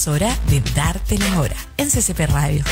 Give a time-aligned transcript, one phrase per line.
[0.00, 2.64] Es hora de darte la hora en CCP Radio.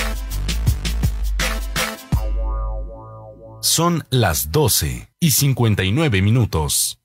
[3.61, 6.99] Son las 12 y 59 minutos.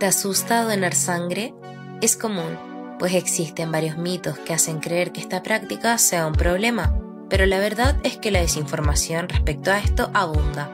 [0.00, 1.54] ¿Te asusta donar sangre?
[2.00, 2.58] Es común,
[2.98, 6.98] pues existen varios mitos que hacen creer que esta práctica sea un problema,
[7.30, 10.68] pero la verdad es que la desinformación respecto a esto abunda.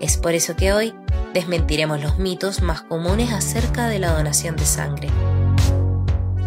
[0.00, 0.94] Es por eso que hoy
[1.32, 5.08] desmentiremos los mitos más comunes acerca de la donación de sangre.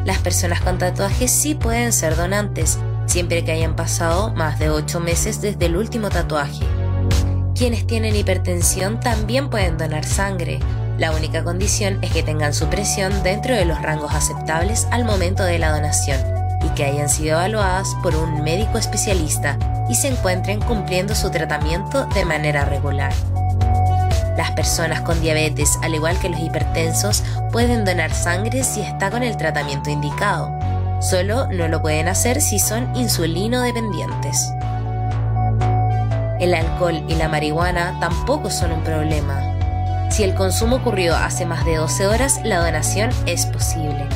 [0.06, 5.00] Las personas con tatuajes sí pueden ser donantes, siempre que hayan pasado más de 8
[5.00, 6.66] meses desde el último tatuaje.
[7.56, 10.60] Quienes tienen hipertensión también pueden donar sangre.
[10.98, 15.44] La única condición es que tengan su presión dentro de los rangos aceptables al momento
[15.44, 16.20] de la donación
[16.66, 19.58] y que hayan sido evaluadas por un médico especialista
[19.90, 23.14] y se encuentren cumpliendo su tratamiento de manera regular.
[24.38, 29.24] Las personas con diabetes, al igual que los hipertensos, pueden donar sangre si está con
[29.24, 30.52] el tratamiento indicado.
[31.02, 34.52] Solo no lo pueden hacer si son insulino dependientes.
[36.40, 40.10] El alcohol y la marihuana tampoco son un problema.
[40.10, 44.08] Si el consumo ocurrió hace más de 12 horas, la donación es posible.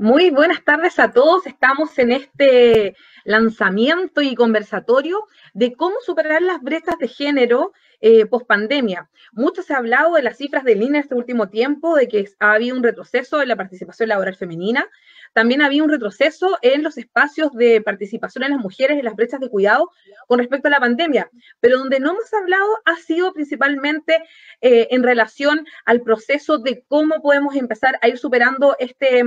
[0.00, 1.46] Muy buenas tardes a todos.
[1.46, 8.46] Estamos en este lanzamiento y conversatorio de cómo superar las brechas de género eh, post
[8.46, 9.10] pandemia.
[9.32, 12.52] Mucho se ha hablado de las cifras del INE este último tiempo, de que ha
[12.52, 14.88] habido un retroceso en la participación laboral femenina.
[15.34, 19.16] También ha habido un retroceso en los espacios de participación en las mujeres en las
[19.16, 19.90] brechas de cuidado
[20.28, 21.30] con respecto a la pandemia.
[21.60, 24.16] Pero donde no hemos hablado ha sido principalmente
[24.62, 29.24] eh, en relación al proceso de cómo podemos empezar a ir superando este.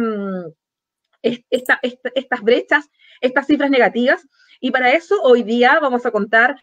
[1.24, 2.90] Mm, estas brechas,
[3.22, 4.28] estas cifras negativas.
[4.60, 6.56] Y para eso hoy día vamos a contar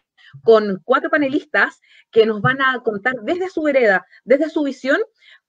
[0.43, 1.79] con cuatro panelistas
[2.11, 4.99] que nos van a contar desde su vereda, desde su visión,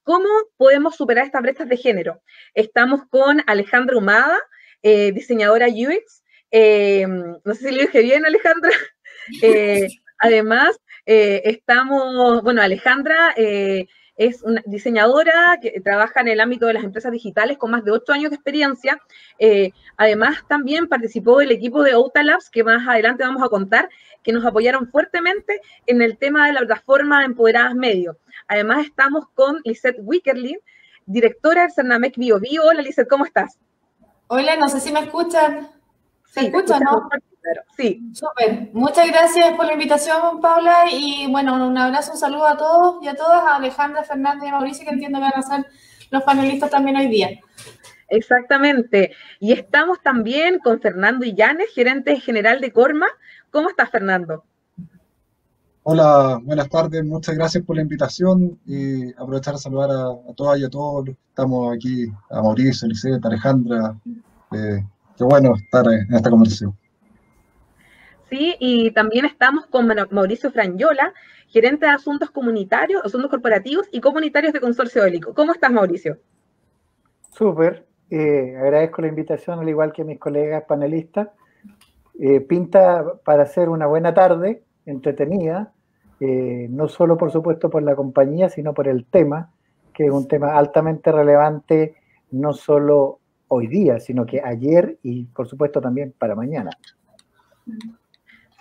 [0.03, 2.23] cómo podemos superar estas brechas de género.
[2.55, 4.39] Estamos con Alejandra Humada,
[4.83, 6.25] eh, diseñadora UX.
[6.51, 8.71] Eh, no sé si lo dije bien, Alejandra.
[9.41, 9.87] Eh,
[10.19, 13.33] además, estamos, bueno, Alejandra
[14.17, 17.93] es una diseñadora que trabaja en el ámbito de las empresas digitales con más de
[17.93, 19.01] ocho años de experiencia.
[19.39, 23.89] Eh, además, también participó del equipo de Outalabs, que más adelante vamos a contar,
[24.23, 28.19] que nos apoyaron fuertemente en el tema de la plataforma Empoderadas Medio.
[28.49, 30.59] Además, estamos con Lisette Wickerlin,
[31.07, 32.65] directora del Cernamec Bio Bio.
[32.65, 33.59] Hola, Lisette, ¿cómo estás?
[34.29, 35.69] Hola, no sé si me escuchan.
[36.33, 37.11] ¿Se sí, escucha, no?
[37.77, 38.01] Sí.
[38.15, 38.71] Súper.
[38.73, 40.85] Muchas gracias por la invitación, Paula.
[40.91, 44.51] Y bueno, un abrazo, un saludo a todos y a todas, a Alejandra, Fernández y
[44.51, 45.67] Mauricio, que entiendo que van a ser
[46.11, 47.29] los panelistas también hoy día.
[48.09, 49.13] Exactamente.
[49.41, 53.09] Y estamos también con Fernando Illanes, gerente general de Corma.
[53.51, 54.45] ¿Cómo estás, Fernando?
[55.83, 57.05] Hola, buenas tardes.
[57.05, 61.11] Muchas gracias por la invitación y aprovechar a saludar a, todas y a todos.
[61.29, 63.95] Estamos aquí, a Mauricio, Lisette, Alejandra.
[64.53, 64.83] Eh,
[65.17, 66.77] qué bueno estar en esta conversación.
[68.31, 71.13] Sí, y también estamos con Mauricio Franyola,
[71.49, 75.35] gerente de asuntos comunitarios, asuntos corporativos y comunitarios de Consorcio Élico.
[75.35, 76.17] ¿Cómo estás, Mauricio?
[77.31, 81.29] Súper, eh, agradezco la invitación, al igual que mis colegas panelistas.
[82.19, 85.73] Eh, pinta para hacer una buena tarde, entretenida,
[86.21, 89.51] eh, no solo por supuesto por la compañía, sino por el tema,
[89.93, 91.97] que es un tema altamente relevante,
[92.31, 93.19] no solo
[93.55, 96.71] hoy día, sino que ayer y por supuesto también para mañana.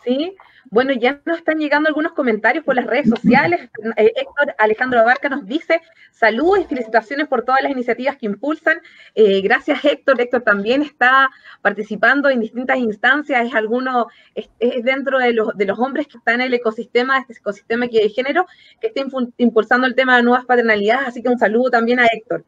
[0.03, 0.35] ¿sí?
[0.69, 3.69] Bueno, ya nos están llegando algunos comentarios por las redes sociales.
[3.95, 8.79] Eh, Héctor Alejandro Abarca nos dice saludos y felicitaciones por todas las iniciativas que impulsan.
[9.15, 10.19] Eh, gracias, Héctor.
[10.19, 11.29] Héctor también está
[11.61, 14.49] participando en distintas instancias, es alguno, es,
[14.83, 18.45] dentro de los, de los hombres que están en el ecosistema, este ecosistema de género,
[18.79, 19.01] que está
[19.37, 21.07] impulsando el tema de nuevas paternalidades.
[21.07, 22.43] Así que un saludo también a Héctor.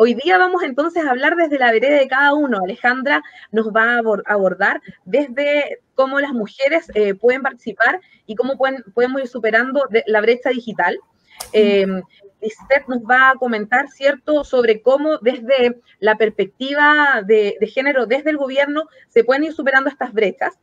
[0.00, 2.60] Hoy día vamos entonces a hablar desde la vereda de cada uno.
[2.62, 8.84] Alejandra nos va a abordar desde cómo las mujeres eh, pueden participar y cómo pueden,
[8.94, 10.96] podemos ir superando la brecha digital.
[11.52, 11.84] Eh,
[12.86, 18.84] nos va a comentar, ¿cierto?, sobre cómo desde la perspectiva de, género, desde el gobierno,
[19.08, 20.60] se pueden ir superando estas brechas.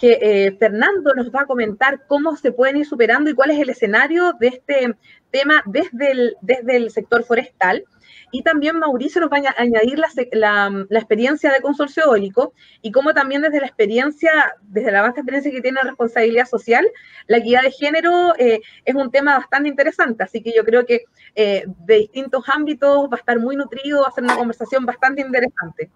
[0.00, 3.68] Eh, Fernando nos va a comentar cómo se pueden ir superando y cuál es el
[3.68, 4.96] escenario de este
[5.30, 7.84] tema desde desde el sector forestal.
[8.34, 9.98] Y también Mauricio nos va a añadir
[10.32, 15.52] la, experiencia de consorcio eólico y cómo también desde la experiencia, desde la vasta experiencia
[15.52, 16.88] que tiene la responsabilidad social,
[17.26, 20.24] la equidad de género eh, es un tema bastante interesante.
[20.24, 24.08] Así que yo creo que eh, de distintos ámbitos va a estar muy nutrido, va
[24.08, 25.90] a ser una conversación bastante interesante.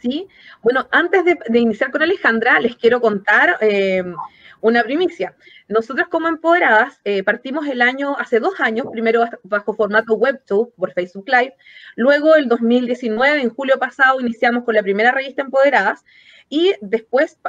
[0.00, 0.26] ¿Sí?
[0.62, 4.02] Bueno, antes de, iniciar con Alejandra, les quiero contar eh,
[4.66, 5.36] una primicia.
[5.68, 10.92] Nosotros como Empoderadas eh, partimos el año, hace dos años, primero bajo formato WebTube por
[10.92, 11.54] Facebook Live,
[11.94, 16.04] luego el 2019, en julio pasado, iniciamos con la primera revista Empoderadas.
[16.48, 17.40] Y después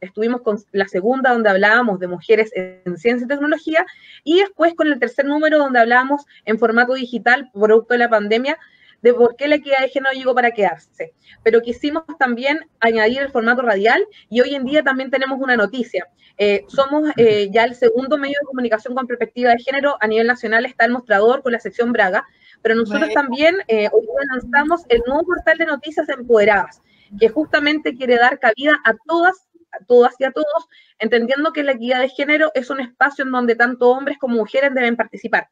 [0.00, 3.86] estuvimos con la segunda donde hablábamos de mujeres en ciencia y tecnología.
[4.24, 8.58] Y después con el tercer número donde hablábamos en formato digital, producto de la pandemia,
[9.04, 11.12] de por qué la equidad de género llegó para quedarse.
[11.42, 16.08] Pero quisimos también añadir el formato radial y hoy en día también tenemos una noticia.
[16.38, 20.26] Eh, somos eh, ya el segundo medio de comunicación con perspectiva de género a nivel
[20.26, 22.24] nacional, está el mostrador con la sección Braga,
[22.62, 26.80] pero nosotros también eh, hoy lanzamos el nuevo portal de noticias empoderadas,
[27.20, 29.36] que justamente quiere dar cabida a todas
[29.78, 30.68] a todas y a todos,
[31.00, 34.72] entendiendo que la equidad de género es un espacio en donde tanto hombres como mujeres
[34.72, 35.48] deben participar.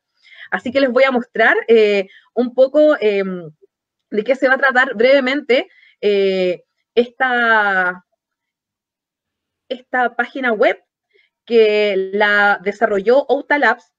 [0.52, 1.56] Así que les voy a mostrar
[2.34, 3.50] un poco em,
[4.10, 5.68] de qué se va a tratar brevemente
[6.94, 8.04] esta,
[9.68, 10.78] esta página web
[11.44, 13.92] que la desarrolló Outa Labs.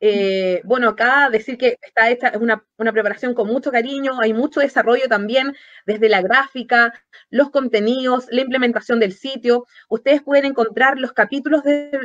[0.00, 4.60] Eh, bueno, acá decir que está hecha, es una, preparación con mucho cariño, hay mucho
[4.60, 5.56] desarrollo también
[5.86, 6.94] desde la gráfica,
[7.30, 9.66] los contenidos, la implementación del sitio.
[9.88, 11.62] Ustedes pueden encontrar los capítulos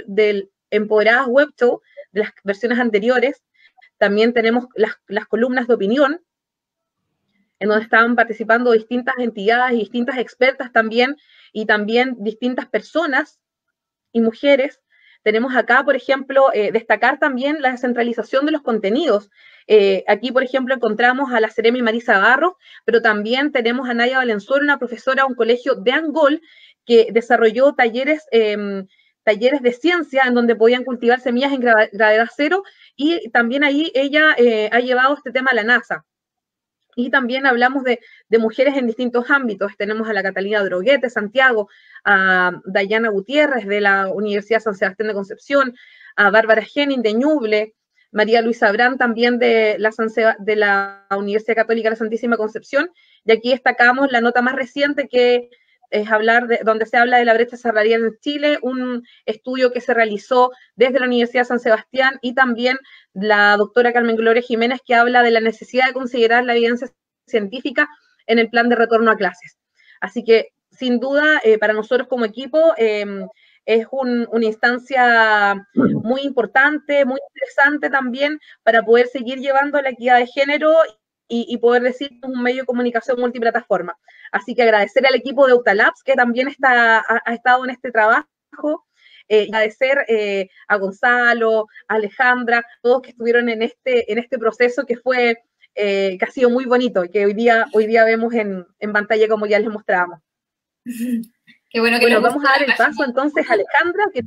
[0.07, 3.43] del Empoderadas Web Show de las versiones anteriores.
[3.97, 6.21] También tenemos las, las columnas de opinión,
[7.59, 11.15] en donde estaban participando distintas entidades y distintas expertas también
[11.53, 13.39] y también distintas personas
[14.11, 14.81] y mujeres.
[15.23, 19.31] Tenemos acá, por ejemplo, eh, destacar también la descentralización de los contenidos.
[19.67, 24.17] Eh, aquí, por ejemplo, encontramos a la Seremi Marisa Barros, pero también tenemos a Naya
[24.17, 26.41] Valenzuela, una profesora de un colegio de Angol,
[26.85, 28.85] que desarrolló talleres, em,
[29.23, 32.63] talleres de ciencia en donde podían cultivar semillas en gravedad cero
[32.95, 36.05] y también ahí ella eh, ha llevado este tema a la NASA.
[36.95, 37.99] Y también hablamos de,
[38.37, 39.75] mujeres en distintos ámbitos.
[39.77, 41.69] Tenemos a la Catalina Droguete, Santiago,
[42.03, 45.75] a Dayana Gutiérrez de la Universidad San Sebastián de Concepción,
[46.15, 47.75] a Bárbara Henning de Ñuble,
[48.11, 49.91] María Luisa Brand también de la,
[50.37, 52.91] de la Universidad Católica de la Santísima Concepción.
[53.25, 55.49] Y aquí destacamos la nota más reciente que
[55.93, 59.79] es hablar de, donde se habla de la brecha salarial en Chile, un estudio que
[59.79, 62.77] se realizó desde la Universidad de San Sebastián y también
[63.13, 66.89] la doctora Carmen Gloria Jiménez que habla de la necesidad de considerar la evidencia
[67.27, 67.87] científica
[68.25, 69.59] en el plan de retorno a clases.
[70.01, 73.27] Así que, sin duda, eh, para nosotros como equipo, em,
[73.65, 80.27] es una instancia muy importante, muy interesante también para poder seguir llevando la equidad de
[80.27, 80.73] género
[81.47, 83.97] y, poder decir un medio de comunicación multiplataforma.
[84.31, 88.85] Así que agradecer al equipo de Utalabs que también está, ha, estado en este trabajo.
[89.29, 94.85] Eh, agradecer eh, a Gonzalo, a Alejandra, todos que estuvieron en este, en este proceso
[94.85, 95.41] que fue,
[95.75, 98.93] eh, que ha sido muy bonito y que hoy día, hoy día vemos en, en
[98.93, 100.19] pantalla como ya les mostrábamos.
[101.69, 104.21] Qué bueno que bueno, vamos a dar el paso entonces a Alejandra, que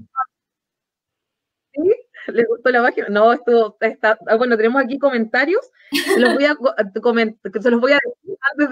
[1.72, 1.94] ¿Sí?
[2.32, 3.08] ¿Les gustó la página?
[3.08, 6.56] No, esto está, ah, bueno, tenemos aquí comentarios, se los voy a,
[7.62, 8.70] se los voy a decir antes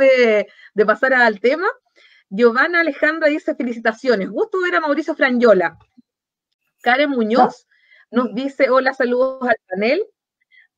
[0.74, 1.66] de, pasar al tema.
[2.28, 5.78] Giovanna Alejandra dice felicitaciones, gusto ver a Mauricio Franyola.
[6.82, 7.66] Karen Muñoz
[8.10, 10.04] nos dice hola, saludos al panel.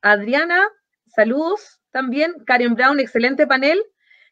[0.02, 0.68] Adriana,
[1.06, 2.35] saludos también.
[2.47, 3.83] Karen Brown, excelente panel.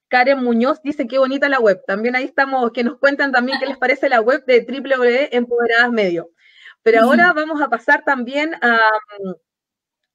[0.08, 1.82] Karen Muñoz dice qué bonita la web.
[1.86, 6.30] También ahí estamos, que nos cuentan también qué les parece la web de www.empoderadas Medio.
[6.84, 8.78] Pero ahora vamos a pasar también a,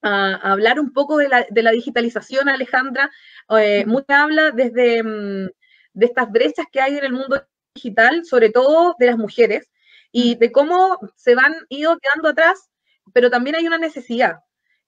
[0.02, 3.10] hablar un poco de la, digitalización, Alejandra.
[3.58, 5.50] Eh, mucha habla desde mm,
[5.92, 9.70] de estas brechas que hay en el mundo digital, sobre todo de las mujeres,
[10.12, 12.70] y de cómo se van ido quedando atrás,
[13.12, 14.38] pero también hay una necesidad.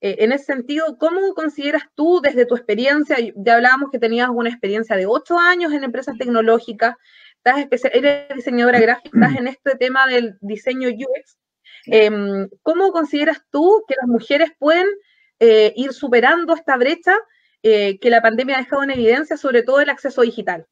[0.00, 3.16] Eh, en ese sentido, ¿cómo consideras tú desde tu experiencia?
[3.36, 6.94] Ya hablábamos que tenías una experiencia de ocho años en empresas tecnológicas,
[7.44, 11.41] estás eres diseñadora gráfica, estás en este tema del diseño UX.
[11.86, 14.86] Em, ¿Cómo consideras tú que las mujeres pueden
[15.40, 17.16] eh, ir superando esta brecha
[17.62, 20.66] eh, que la pandemia ha dejado en evidencia, sobre todo el acceso digital?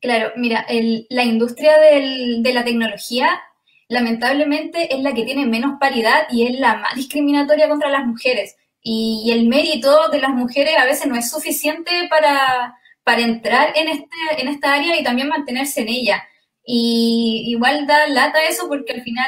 [0.00, 0.64] Claro, mira,
[1.10, 3.40] la industria de la tecnología
[3.88, 8.56] lamentablemente es la que tiene menos paridad y es la más discriminatoria contra las mujeres.
[8.82, 13.88] Y, el mérito de las mujeres a veces no es suficiente para, para entrar en,
[13.88, 16.22] este, en esta área y también mantenerse en ella.
[16.64, 19.26] Y igual da lata eso porque al final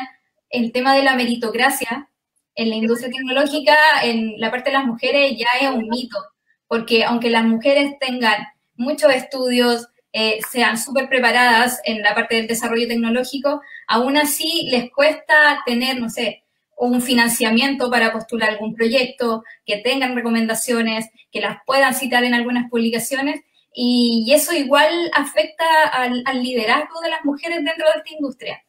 [0.50, 2.08] el tema de la meritocracia
[2.54, 6.18] en la industria tecnológica, en la parte de las mujeres, ya es un mito,
[6.66, 12.48] porque aunque las mujeres tengan muchos estudios, eh, sean súper preparadas en la parte del
[12.48, 16.42] desarrollo tecnológico, aún así les cuesta tener, no sé,
[16.76, 22.68] un financiamiento para postular algún proyecto, que tengan recomendaciones, que las puedan citar en algunas
[22.70, 23.40] publicaciones,
[23.72, 28.62] y, eso igual afecta al, liderazgo de las mujeres dentro de esta industria.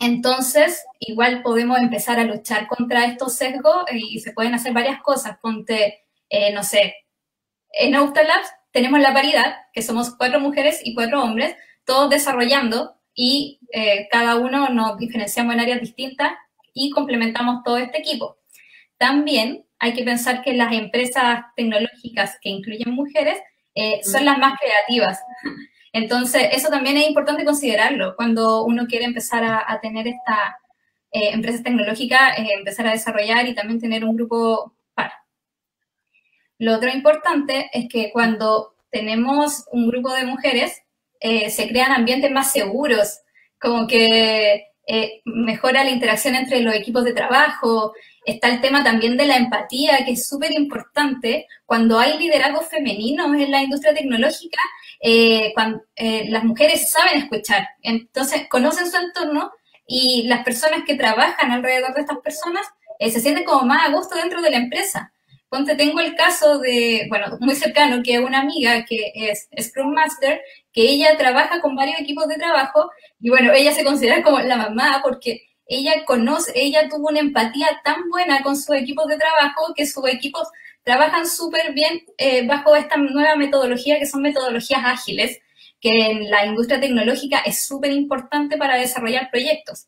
[0.00, 5.38] Entonces, igual podemos empezar a luchar contra estos sesgos y se pueden hacer varias cosas.
[5.38, 6.94] Ponte, eh, no sé,
[7.72, 13.60] en Labs tenemos la paridad, que somos cuatro mujeres y cuatro hombres, todos desarrollando y
[13.72, 16.32] eh, cada uno nos diferenciamos en áreas distintas
[16.72, 18.38] y complementamos todo este equipo.
[18.98, 23.38] También hay que pensar que las empresas tecnológicas que incluyen mujeres
[23.74, 25.20] eh, son las más creativas.
[25.92, 28.14] Entonces, eso también es importante considerarlo.
[28.16, 30.58] Cuando uno quiere empezar a, tener esta
[31.12, 34.74] eh, empresa tecnológica, empezar a desarrollar y también tener un grupo
[36.58, 40.82] lo otro importante es que cuando tenemos un grupo de mujeres,
[41.20, 43.20] eh, se crean ambientes más seguros,
[43.60, 47.92] como que eh, mejora la interacción entre los equipos de trabajo.
[48.24, 51.46] Está el tema también de la empatía, que es súper importante.
[51.66, 54.60] Cuando hay liderazgo femenino en la industria tecnológica,
[55.00, 59.52] eh, cuando, las mujeres saben escuchar, entonces conocen su entorno
[59.86, 62.66] y las personas que trabajan alrededor de estas personas
[62.98, 65.12] se sienten como más a gusto dentro de la empresa.
[65.48, 69.94] Ponte, tengo el caso de, bueno, muy cercano, que es una amiga que es Scrum
[69.94, 74.40] Master, que ella trabaja con varios equipos de trabajo y bueno, ella se considera como
[74.40, 79.16] la mamá porque ella conoce, ella tuvo una empatía tan buena con sus equipos de
[79.16, 80.48] trabajo que sus equipos
[80.82, 85.40] trabajan súper bien eh, bajo esta nueva metodología que son metodologías ágiles,
[85.80, 89.86] que en la industria tecnológica es súper importante para desarrollar proyectos.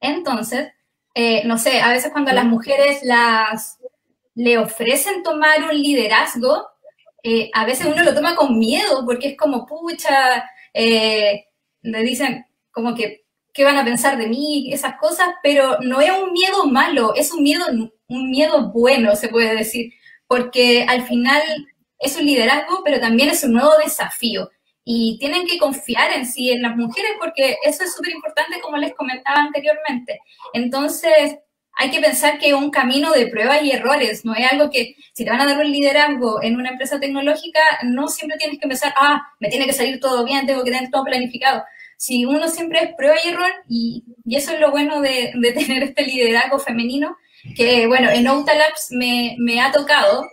[0.00, 0.72] Entonces,
[1.14, 3.78] eh, no sé, a veces cuando las mujeres las
[4.34, 6.66] le ofrecen tomar un liderazgo,
[7.22, 11.44] eh, a veces uno lo toma con miedo porque es como, pucha, eh,
[11.82, 14.72] le dicen como que, ¿qué van a pensar de mí?
[14.72, 17.66] Esas cosas, pero no es un miedo malo, es un miedo,
[18.08, 19.92] un miedo bueno, se puede decir,
[20.26, 21.42] porque al final
[21.98, 24.50] es un liderazgo, pero también es un nuevo desafío.
[24.84, 28.76] Y tienen que confiar en sí, en las mujeres, porque eso es súper importante, como
[28.76, 30.18] les comentaba anteriormente.
[30.52, 31.36] Entonces,
[31.74, 34.94] hay que pensar que es un camino de pruebas y errores, no es algo que
[35.12, 38.68] si te van a dar un liderazgo en una empresa tecnológica, no siempre tienes que
[38.68, 41.64] pensar, ah, me tiene que salir todo bien, tengo que tener todo planificado.
[41.96, 46.04] Si uno siempre es prueba y error, y, eso es lo bueno de, tener este
[46.04, 47.16] liderazgo femenino,
[47.56, 50.24] que bueno, en Outalabs me, me ha tocado,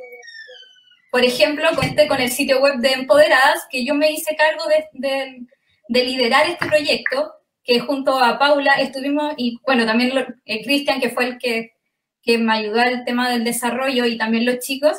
[1.12, 5.46] por ejemplo, este, con el sitio web de Empoderadas, que yo me hice cargo de,
[5.88, 10.12] de liderar este proyecto, que junto a Paula estuvimos, y bueno, también
[10.46, 11.74] eh, Cristian, que fue el que,
[12.22, 14.98] que me ayudó al tema del desarrollo, y también los chicos,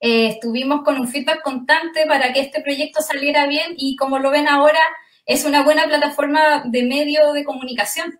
[0.00, 4.30] eh, estuvimos con un feedback constante para que este proyecto saliera bien y como lo
[4.30, 4.80] ven ahora,
[5.26, 8.18] es una buena plataforma de medio de comunicación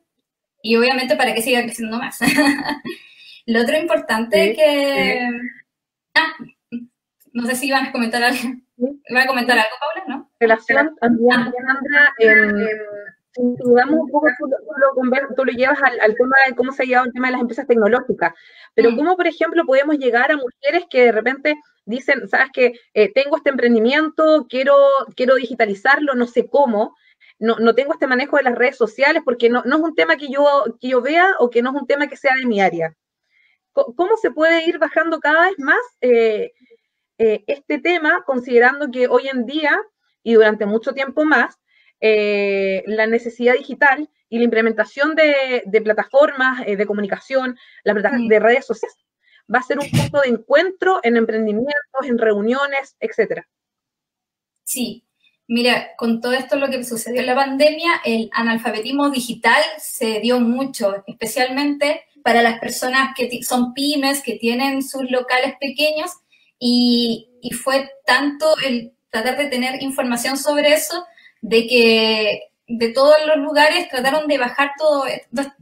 [0.62, 2.18] y obviamente para que siga creciendo más.
[3.46, 5.30] lo otro importante es que...
[6.14, 6.34] Ah,
[7.32, 8.38] no sé si iban a comentar algo.
[9.08, 10.04] ¿Iban a comentar algo, Paula?
[10.08, 10.30] ¿No?
[10.38, 11.08] Relación ah.
[12.18, 14.26] en, si dudamos un poco,
[15.36, 17.66] tú, lo, llevas al, tema de cómo se ha llevado el tema de las empresas
[17.66, 18.34] tecnológicas,
[18.74, 23.12] pero cómo, por ejemplo, podemos llegar a mujeres que de repente dicen, sabes que eh,
[23.12, 24.76] tengo este emprendimiento, quiero,
[25.14, 26.96] quiero digitalizarlo, no sé cómo,
[27.38, 30.16] no, no, tengo este manejo de las redes sociales porque no, no, es un tema
[30.16, 32.60] que yo, que yo vea o que no es un tema que sea de mi
[32.60, 32.94] área.
[33.72, 36.50] ¿Cómo se puede ir bajando cada vez más eh,
[37.18, 39.78] eh, este tema, considerando que hoy en día
[40.22, 41.59] y durante mucho tiempo más,
[42.00, 48.66] eh, la necesidad digital y la implementación de, plataformas eh, de comunicación, la de redes
[48.66, 48.96] sociales,
[49.52, 53.48] va a ser un punto de encuentro en emprendimientos, en reuniones, etcétera.
[54.64, 55.04] Sí,
[55.52, 60.38] Mira, con todo esto lo que sucedió en la pandemia, el analfabetismo digital se dio
[60.38, 66.12] mucho, especialmente para las personas que son pymes, que tienen sus locales pequeños,
[66.56, 67.26] y,
[67.64, 71.04] fue tanto el tratar de tener información sobre eso,
[71.40, 75.04] de que de todos los lugares trataron de bajar todo,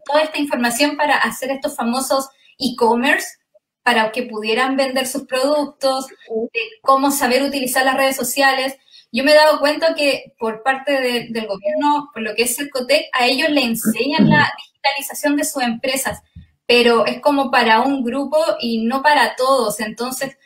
[0.05, 3.39] toda esta información para hacer estos famosos e-commerce,
[3.83, 8.77] para que pudieran vender sus productos, de cómo saber utilizar las redes sociales.
[9.11, 10.93] Yo me he dado cuenta que por parte
[11.31, 15.45] del gobierno, por lo que es el COTEC, a ellos le enseñan la digitalización de
[15.45, 16.21] sus empresas,
[16.67, 19.81] pero es como para un grupo y no para todos.
[19.81, 20.37] Entonces,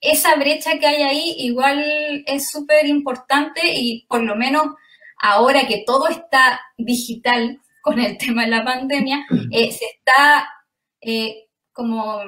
[0.00, 1.84] esa brecha que hay ahí igual
[2.26, 4.66] es súper importante y por lo menos
[5.20, 10.48] ahora que todo está digital con el tema de la pandemia, eh, se está
[11.00, 12.20] eh, como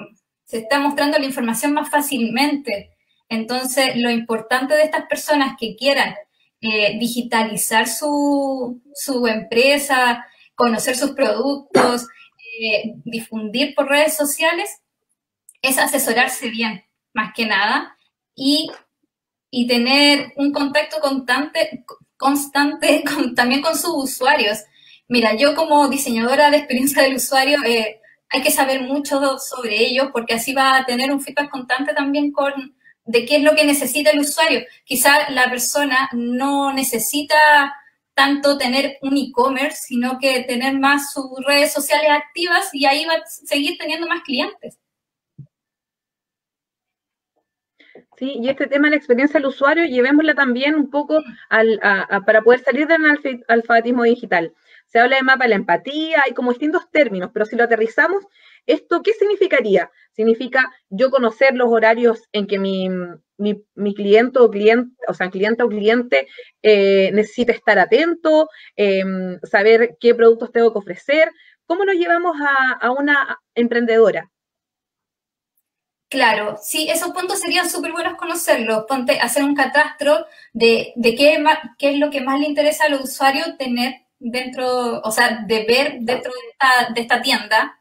[0.45, 2.91] se está mostrando la información más fácilmente.
[3.29, 6.15] Entonces, lo importante de estas personas que quieran
[6.61, 12.07] eh, digitalizar su, su, empresa, conocer sus productos,
[13.05, 14.83] difundir por redes sociales,
[15.63, 17.97] es asesorarse bien más que nada,
[18.35, 18.71] y,
[19.69, 21.85] tener un contacto constante,
[22.17, 23.03] constante
[23.37, 24.59] también con sus usuarios.
[25.09, 28.01] Mira, yo como diseñadora de experiencia del usuario, eh,
[28.31, 32.31] hay que saber mucho sobre ellos porque así va a tener un feedback constante también
[32.33, 32.53] con
[33.05, 34.63] de qué es lo que necesita el usuario.
[34.85, 37.75] Quizá la persona no necesita
[38.15, 43.15] tanto tener un e-commerce, sino que tener más sus redes sociales activas y ahí va
[43.15, 44.79] a seguir teniendo más clientes.
[48.21, 51.23] Y este tema de la experiencia del usuario, llevémosla también un poco
[52.27, 53.01] para poder salir del
[53.49, 54.53] alfabetismo digital.
[54.87, 58.27] Se habla de mapa de la empatía, hay como distintos términos, pero si lo aterrizamos,
[58.67, 59.91] ¿esto qué significaría?
[60.13, 62.91] Significa yo conocer los horarios en que mi,
[63.95, 66.29] cliente o cliente, o sea, cliente o cliente
[66.63, 71.31] eh, necesita estar atento, em, saber qué productos tengo que ofrecer.
[71.65, 72.37] ¿Cómo lo llevamos
[72.81, 74.31] a una emprendedora?
[76.11, 78.85] Claro, sí, esos puntos serían súper buenos conocerlos.
[78.89, 81.43] Ponte, hacer un catastro de, de qué,
[81.79, 85.99] qué es lo que más le interesa al usuario tener dentro, o sea, de ver
[86.01, 87.81] dentro de esta, de esta tienda,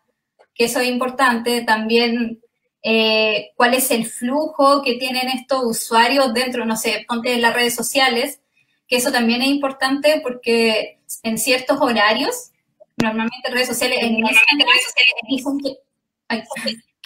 [0.54, 1.64] que eso es importante.
[1.64, 2.40] También
[2.84, 7.56] eh, cuál es el flujo que tienen estos usuarios dentro, no sé, ponte de las
[7.56, 8.42] redes sociales,
[8.88, 12.52] que eso también es importante porque en ciertos horarios,
[12.98, 14.38] normalmente redes sociales, en, redes
[14.84, 15.80] sociales dicen que...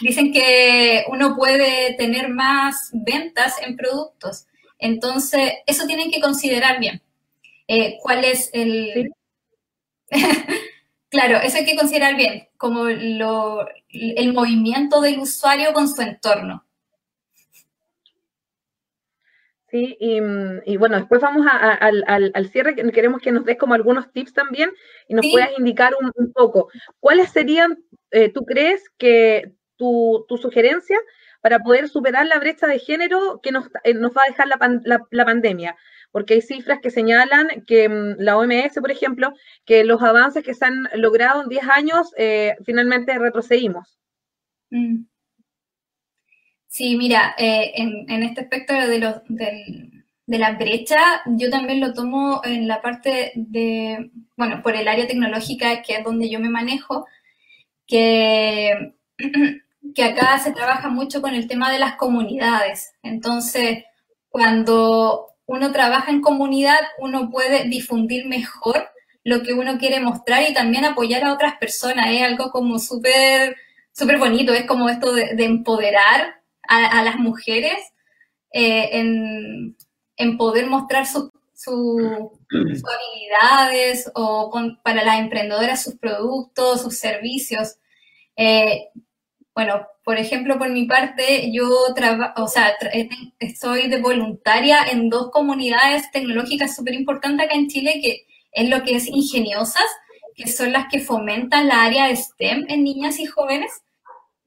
[0.00, 4.46] Dicen que uno puede tener más ventas en productos.
[4.78, 7.00] Entonces, eso tienen que considerar bien.
[7.68, 9.12] Eh, ¿Cuál es el...
[11.08, 16.64] claro, eso hay que considerar bien, como lo, el movimiento del usuario con su entorno.
[19.70, 24.32] Sí, y, bueno, después vamos al, al, cierre, queremos que nos des como algunos tips
[24.32, 24.70] también
[25.08, 26.68] y nos puedas indicar un, poco.
[27.00, 30.98] ¿Cuáles serían, eh, tú crees que tu, sugerencia
[31.40, 35.24] para poder superar la brecha de género que nos, eh, nos va a dejar la,
[35.24, 35.76] pandemia.
[36.10, 39.32] Porque hay cifras que señalan que mm, la OMS, por ejemplo,
[39.64, 43.98] que los avances que se han logrado en 10 años, eh, finalmente retrocedimos.
[44.70, 45.04] Mm.
[46.68, 52.40] Sí, mira, eh, en, este aspecto de, los, de la brecha, yo también lo tomo
[52.44, 57.06] en la parte de, bueno, por el área tecnológica, que es donde yo me manejo,
[57.86, 58.94] que
[59.94, 62.92] que acá se trabaja mucho con el tema de las comunidades.
[63.02, 63.84] Entonces,
[64.28, 68.88] cuando uno trabaja en comunidad, uno puede difundir mejor
[69.24, 72.06] lo que uno quiere mostrar y también apoyar a otras personas.
[72.10, 73.56] Es algo como súper
[73.94, 77.78] súper bonito, es como esto de, empoderar a, las mujeres
[78.52, 81.30] eh, en, poder mostrar sus
[82.50, 84.50] habilidades o
[84.82, 87.76] para las emprendedoras sus productos, sus servicios.
[88.36, 88.88] Eh,
[89.54, 95.08] bueno, por ejemplo, por mi parte, yo trabajo, o sea, eh, estoy de voluntaria en
[95.08, 99.86] dos comunidades tecnológicas súper importantes acá en Chile, que es lo que es ingeniosas,
[100.34, 103.70] que son las que fomentan la área de STEM en niñas y jóvenes.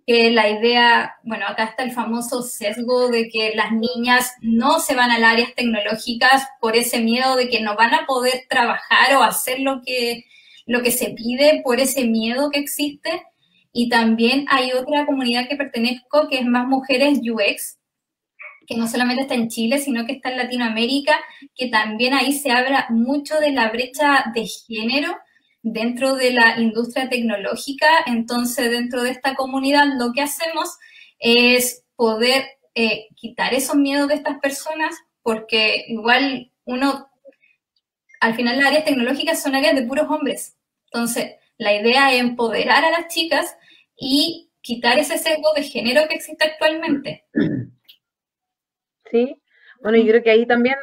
[0.05, 4.95] Que la idea, bueno, acá está el famoso sesgo de que las niñas no se
[4.95, 9.15] van a las áreas tecnológicas por ese miedo de que no van a poder trabajar
[9.15, 10.25] o hacer lo que,
[10.65, 13.23] lo que se pide por ese miedo que existe
[13.73, 17.77] y también hay otra comunidad que pertenezco que es más mujeres UX,
[18.67, 21.17] que no solamente está en Chile, sino que está en Latinoamérica,
[21.55, 25.15] que también ahí se habla mucho de la brecha de género
[25.61, 27.87] dentro de la industria tecnológica.
[28.05, 30.77] Entonces, dentro de esta comunidad, lo que hacemos
[31.19, 37.09] es poder eh, quitar esos miedos de estas personas, porque igual uno,
[38.19, 40.57] al final las áreas tecnológicas son áreas de puros hombres.
[40.91, 43.57] Entonces, la idea es empoderar a las chicas
[43.95, 47.25] y quitar ese sesgo de género que existe actualmente.
[49.09, 49.41] Sí,
[49.81, 50.75] bueno, yo creo que ahí también,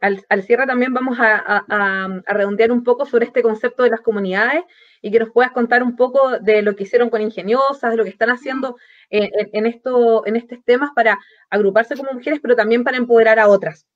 [0.00, 4.64] al, cierre también vamos a, redondear un poco sobre este concepto de las comunidades
[5.00, 8.04] y que nos puedas contar un poco de lo que hicieron con ingeniosas, de lo
[8.04, 8.76] que están haciendo
[9.10, 11.18] en, esto, en estos temas para
[11.50, 13.86] agruparse como mujeres, pero también para empoderar a otras.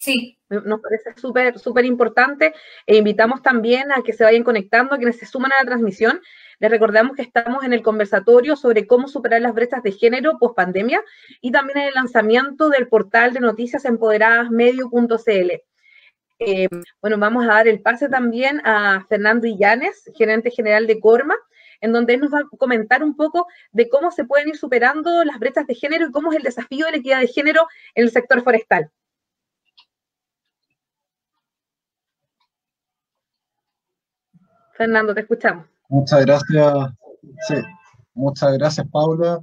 [0.00, 0.38] Sí.
[0.48, 2.54] Nos parece súper, súper importante
[2.86, 6.20] e invitamos también a que se vayan conectando, a quienes se suman a la transmisión.
[6.58, 10.56] Les recordamos que estamos en el conversatorio sobre cómo superar las brechas de género post
[10.56, 11.02] pandemia
[11.42, 15.50] y también en el lanzamiento del portal de noticias empoderadas medio.cl.
[16.38, 16.68] Eh,
[17.02, 21.36] bueno, vamos a dar el pase también a Fernando Illanes, gerente general de Corma,
[21.82, 25.24] en donde él nos va a comentar un poco de cómo se pueden ir superando
[25.24, 28.04] las brechas de género y cómo es el desafío de la equidad de género en
[28.04, 28.90] el sector forestal.
[34.80, 35.66] Fernando, te escuchamos.
[35.90, 36.74] Muchas gracias.
[37.46, 37.56] Sí,
[38.14, 39.38] muchas gracias, Paula.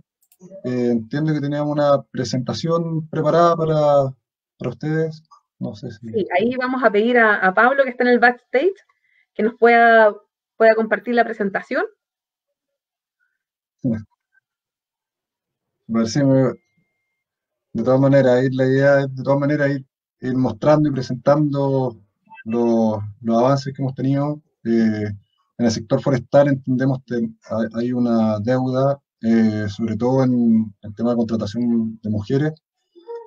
[0.63, 4.15] Eh, entiendo que teníamos una presentación preparada para,
[4.57, 5.21] para ustedes.
[5.59, 6.11] No sé si...
[6.11, 8.73] Sí, ahí vamos a pedir a, Pablo, que está en el backstage,
[9.35, 10.11] que nos pueda,
[10.55, 11.85] pueda compartir la presentación.
[13.75, 13.91] Sí.
[17.73, 21.95] de todas maneras, la idea es de todas maneras ir, mostrando y presentando
[22.45, 22.97] los,
[23.29, 24.41] avances que hemos tenido.
[24.63, 25.13] Eh,
[25.57, 27.29] en el sector forestal entendemos que
[27.73, 32.53] hay una deuda, eh, sobre todo en el tema de contratación de mujeres,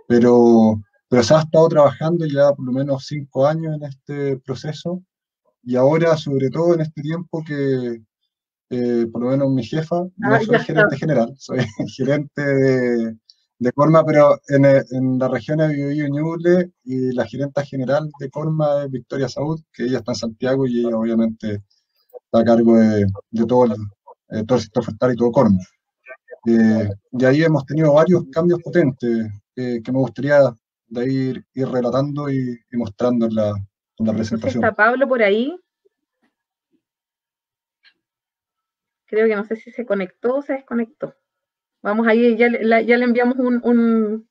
[0.07, 5.03] pero, pero se ha estado trabajando ya por lo menos cinco años en este proceso
[5.63, 8.03] y ahora, sobre todo en este tiempo que,
[8.71, 11.59] eh, por lo menos mi jefa, no soy gerente general, soy
[11.97, 13.17] gerente de,
[13.59, 18.09] de Corma, pero en, en, la región de Biobío y Ñuble, y la gerenta general
[18.21, 21.63] de Corma es Victoria Saúd, que ella está en Santiago y ella obviamente
[22.31, 23.07] está a cargo de,
[23.47, 25.59] todo, el, eh, todo el sector forestal y todo Corma.
[26.47, 30.39] Eh, y ahí hemos tenido varios cambios potentes eh, que me gustaría
[30.87, 33.51] de ir, ir relatando y, mostrando en la,
[33.99, 34.65] en la presentación.
[34.65, 35.59] ¿Está Pablo por ahí?
[39.07, 41.15] Creo que no sé si se conectó o se desconectó.
[41.83, 44.29] Vamos ahí, ya, ya le enviamos un, un,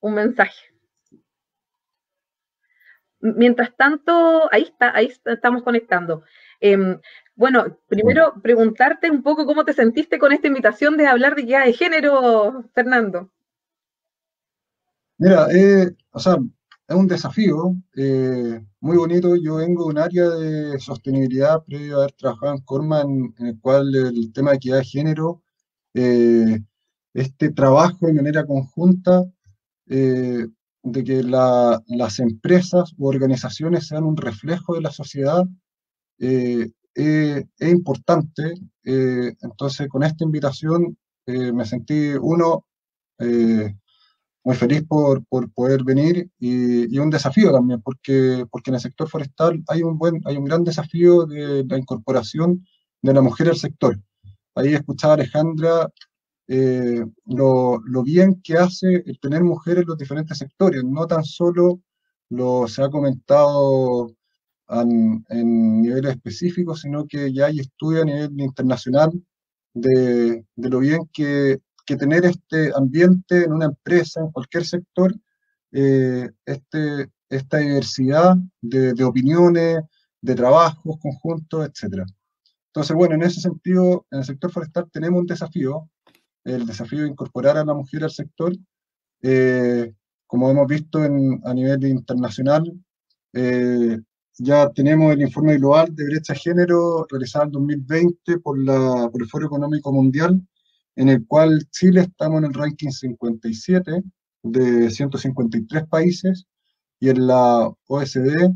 [0.00, 0.66] un mensaje.
[3.20, 6.24] Mientras tanto, ahí está, ahí estamos conectando.
[6.60, 7.00] Em,
[7.34, 11.64] bueno, primero preguntarte un poco cómo te sentiste con esta invitación de hablar de equidad
[11.64, 13.30] de género, Fernando.
[15.16, 16.36] Mira, eh, o sea,
[16.86, 19.36] es un desafío eh, muy bonito.
[19.36, 23.58] Yo vengo de un área de sostenibilidad previo a haber trabajado en Corma, en, el
[23.60, 25.42] cual el tema de equidad de género,
[25.94, 26.60] eh,
[27.14, 29.24] este trabajo de manera conjunta,
[29.86, 35.44] de que las empresas u organizaciones sean un reflejo de la sociedad,
[36.20, 38.54] eh, eh, es importante.
[38.84, 42.66] Eh, entonces, con esta invitación me sentí, uno,
[44.42, 48.80] muy feliz por, por poder venir y, y, un desafío también, porque, porque en el
[48.80, 52.66] sector forestal hay un, buen, hay un gran desafío de la incorporación
[53.00, 54.00] de la mujer al sector.
[54.56, 55.88] Ahí escuchaba Alejandra
[57.26, 61.80] lo, lo, bien que hace el tener mujeres en los diferentes sectores, no tan solo
[62.28, 64.16] lo se ha comentado
[64.70, 69.10] en, niveles específicos, sino que ya hay estudios a nivel internacional
[69.74, 75.14] de, de lo bien que, que, tener este ambiente en una empresa, en cualquier sector,
[75.72, 79.80] eh, este, esta diversidad de, de, opiniones,
[80.20, 82.04] de trabajos conjuntos, etc.
[82.66, 85.88] Entonces, bueno, en ese sentido, en el sector forestal tenemos un desafío,
[86.44, 88.56] el desafío de incorporar a la mujer al sector.
[89.22, 89.92] Eh,
[90.26, 92.72] como hemos visto en, a nivel internacional,
[93.32, 93.98] eh,
[94.42, 99.22] ya tenemos el informe global de brecha de género realizado en 2020 por, la, por
[99.22, 100.40] el Foro Económico Mundial,
[100.96, 104.02] en el cual Chile estamos en el ranking 57
[104.42, 106.46] de 153 países
[106.98, 108.50] y en la OSD,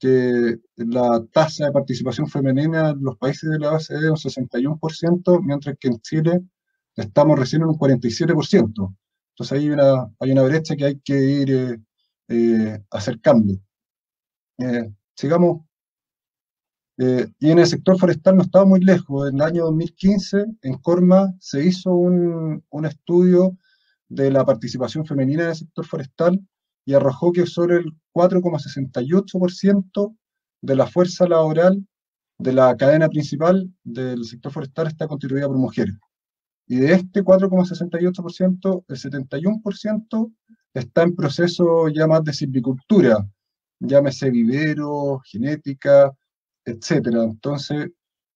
[0.00, 5.42] que la tasa de participación femenina en los países de la OSD es un 61%,
[5.44, 6.40] mientras que en Chile
[6.96, 8.96] estamos recién en un 47%.
[9.30, 11.78] Entonces una, hay una brecha que hay que ir eh,
[12.28, 13.54] eh, acercando.
[14.58, 15.62] Eh, sigamos.
[16.98, 19.28] Eh, y en el sector forestal no estaba muy lejos.
[19.28, 23.58] En el año 2015, en Corma, se hizo un, un estudio
[24.08, 26.40] de la participación femenina en el sector forestal
[26.84, 30.16] y arrojó que sobre el 4,68%
[30.60, 31.84] de la fuerza laboral
[32.38, 35.96] de la cadena principal del sector forestal está constituida por mujeres.
[36.66, 40.32] Y de este 4,68%, el 71%
[40.72, 43.28] está en proceso ya más de silvicultura,
[43.80, 46.12] llámese vivero, genética,
[46.64, 47.24] etcétera.
[47.24, 47.90] Entonces,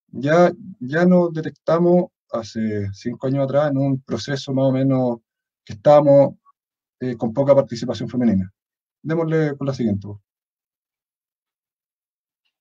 [0.09, 5.19] ya, ya nos detectamos hace cinco años atrás en un proceso más o menos
[5.65, 6.35] que estábamos
[7.01, 8.53] eh, con poca participación femenina.
[9.03, 10.09] Démosle con la siguiente.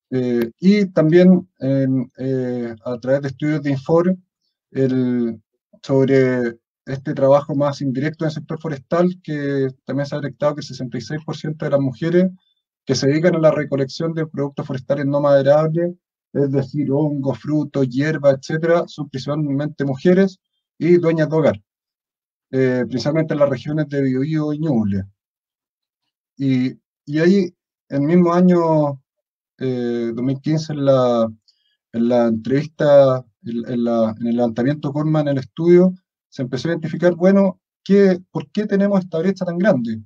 [0.09, 4.15] Eh, y también eh, a través de estudios de Infor
[5.81, 10.61] sobre este trabajo más indirecto en el sector forestal, que también se ha detectado que
[10.61, 12.31] el 66% de las mujeres
[12.88, 15.93] que se dedican a la recolección de productos forestales no maderables,
[16.32, 20.39] es decir, hongos, frutos, hierba, etcétera, son principalmente mujeres
[20.78, 21.62] y dueñas de hogar,
[22.52, 25.04] eh, principalmente en las regiones de Biobío y Ñuble.
[26.38, 27.54] Y, y ahí,
[27.89, 29.02] el mismo año
[29.58, 31.28] 2015, eh, en la,
[31.91, 35.93] en la entrevista, en, en el levantamiento Corman en el estudio,
[36.30, 40.02] se empezó a identificar, bueno, ¿qué, ¿por qué tenemos esta brecha tan grande?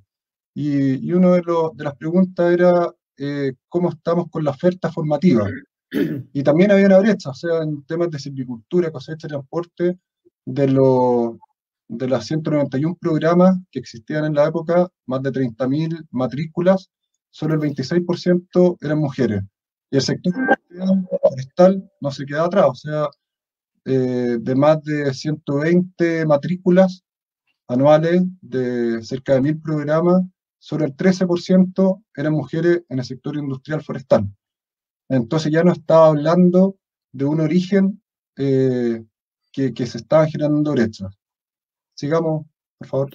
[0.54, 1.42] Y, y una de,
[1.74, 5.48] de, las preguntas era eh, cómo estamos con la oferta formativa.
[6.32, 9.98] Y también había una brecha, o sea, en temas de silvicultura, cosecha y transporte,
[10.46, 11.38] de, lo,
[11.86, 16.90] de las 191 programas que existían en la época, más de 30.000 matrículas,
[17.30, 19.42] solo el 26% eran mujeres.
[19.90, 20.32] Y el sector
[21.20, 23.08] forestal no se queda atrás, o sea,
[23.84, 27.04] eh, de más de 120 matrículas
[27.68, 30.22] anuales de cerca de mil programas,
[30.62, 34.32] solo el 13% eran mujeres en el sector industrial forestal.
[35.08, 36.76] Entonces ya no estaba hablando
[37.10, 38.00] de un origen
[38.36, 39.04] eh,
[39.50, 41.12] que, que, se estaban generando brechas.
[41.94, 42.46] Sigamos,
[42.78, 43.10] por favor.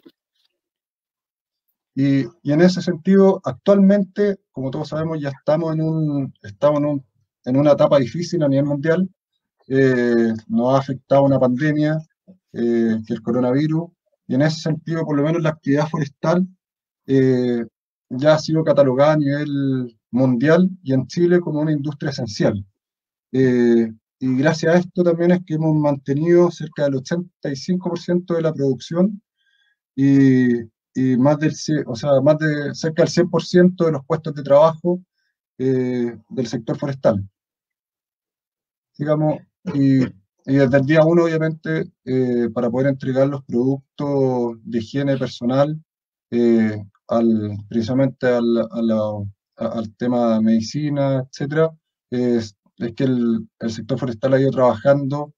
[1.95, 6.85] Y, y, en ese sentido, actualmente, como todos sabemos, ya estamos en, un, estamos en,
[6.85, 7.05] un,
[7.45, 9.09] en una etapa difícil a nivel mundial.
[9.69, 11.97] Eh, nos ha afectado una pandemia,
[12.51, 13.89] eh, que el coronavirus,
[14.27, 16.45] y en ese sentido, por lo menos la actividad forestal
[17.07, 17.65] eh,
[18.09, 22.65] ya ha sido catalogada a nivel mundial y en Chile como una industria esencial.
[23.31, 28.53] Eh, y gracias a esto también es que hemos mantenido cerca del 85% de la
[28.53, 29.21] producción
[29.95, 30.61] y,
[30.93, 31.53] y, más del,
[31.87, 35.01] o sea, más de cerca del 100% de los puestos de trabajo
[35.57, 37.27] eh, del sector forestal.
[38.97, 39.39] Digamos,
[39.73, 45.17] y, y desde el día uno, obviamente, eh, para poder entregar los productos de higiene
[45.17, 45.79] personal
[46.31, 48.69] eh, al, precisamente al,
[49.57, 51.71] al tema de medicina, etcétera,
[52.09, 55.33] es, es que el, el, sector forestal ha ido trabajando,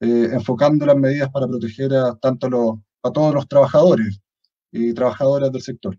[0.00, 4.20] eh, enfocando las medidas para proteger a, tanto los, a todos los trabajadores
[4.70, 5.98] y trabajadoras del sector.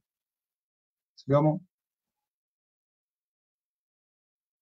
[1.15, 1.61] Sigamos.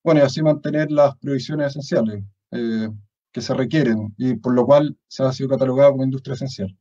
[0.03, 2.89] Bueno, y así mantener las provisiones esenciales eh,
[3.31, 6.75] que se requieren y por lo cual se ha sido catalogado como industria esencial.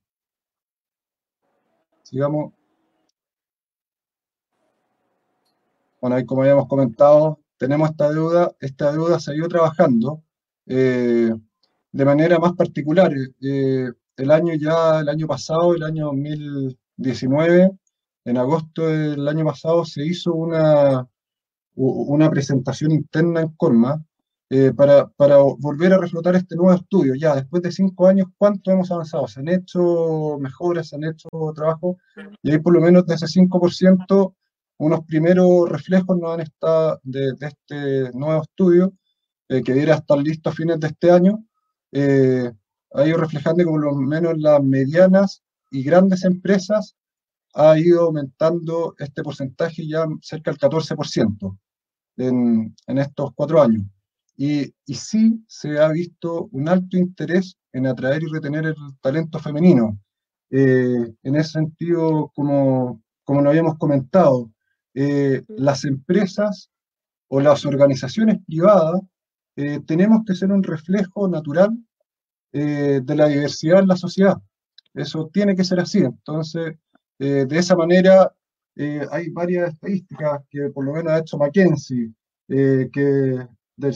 [2.03, 2.60] Sigamos.
[6.01, 10.23] Bueno, ahí como habíamos comentado, tenemos esta deuda, esta deuda se ha ido trabajando
[10.67, 11.31] eh,
[11.93, 13.13] de manera más particular.
[13.43, 17.71] Eh, el año ya, el año pasado, el año 2019,
[18.25, 21.07] en agosto del año pasado se hizo una,
[21.75, 24.03] una presentación interna en Corma
[24.49, 27.15] eh, para, para, volver a reflotar este nuevo estudio.
[27.15, 29.29] Ya después de cinco años, ¿cuánto hemos avanzado?
[29.29, 30.89] ¿Se han hecho mejoras?
[30.89, 31.99] ¿Se han hecho trabajo?
[32.43, 34.35] Y ahí por lo menos de ese 5%
[34.81, 38.95] unos primeros reflejos nos han estado de, de este nuevo estudio,
[39.49, 41.45] eh, que debería estar listo a fines de este año,
[41.93, 42.51] eh,
[42.95, 46.97] ha ido reflejando que por lo menos las medianas y grandes empresas
[47.53, 51.59] ha ido aumentando este porcentaje ya cerca del 14%
[52.17, 53.83] en, en estos cuatro años.
[54.35, 59.39] Y, y, sí se ha visto un alto interés en atraer y retener el talento
[59.39, 60.01] femenino.
[60.51, 64.51] Eh, en ese sentido, como, como lo habíamos comentado,
[64.95, 66.71] eh, las empresas
[67.29, 69.01] o las organizaciones privadas
[69.57, 71.71] eh, tenemos que ser un reflejo natural
[72.53, 74.37] eh, de la diversidad en la sociedad.
[74.95, 75.99] Eso tiene que ser así.
[75.99, 76.75] Entonces,
[77.19, 78.35] de esa manera,
[79.11, 82.13] hay varias estadísticas que por lo menos ha hecho McKinsey,
[82.49, 83.95] que del,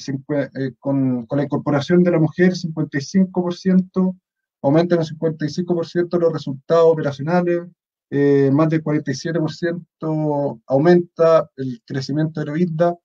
[0.78, 4.16] con, con, la incorporación de la mujer, 55%,
[4.62, 7.62] aumentan el 55% los resultados operacionales,
[8.10, 12.96] eh, más del 47% aumenta el crecimiento de la vida,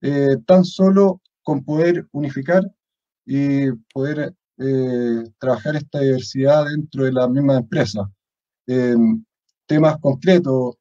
[0.00, 2.62] eh, tan solo con poder unificar
[3.26, 8.10] y poder eh, trabajar esta diversidad dentro de la misma empresa.
[9.66, 10.76] temas concretos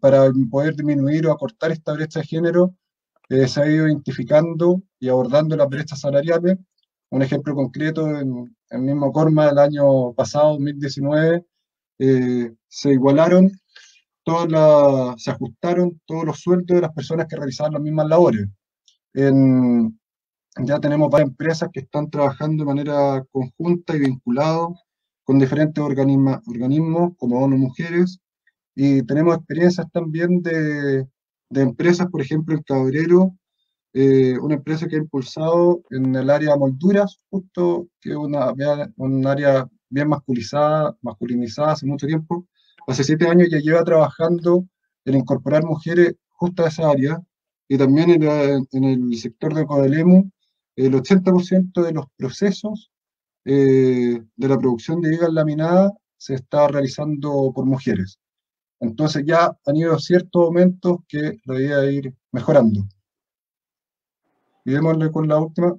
[0.00, 2.74] para poder disminuir o acortar esta brecha de género,
[3.28, 6.58] se ha ido identificando y abordando las brechas salariales.
[7.10, 11.44] Un ejemplo concreto en el mismo Corma del año pasado, 2019,
[11.98, 13.50] eh, se igualaron
[14.24, 18.46] todas se ajustaron todos los sueldos de las personas que realizaban las mismas labores.
[19.14, 24.78] ya tenemos varias empresas que están trabajando de manera conjunta y vinculados
[25.24, 28.18] con diferentes organismos como ONU Mujeres,
[28.74, 31.06] y tenemos experiencias también de,
[31.50, 33.34] de empresas, por ejemplo, en Cabrero,
[33.92, 39.26] eh, una empresa que ha impulsado en el área de molduras, justo que es un
[39.26, 42.46] área bien masculinizada, masculinizada hace mucho tiempo.
[42.86, 44.66] Hace siete años ya lleva trabajando
[45.04, 47.20] en incorporar mujeres justo a esa área
[47.68, 50.30] y también en, en el sector de Codelemu,
[50.76, 52.90] el 80% de los procesos
[53.44, 58.18] eh, de la producción de vigas laminada se está realizando por mujeres.
[58.78, 62.86] Entonces ya han ido ciertos momentos que lo a ir mejorando.
[64.64, 65.76] Y démosle con la última.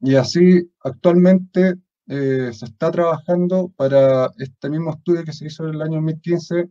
[0.00, 1.76] Y así, actualmente
[2.08, 6.68] eh, se está trabajando para este mismo estudio que se hizo en el año 2015,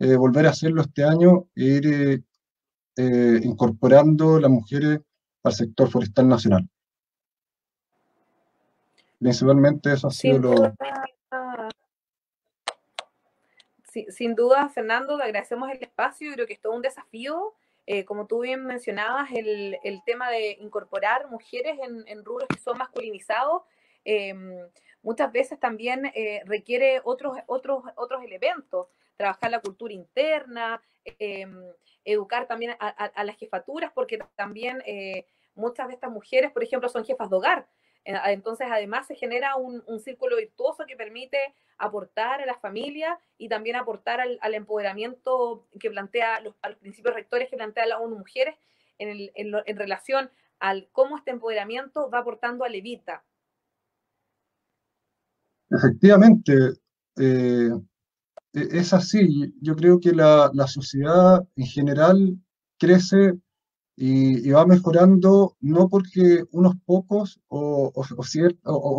[0.00, 2.24] eh, volver a hacerlo este año e ir
[2.96, 5.00] eh, incorporando las mujeres
[5.42, 6.68] al sector forestal nacional.
[9.18, 10.74] Principalmente eso ha sido lo
[14.08, 16.32] sin duda, Fernando, te agradecemos el espacio.
[16.32, 17.54] Creo que es todo un desafío.
[17.86, 23.62] Eh, como tú bien mencionabas, el, tema de incorporar mujeres en, rubros que son masculinizados,
[24.08, 24.66] em,
[25.02, 28.86] muchas veces también eh, requiere otros, otros, otros elementos.
[29.16, 31.54] Trabajar la cultura interna, em,
[32.04, 37.04] educar también a, las jefaturas, porque también eh, muchas de estas mujeres, por ejemplo, son
[37.04, 37.68] jefas de hogar.
[38.04, 41.38] Entonces, además, se genera un, círculo virtuoso que permite
[41.76, 47.50] aportar a la familia y también aportar al, empoderamiento que plantea los, los principios rectores
[47.50, 48.56] que plantea la ONU Mujeres
[48.98, 53.22] en, en, relación al cómo este empoderamiento va aportando a Levita.
[55.70, 56.52] Efectivamente,
[57.16, 57.70] eh,
[58.52, 59.54] e, es así.
[59.60, 62.38] Yo creo que la, la sociedad en general
[62.78, 63.34] crece
[63.96, 67.92] y, va mejorando no porque unos pocos o,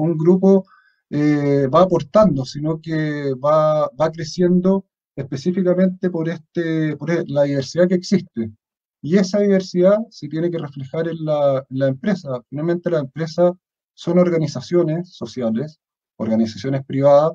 [0.01, 0.65] un grupo
[1.10, 7.88] eh, va aportando, sino que va, va creciendo específicamente por, este, por e, la diversidad
[7.88, 8.51] que existe.
[9.01, 12.41] Y esa diversidad se tiene que reflejar en la, la empresa.
[12.49, 13.53] Finalmente las empresas
[13.93, 15.79] son organizaciones sociales,
[16.19, 17.34] organizaciones privadas,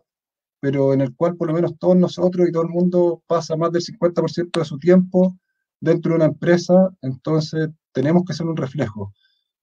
[0.61, 3.73] pero en el cual por lo menos todos nosotros y todo el mundo pasa más
[3.73, 5.37] del 50% de su tiempo
[5.81, 9.12] dentro de una empresa, entonces tenemos que ser un reflejo.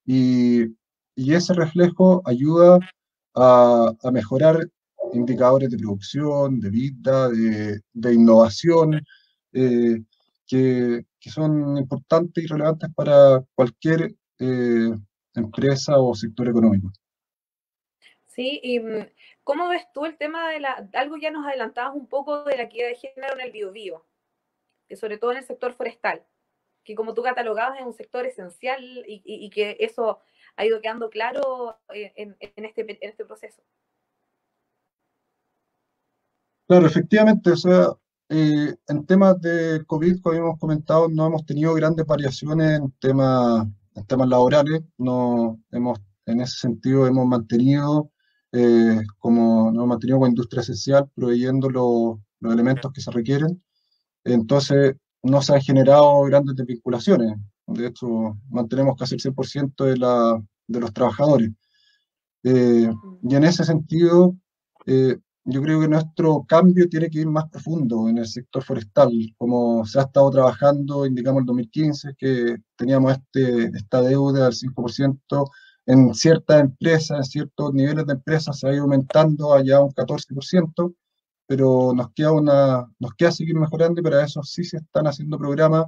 [0.05, 0.75] Y,
[1.15, 2.79] ese reflejo ayuda
[3.35, 4.67] a, mejorar
[5.13, 9.01] indicadores de producción, de vida, de, de innovación,
[9.53, 10.03] eh,
[10.47, 14.91] que, que, son importantes y relevantes para cualquier eh,
[15.35, 16.91] empresa o sector económico.
[18.33, 19.09] Sí, y mm,
[19.43, 22.63] ¿cómo ves tú el tema de la, algo ya nos adelantabas un poco de la
[22.63, 24.05] equidad de género en el biobío?
[24.95, 26.21] sobre todo en el sector forestal,
[26.83, 30.19] que como tú catalogabas es un sector esencial y, que eso
[30.57, 33.61] ha ido quedando claro en, este, en este proceso.
[36.67, 37.87] Claro, efectivamente, o sea,
[38.29, 43.67] eh, en temas de COVID, como habíamos comentado, no hemos tenido grandes variaciones en temas,
[43.95, 48.11] en temas laborales, no hemos, en ese sentido hemos mantenido,
[48.51, 53.61] eh, como nos mantenido con industria esencial, proveyendo los elementos que se requieren.
[54.23, 57.37] Entonces, no se han generado grandes desvinculaciones.
[57.67, 61.51] De hecho, mantenemos casi el 100% de, la, de los trabajadores.
[62.43, 62.89] Eh,
[63.23, 64.35] y en ese sentido,
[64.85, 69.11] eh, yo creo que nuestro cambio tiene que ir más profundo en el sector forestal,
[69.37, 75.49] como se ha estado trabajando, indicamos el 2015, que teníamos este, esta deuda del 5%,
[75.85, 80.95] en ciertas empresas, en ciertos niveles de empresas se ha ido aumentando allá un 14%,
[81.47, 85.37] pero nos queda, una, nos queda seguir mejorando y para eso sí se están haciendo
[85.37, 85.85] programas.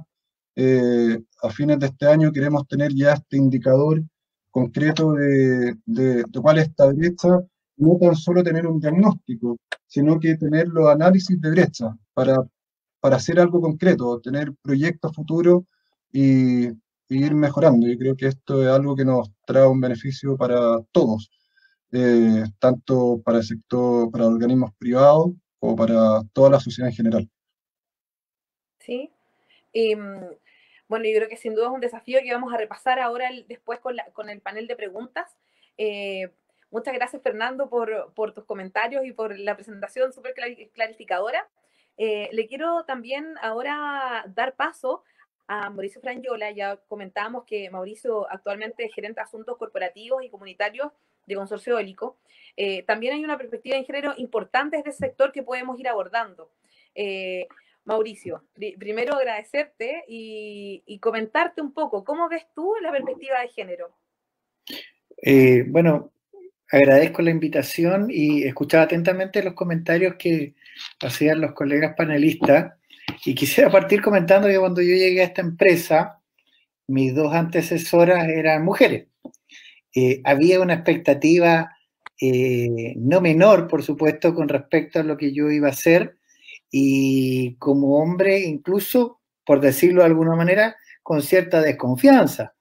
[0.56, 4.02] Eh, a fines de este año queremos tener ya este indicador
[4.50, 7.28] concreto de, de, cuál es esta brecha,
[7.76, 12.36] no tan solo tener un diagnóstico, sino que tener los análisis de brecha para,
[13.00, 15.64] para hacer algo concreto, tener proyectos futuros
[16.12, 16.68] y,
[17.08, 17.86] ir mejorando.
[17.86, 21.30] Yo creo que esto es algo que nos trae un beneficio para todos,
[21.92, 27.30] eh, tanto para el sector, para organismos privados o para toda la sociedad en general.
[28.80, 29.10] Sí.
[29.72, 30.20] Em,
[30.88, 33.80] bueno, yo creo que sin duda es un desafío que vamos a repasar ahora después
[33.80, 35.36] con, con, el panel de preguntas.
[35.78, 36.30] Eh,
[36.70, 40.34] muchas gracias, Fernando, por, por, tus comentarios y por la presentación súper
[40.72, 41.48] clarificadora.
[41.96, 45.04] Eh, le quiero también ahora dar paso
[45.46, 46.50] a Mauricio Frangiola.
[46.50, 50.92] Ya comentábamos que Mauricio actualmente es gerente de asuntos corporativos y comunitarios
[51.26, 52.16] de Consorcio Eólico.
[52.56, 56.50] Eh, también hay una perspectiva de género importante de ese sector que podemos ir abordando.
[56.94, 57.46] Eh,
[57.84, 58.44] Mauricio,
[58.78, 63.94] primero agradecerte y, comentarte un poco, ¿cómo ves tú la perspectiva de género?
[65.18, 66.10] Eh, bueno,
[66.70, 70.54] agradezco la invitación y escuchaba atentamente los comentarios que
[71.00, 72.72] hacían los colegas panelistas
[73.24, 76.20] y quisiera partir comentando que cuando yo llegué a esta empresa,
[76.86, 79.08] mis dos antecesoras eran mujeres.
[79.94, 81.70] Eh, había una expectativa
[82.20, 86.18] eh, no menor, por supuesto, con respecto a lo que yo iba a hacer
[86.70, 92.54] y como hombre, incluso, por decirlo de alguna manera, con cierta desconfianza.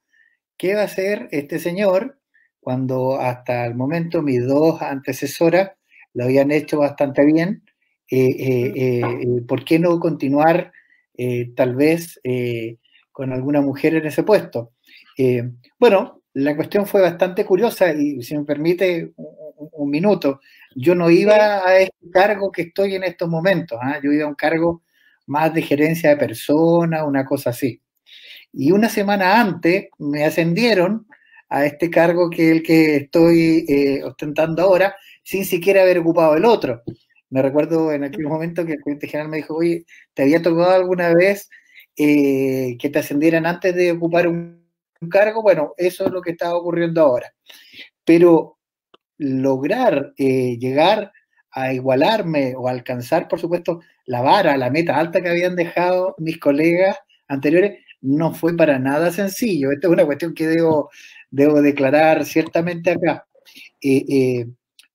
[0.58, 2.20] ¿Qué va a hacer este señor
[2.60, 5.72] cuando hasta el momento mis dos antecesoras
[6.14, 7.64] lo habían hecho bastante bien?
[8.16, 9.02] Eh,
[9.48, 10.72] ¿Por qué no continuar
[11.56, 12.20] tal vez
[13.12, 14.74] con alguna mujer en ese puesto?
[15.80, 20.42] bueno, la cuestión fue bastante curiosa y si me permite un, minuto,
[20.76, 24.00] yo no iba a este cargo que estoy en estos momentos, ¿ah?
[24.04, 24.82] yo iba a un cargo
[25.28, 27.82] más de gerencia de personas, una cosa así.
[28.52, 31.08] Y una semana antes me ascendieron
[31.50, 36.36] a este cargo que es el que estoy eh, ostentando ahora, sin siquiera haber ocupado
[36.36, 36.82] el otro.
[37.34, 40.70] Me recuerdo en aquel momento que el cliente general me dijo, oye, ¿te había tocado
[40.70, 41.50] alguna vez
[41.98, 44.62] eh, que te ascendieran antes de ocupar un
[45.10, 47.34] cargo, bueno, eso es lo que está ocurriendo ahora.
[48.06, 48.60] Pero
[49.18, 51.12] lograr eh, llegar
[51.50, 56.40] a igualarme o alcanzar, por supuesto, la vara, la meta alta que habían dejado mis
[56.40, 59.72] colegas anteriores, no fue para nada sencillo.
[59.72, 60.92] Esta es una cuestión que debo,
[61.32, 63.26] declarar ciertamente acá.
[63.82, 64.46] Eh,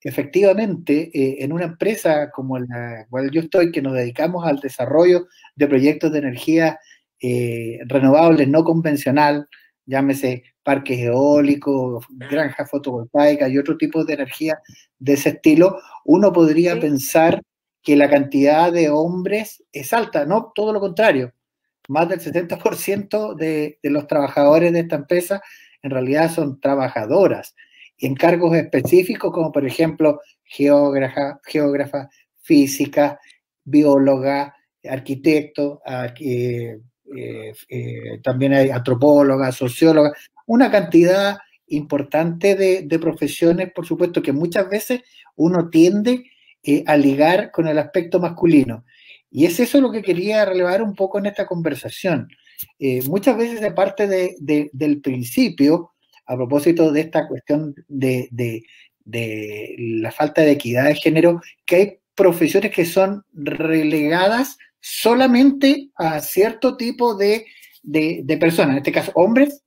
[0.02, 1.10] efectivamente,
[1.44, 5.26] en una empresa como la cual yo estoy, que nos dedicamos al desarrollo
[5.56, 6.78] de proyectos de energía
[7.20, 9.48] renovables no convencional,
[9.86, 14.60] llámese parques eólicos, granjas fotovoltaicas y otro tipo de energía
[14.98, 17.40] de ese estilo, uno podría pensar
[17.82, 21.32] que la cantidad de hombres es alta, no, todo lo contrario.
[21.88, 25.40] Más del 60% de, de los trabajadores de esta empresa
[25.80, 27.54] en realidad son trabajadoras
[28.00, 32.08] en cargos específicos como por ejemplo geógrafa, geógrafa
[32.40, 33.18] física,
[33.64, 34.54] bióloga,
[34.88, 35.80] arquitecto,
[36.20, 36.78] eh,
[37.16, 40.12] eh, eh, también hay antropólogas, sociólogas,
[40.46, 45.02] una cantidad importante de, profesiones, por supuesto, que muchas veces
[45.36, 46.24] uno tiende
[46.86, 48.84] a ligar con el aspecto masculino.
[49.30, 52.28] Y es eso lo que quería relevar un poco en esta conversación.
[53.06, 55.92] muchas veces de parte del principio,
[56.28, 61.98] a propósito de esta cuestión de, de la falta de equidad de género, que hay
[62.14, 67.46] profesiones que son relegadas solamente a cierto tipo de,
[68.40, 69.62] personas, en este caso hombres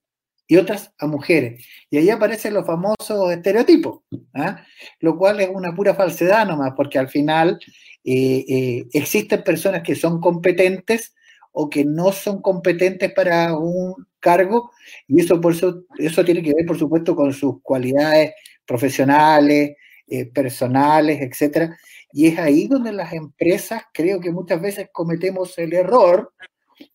[0.47, 1.65] y otras a mujeres.
[1.89, 4.01] Y ahí aparecen los famosos estereotipos,
[4.33, 4.63] ¿ah?
[4.99, 7.57] lo cual es una pura falsedad nomás, porque al final
[8.03, 11.15] eh, eh, existen personas que son competentes
[11.51, 14.71] o que no son competentes para un cargo,
[15.07, 18.33] y eso, por eso, eso tiene que ver, por supuesto, con sus cualidades
[18.65, 19.75] profesionales,
[20.07, 21.77] eh, personales, etcétera.
[22.13, 26.33] Y es ahí donde las empresas creo que muchas veces cometemos el error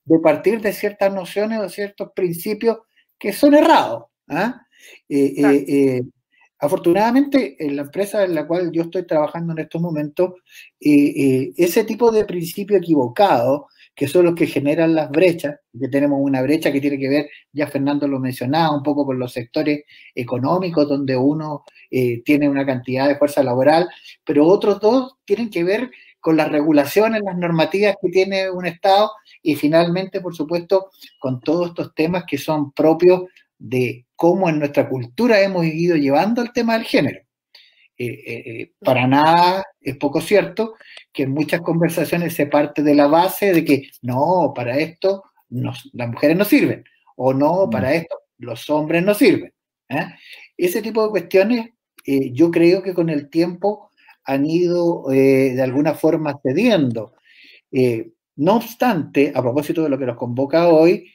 [0.04, 2.78] de partir de ciertas nociones o ciertos principios
[3.18, 4.04] que son errados.
[4.28, 4.62] ¿ah?
[5.08, 6.02] Eh, eh, eh,
[6.58, 10.34] afortunadamente, en la empresa en la cual yo estoy trabajando en estos momentos,
[10.80, 16.42] ese tipo de principio equivocado que son los que generan las brechas, que tenemos una
[16.42, 19.84] brecha que tiene que ver, ya Fernando lo mencionaba, un poco con los sectores
[20.14, 23.88] económicos, donde uno eh, tiene una cantidad de fuerza laboral,
[24.22, 25.90] pero otros dos tienen que ver
[26.20, 29.10] con las regulaciones, las normativas que tiene un Estado
[29.42, 33.22] y finalmente, por supuesto, con todos estos temas que son propios
[33.58, 37.25] de cómo en nuestra cultura hemos ido llevando el tema del género.
[37.98, 40.74] Eh, eh, para nada es poco cierto
[41.10, 46.08] que en muchas conversaciones se parte de la base de que no, para esto las
[46.08, 46.84] mujeres no sirven,
[47.16, 49.52] o no, para esto los hombres no sirven.
[49.88, 50.08] ¿eh?
[50.56, 51.70] Ese tipo de cuestiones
[52.04, 53.90] yo creo que con el tiempo
[54.24, 57.14] han ido de alguna forma cediendo.
[58.36, 61.10] no obstante, a propósito de lo que nos convoca hoy,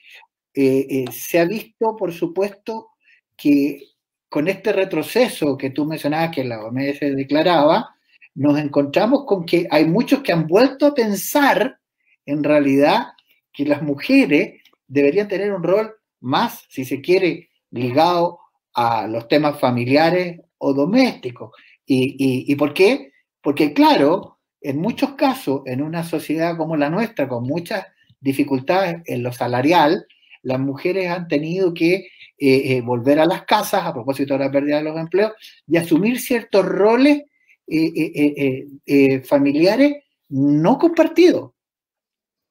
[0.54, 2.90] se ha visto, por supuesto,
[3.38, 3.91] que
[4.32, 7.94] con este retroceso que tú mencionabas que la OMS declaraba,
[8.34, 11.78] nos encontramos con que hay muchos que han vuelto a pensar
[12.26, 13.08] en realidad
[13.52, 18.40] que las mujeres deberían tener un rol más, si se quiere, ligado
[18.74, 21.52] a los temas familiares o domésticos.
[21.86, 23.12] ¿Y, y por qué?
[23.42, 27.86] Porque claro, en muchos casos, en una sociedad como la nuestra, con muchas
[28.22, 30.08] dificultades en lo salarial,
[30.42, 32.08] las mujeres han tenido que
[32.44, 35.34] eh, eh, volver a las casas a propósito de la pérdida de los empleos
[35.68, 37.22] y asumir ciertos roles
[37.68, 39.98] eh, familiares
[40.30, 41.52] no compartidos.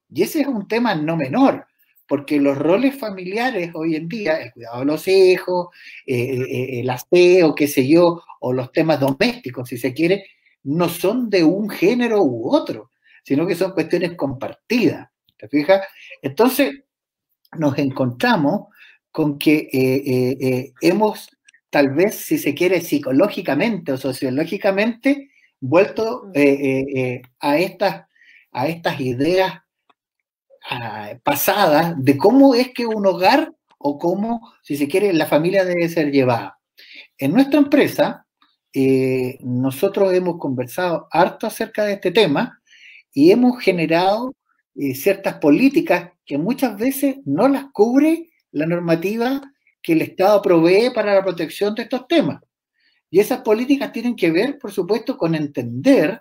[0.08, 1.66] Y ese es un tema no menor,
[2.06, 5.70] porque los roles familiares hoy en día, el cuidado de los hijos,
[6.06, 10.24] el aseo, qué sé yo, o los temas domésticos, si se quiere,
[10.62, 12.92] no son de un género u otro,
[13.24, 15.08] sino que son cuestiones compartidas.
[15.36, 15.84] ¿Te fijas?
[16.22, 16.84] Entonces,
[17.58, 18.68] nos encontramos
[19.10, 21.28] con que hemos,
[21.70, 25.30] tal vez, si se quiere, psicológicamente o sociológicamente,
[25.60, 26.30] vuelto
[27.40, 28.06] a, estas,
[28.52, 29.60] a estas ideas
[31.22, 35.88] pasada de cómo es que un hogar o cómo, si se quiere, la familia debe
[35.88, 36.58] ser llevada.
[37.16, 38.26] En nuestra empresa,
[38.72, 42.60] eh, nosotros hemos conversado harto acerca de este tema
[43.12, 44.34] y hemos generado
[44.76, 49.40] eh, ciertas políticas que muchas veces no las cubre la normativa
[49.82, 52.40] que el Estado provee para la protección de estos temas.
[53.10, 56.20] Y esas políticas tienen que ver, por supuesto, con entender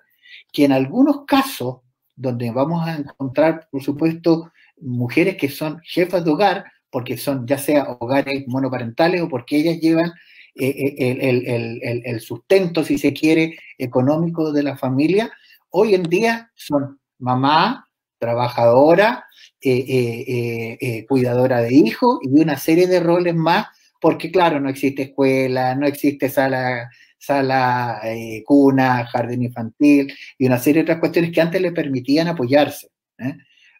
[0.52, 1.78] que en algunos casos
[2.16, 4.52] donde vamos a encontrar, por supuesto,
[4.82, 9.80] mujeres que son jefas de hogar, porque son ya sea hogares monoparentales o porque ellas
[9.80, 10.12] llevan
[10.56, 15.32] eh, eh, el, sustento, si se quiere, económico de la familia,
[15.70, 19.26] hoy en día son mamá, trabajadora,
[19.62, 23.68] eh, cuidadora de hijos y una serie de roles más,
[24.02, 26.90] porque claro, no existe escuela, no existe sala
[27.20, 32.30] sala, eh, cuna, jardín infantil y una serie de otras cuestiones que antes le permitían
[32.30, 32.90] apoyarse.
[33.18, 33.38] ¿eh?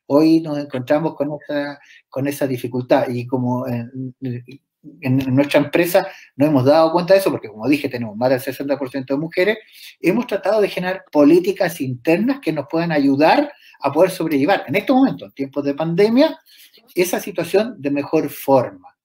[0.08, 4.14] Hoy nos encontramos con esa, con esa dificultad y como en,
[5.36, 9.06] nuestra empresa no hemos dado cuenta de eso, porque como dije, tenemos más del 60%
[9.06, 9.58] de mujeres,
[10.02, 14.96] hemos tratado de generar políticas internas que nos puedan ayudar a poder sobrellevar en estos
[14.96, 16.40] momentos, en tiempos de pandemia,
[16.96, 18.96] esa situación de mejor forma.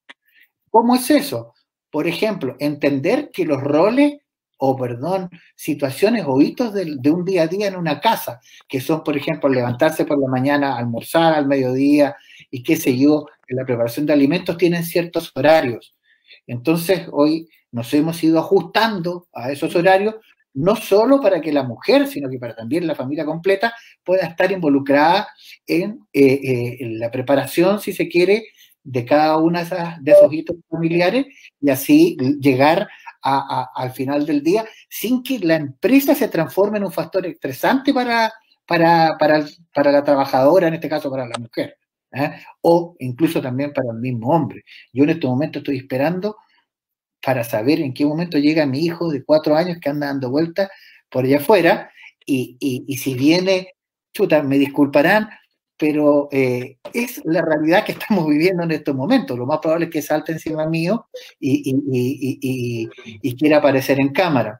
[0.69, 1.53] ¿Cómo es eso?
[1.89, 4.17] Por ejemplo, entender que los roles
[4.57, 9.03] o perdón, situaciones o hitos de, un día a día en una casa, que son,
[9.03, 12.15] por ejemplo, levantarse por la mañana, almorzar al mediodía
[12.49, 15.95] y qué sé yo, en la preparación de alimentos tienen ciertos horarios.
[16.47, 20.15] Entonces, hoy nos hemos ido ajustando a esos horarios,
[20.55, 24.51] no solo para que la mujer, sino que para también la familia completa pueda estar
[24.51, 25.27] involucrada
[25.67, 28.45] en, eh, eh, la preparación, si se quiere,
[28.83, 31.25] de cada uno de, de esos hitos familiares
[31.59, 32.87] y así llegar
[33.25, 38.31] al final del día sin que la empresa se transforme en un factor estresante para,
[38.67, 41.77] para, para, la trabajadora, en este caso para la mujer,
[42.11, 42.33] ¿eh?
[42.61, 44.63] o incluso también para el mismo hombre.
[44.93, 46.37] Yo en este momento estoy esperando
[47.25, 50.69] para saber en qué momento llega mi hijo de cuatro años que anda dando vueltas
[51.09, 51.89] por allá afuera
[52.23, 53.73] y, si viene,
[54.13, 55.29] chuta, me disculparán,
[55.75, 59.37] pero eh, es la realidad que estamos viviendo en estos momentos.
[59.37, 61.07] Lo más probable es que salte encima mío
[61.39, 62.87] y,
[63.37, 64.59] quiera aparecer en cámara.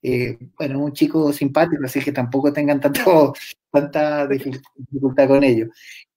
[0.00, 3.34] Eh, bueno, un chico simpático, así que tampoco tengan tanto,
[3.70, 5.66] tanta dificultad con ello.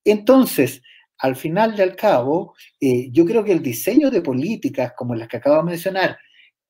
[0.05, 0.81] Entonces,
[1.21, 5.27] al final y al cabo, eh, yo creo que el diseño de políticas como las
[5.27, 6.17] que acabo de mencionar,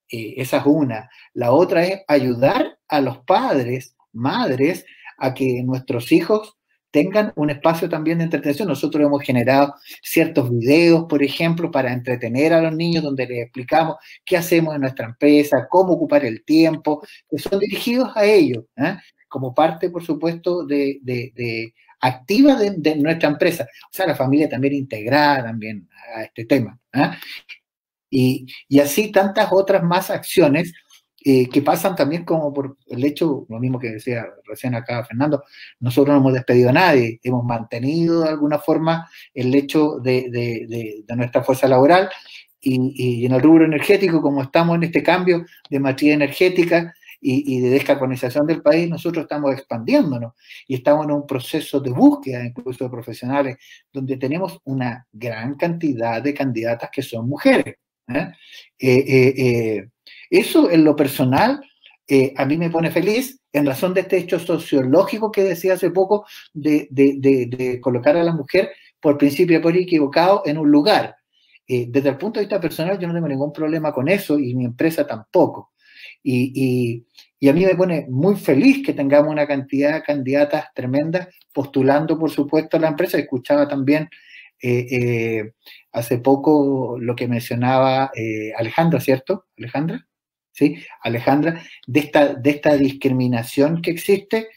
[0.08, 1.10] esa es una.
[1.34, 4.86] La otra es ayudar a los padres, madres,
[5.18, 6.58] a que nuestros hijos
[6.92, 8.68] tengan un espacio también de entretención.
[8.68, 9.74] Nosotros hemos generado
[10.04, 13.96] ciertos videos, por ejemplo, para entretener a los niños, donde les explicamos
[14.26, 18.98] qué hacemos en nuestra empresa, cómo ocupar el tiempo, que son dirigidos a ellos, ¿eh?
[19.30, 21.00] como parte, por supuesto, de,
[22.02, 23.64] activa de, nuestra empresa.
[23.64, 26.78] O sea, la familia también integrada también a este tema.
[26.94, 27.12] ¿eh?
[28.10, 30.74] Y, y así tantas otras más acciones
[31.24, 35.44] eh, que pasan también como por el hecho, lo mismo que decía recién acá Fernando,
[35.80, 41.44] nosotros no hemos despedido a nadie, hemos mantenido de alguna forma el hecho de, nuestra
[41.44, 42.10] fuerza laboral
[42.60, 46.92] y, en el rubro energético, como estamos en este cambio de matriz energética
[47.22, 50.34] y, de descarbonización del país, nosotros estamos expandiéndonos
[50.68, 53.58] y estamos en un proceso de búsqueda incluso de profesionales,
[53.94, 57.76] donde tenemos una gran cantidad de candidatas que son mujeres.
[58.08, 58.32] ¿eh?
[58.80, 59.88] Eh, eh
[60.32, 61.62] eso en lo personal
[62.08, 65.92] eh, a mí me pone feliz en razón de este hecho sociológico que decía hace
[65.92, 71.16] poco de, colocar a la mujer por principio por equivocado en un lugar.
[71.68, 74.56] Eh, desde el punto de vista personal yo no tengo ningún problema con eso y
[74.56, 75.72] mi empresa tampoco.
[76.24, 77.06] Y,
[77.50, 82.30] a mí me pone muy feliz que tengamos una cantidad de candidatas tremendas postulando, por
[82.30, 83.18] supuesto, a la empresa.
[83.18, 84.10] Escuchaba también
[84.62, 85.52] eh,
[85.92, 88.12] hace poco lo que mencionaba
[88.58, 89.46] Alejandra, ¿cierto?
[89.58, 90.08] Alejandra.
[90.52, 90.78] ¿sí?
[91.02, 94.50] Alejandra, de esta, de esta discriminación que existe,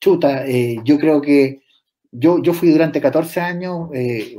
[0.00, 1.62] chuta, eh, yo creo que
[2.10, 4.34] yo, yo fui durante 14 años eh,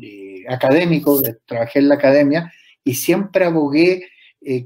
[0.00, 2.52] eh, académico, trabajé en la academia
[2.84, 4.08] y siempre abogué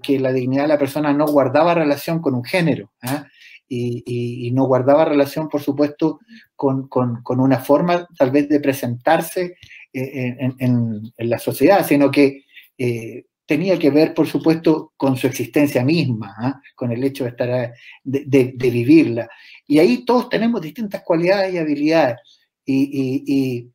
[0.03, 2.93] que la dignidad de la persona no guardaba relación con un género.
[3.03, 3.27] ¿ah?
[3.69, 6.21] y, no guardaba relación, por supuesto,
[6.55, 6.89] con,
[7.27, 9.57] una forma tal vez de presentarse
[9.93, 12.45] eh, en, la sociedad, sino que
[12.79, 16.61] eh, tenía que ver, por supuesto, con su existencia misma, ¿ah?
[16.75, 17.73] con el hecho de estar
[18.05, 19.29] de, vivirla.
[19.67, 22.19] Y ahí todos tenemos distintas cualidades y habilidades.
[22.65, 23.71] Y,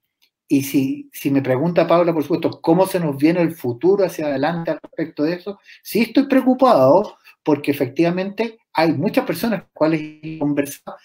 [0.63, 4.71] si, si, me pregunta Paula, por supuesto, cómo se nos viene el futuro hacia adelante
[4.71, 10.01] al respecto de eso, sí estoy preocupado porque efectivamente hay muchas personas con las cuales
[10.21, 10.97] he conversado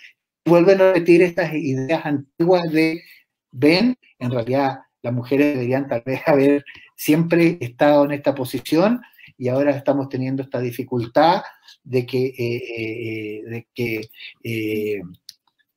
[0.46, 3.02] vuelven a repetir estas ideas antiguas de,
[3.50, 6.64] ven, en realidad las mujeres deberían tal vez haber
[6.96, 9.02] siempre estado en esta posición
[9.36, 11.42] y ahora estamos teniendo esta dificultad
[11.84, 14.08] de que, eh, eh, de que
[14.42, 15.02] eh,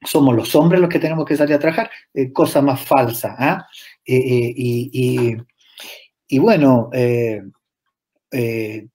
[0.03, 1.89] somos los hombres los que tenemos que salir a trabajar,
[2.33, 3.35] cosa más falsa.
[3.37, 3.67] ¿ah?
[4.05, 5.35] Y,
[6.27, 6.89] y, bueno,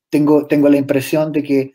[0.09, 1.73] tengo, tengo la impresión de que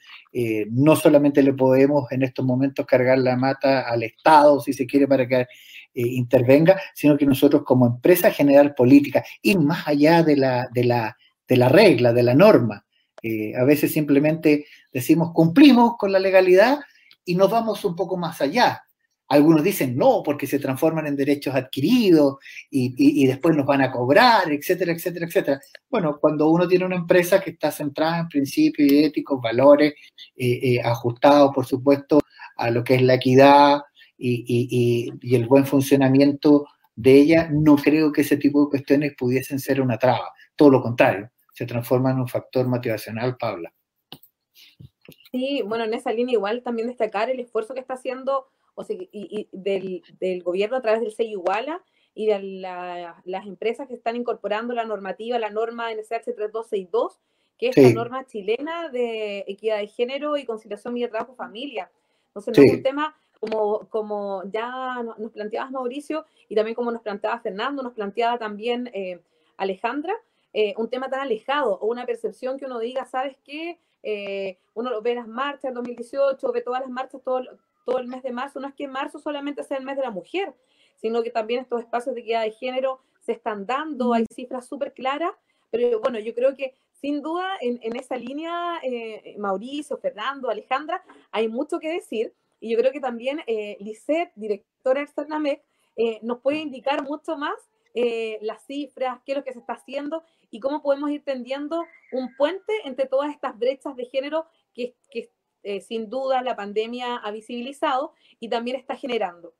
[0.72, 5.08] no solamente le podemos en estos momentos cargar la mata al Estado, si se quiere,
[5.08, 5.48] para que
[5.96, 10.84] eh, intervenga, sino que nosotros como empresa generar política, ir más allá de la, de
[10.84, 11.18] la,
[11.48, 12.86] de la regla, de la norma.
[13.24, 16.80] Eh, a veces simplemente decimos cumplimos con la legalidad
[17.26, 18.84] y nos vamos un poco más allá.
[19.30, 22.38] Algunos dicen no, porque se transforman en derechos adquiridos
[22.70, 25.62] y, después nos van a cobrar, etcétera, etcétera, etcétera.
[25.90, 29.94] Bueno, cuando uno tiene una empresa que está centrada en principios éticos, valores,
[30.36, 32.20] eh, ajustados, por supuesto,
[32.58, 33.82] a lo que es la equidad,
[34.20, 39.82] y, el buen funcionamiento de ella, no creo que ese tipo de cuestiones pudiesen ser
[39.82, 40.34] una traba.
[40.56, 43.74] Todo lo contrario, se transforma en un factor motivacional, Paula.
[45.32, 48.48] Sí, bueno, en esa línea igual también destacar el esfuerzo que está haciendo
[48.80, 51.84] o sea, y, del, gobierno a través del sello Iguala
[52.16, 52.40] y de
[53.26, 57.20] las empresas que están incorporando la normativa, la norma NSH 3262,
[57.58, 61.92] que es la norma chilena de equidad de género y conciliación vida trabajo familia.
[62.28, 67.02] Entonces, no es un tema como, como ya nos planteabas Mauricio y también como nos
[67.02, 69.20] planteaba Fernando, nos planteaba también eh,
[69.58, 70.14] Alejandra,
[70.54, 73.78] eh, un tema tan alejado o una percepción que uno diga, ¿sabes qué?
[74.04, 77.42] Eh, uno ve las marchas en 2018, ve todas las marchas todo,
[77.90, 80.12] todo el mes de marzo, no es que marzo solamente sea el mes de la
[80.12, 80.54] mujer,
[80.98, 84.94] sino que también estos espacios de equidad de género se están dando, hay cifras súper
[84.94, 85.32] claras,
[85.72, 88.82] pero bueno, yo creo que sin duda en, en esa línea,
[89.38, 92.34] Mauricio, Fernando, Alejandra, hay mucho que decir.
[92.60, 95.64] Y yo creo que también eh, Lisette, directora externa MEC,
[95.96, 97.56] eh, nos puede indicar mucho más
[97.94, 101.84] eh, las cifras, qué es lo que se está haciendo y cómo podemos ir tendiendo
[102.12, 105.32] un puente entre todas estas brechas de género que, que
[105.64, 109.54] eh, sin duda la pandemia ha visibilizado y también está generando.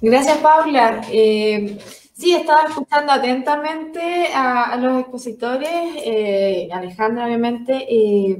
[0.00, 1.02] Gracias, Paula.
[2.14, 7.86] Sí, estaba escuchando atentamente a, los expositores, eh, Alejandra, obviamente.
[7.88, 8.38] Eh,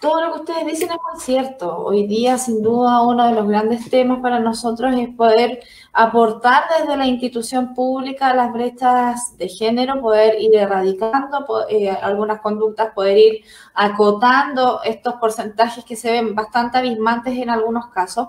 [0.00, 1.76] todo lo que ustedes dicen es muy cierto.
[1.76, 5.60] Hoy día, sin duda, uno de los grandes temas para nosotros es poder
[5.92, 12.92] aportar desde la institución pública las brechas de género, poder ir erradicando eh, algunas conductas,
[12.94, 13.44] poder ir
[13.74, 18.28] acotando estos porcentajes que se ven bastante abismantes en algunos casos.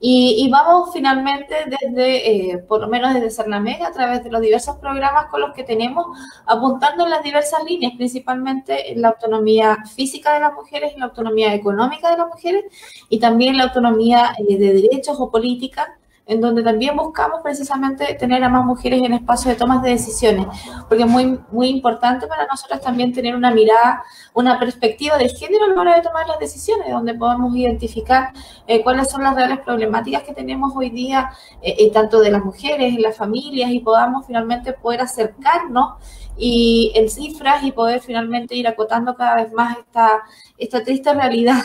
[0.00, 4.76] Y, vamos finalmente desde, eh, por lo menos desde Cernamega, a través de los diversos
[4.76, 6.06] programas con los que tenemos,
[6.46, 11.06] apuntando en las diversas líneas, principalmente en la autonomía física de las mujeres, en la
[11.06, 12.64] autonomía económica de las mujeres
[13.08, 15.97] y también la autonomía eh, de derechos o política
[16.28, 20.46] en donde también buscamos precisamente tener a más mujeres en espacios de tomas de decisiones,
[20.86, 24.04] porque es muy, muy importante para nosotros también tener una mirada,
[24.34, 28.32] una perspectiva de género a la hora de tomar las decisiones, donde podamos identificar
[28.66, 31.30] eh, cuáles son las reales problemáticas que tenemos hoy día,
[31.62, 35.94] eh, eh, tanto de las mujeres, en las familias, y podamos finalmente poder acercarnos
[36.36, 40.22] y en cifras y poder finalmente ir acotando cada vez más esta,
[40.58, 41.62] esta triste realidad,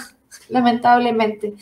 [0.54, 1.56] lamentablemente.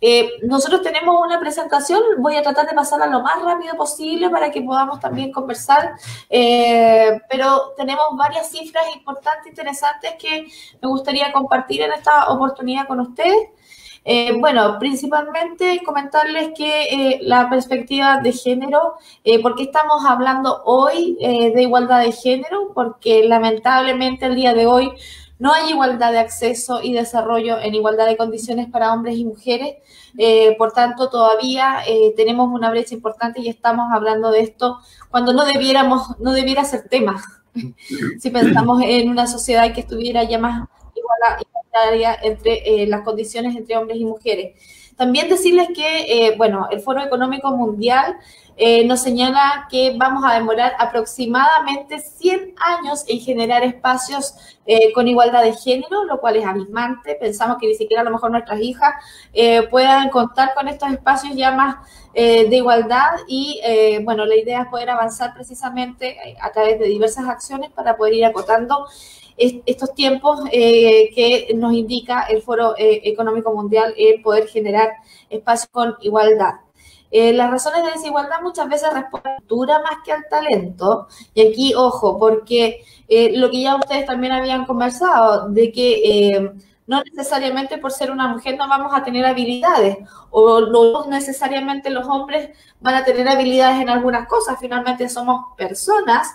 [0.00, 4.50] Eh, nosotros tenemos una presentación, voy a tratar de pasarla lo más rápido posible para
[4.50, 5.94] que podamos también conversar,
[6.30, 10.46] eh, pero tenemos varias cifras importantes, interesantes que
[10.80, 13.48] me gustaría compartir en esta oportunidad con ustedes.
[14.08, 18.94] Eh, bueno, principalmente comentarles que la perspectiva de género,
[19.42, 22.70] ¿por qué estamos hablando hoy de igualdad de género?
[22.72, 24.92] Porque lamentablemente el día de hoy
[25.38, 29.76] no hay igualdad de acceso y desarrollo en igualdad de condiciones para hombres y mujeres.
[30.16, 34.78] Eh, por tanto, todavía eh, tenemos una brecha importante y estamos hablando de esto
[35.10, 37.22] cuando no debiéramos, no debiera ser tema.
[38.18, 43.76] si pensamos en una sociedad que estuviera ya más igualitaria entre eh, las condiciones entre
[43.76, 44.60] hombres y mujeres.
[44.96, 48.16] También decirles que, bueno, el Foro Económico Mundial
[48.58, 54.34] eh, nos señala que vamos a demorar aproximadamente 100 años en generar espacios
[54.64, 57.16] eh, con igualdad de género, lo cual es abismante.
[57.16, 58.94] Pensamos que ni siquiera a lo mejor nuestras hijas
[59.34, 61.76] eh, puedan contar con estos espacios ya más
[62.14, 63.60] de igualdad y
[64.02, 68.24] bueno, la idea es poder avanzar precisamente a través de diversas acciones para poder ir
[68.24, 68.86] acotando
[69.36, 74.92] estos tiempos que nos indica el Foro Económico Mundial, el poder generar
[75.28, 76.65] espacios con igualdad.
[77.10, 79.36] Eh, las razones de desigualdad muchas veces responden
[79.82, 81.08] más que al talento.
[81.34, 86.52] Y aquí, ojo, porque eh, lo que ya ustedes también habían conversado, de que eh,
[86.86, 89.98] no necesariamente por ser una mujer no vamos a tener habilidades,
[90.30, 96.28] o no necesariamente los hombres van a tener habilidades en algunas cosas, finalmente somos personas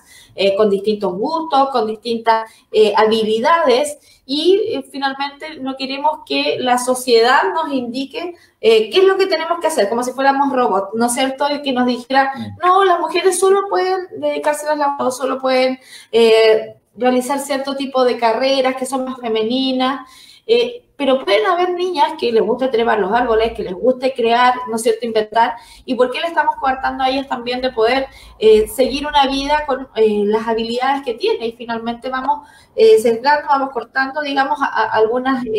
[0.57, 2.49] con distintos gustos, con distintas
[2.95, 9.17] habilidades y eh, finalmente no queremos que la sociedad nos indique eh, qué es lo
[9.17, 11.53] que tenemos que hacer, como si fuéramos robots, ¿no es cierto?
[11.53, 12.31] Y que nos dijera,
[12.63, 15.79] no, las mujeres solo pueden dedicarse a la o solo pueden
[16.13, 20.09] eh, realizar cierto tipo de carreras que son más femeninas
[21.01, 24.75] pero pueden haber niñas que les guste trepar los árboles, que les guste crear, ¿no
[24.75, 28.05] es cierto?, inventar, y por qué le estamos coartando a ellas también de poder
[28.37, 33.47] eh, seguir una vida con eh, las habilidades que tiene, y finalmente vamos eh, centrando,
[33.49, 34.59] vamos cortando, digamos,
[34.91, 35.49] algunas eh,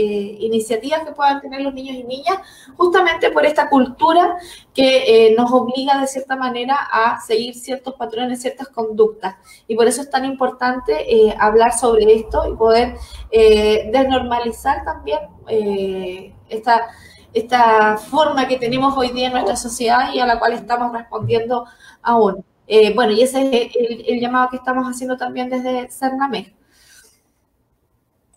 [0.41, 2.39] iniciativas que puedan tener los niños y niñas,
[2.77, 4.37] justamente por esta cultura
[4.75, 9.37] que nos obliga de cierta manera a seguir ciertos patrones, ciertas conductas,
[9.69, 12.95] y por eso es tan importante hablar sobre esto y poder
[13.31, 16.89] desnormalizar también eh, esta,
[17.33, 21.67] esta forma que tenemos hoy día en nuestra sociedad y a la cual estamos respondiendo
[22.03, 22.45] aún.
[22.67, 26.55] Eh, bueno, y ese es el, llamado que estamos haciendo también desde Cernameg.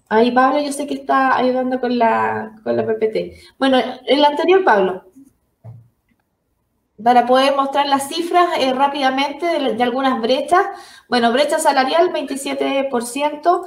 [0.09, 3.55] Ahí Pablo, yo sé que está ayudando con la, con la PPT.
[3.57, 5.03] Bueno, el anterior Pablo,
[7.03, 10.65] para poder mostrar las cifras eh, rápidamente de, algunas brechas.
[11.09, 13.65] Bueno, brecha salarial 27%.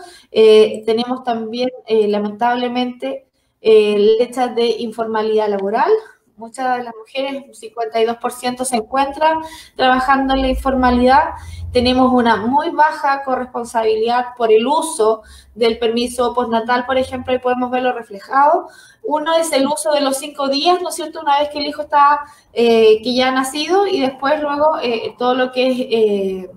[0.86, 3.28] tenemos también, lamentablemente,
[3.60, 5.90] eh, de informalidad laboral.
[6.38, 9.38] Muchas de las mujeres, un 52% se encuentran
[9.74, 11.30] trabajando en la informalidad.
[11.72, 15.22] Tenemos una muy baja corresponsabilidad por el uso
[15.56, 18.68] del permiso postnatal, por ejemplo, y podemos verlo reflejado.
[19.02, 21.20] Uno es el uso de los cinco días, ¿no es cierto?
[21.20, 22.20] Una vez que el hijo está,
[22.52, 26.50] eh, que ya ha nacido, y después luego eh, todo lo que es eh,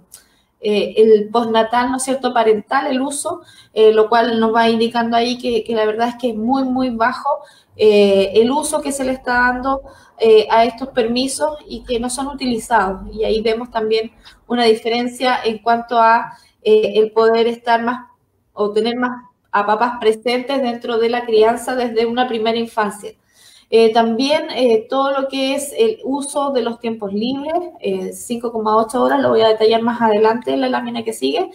[0.61, 3.41] eh, el postnatal, ¿no es cierto?, parental, el uso,
[3.73, 7.29] lo cual nos va indicando ahí que, la verdad es que es muy, muy bajo
[7.76, 9.82] eh, el uso que se le está dando
[10.51, 13.01] a estos permisos y que no son utilizados.
[13.11, 14.11] Y ahí vemos también
[14.45, 18.05] una diferencia en cuanto a el poder estar más
[18.53, 23.13] o tener más a papás presentes dentro de la crianza desde una primera infancia.
[23.74, 28.97] Eh, también eh, todo lo que es el uso de los tiempos libres, 5,8 eh,
[28.97, 31.49] horas, lo voy a detallar más adelante en la lámina que sigue.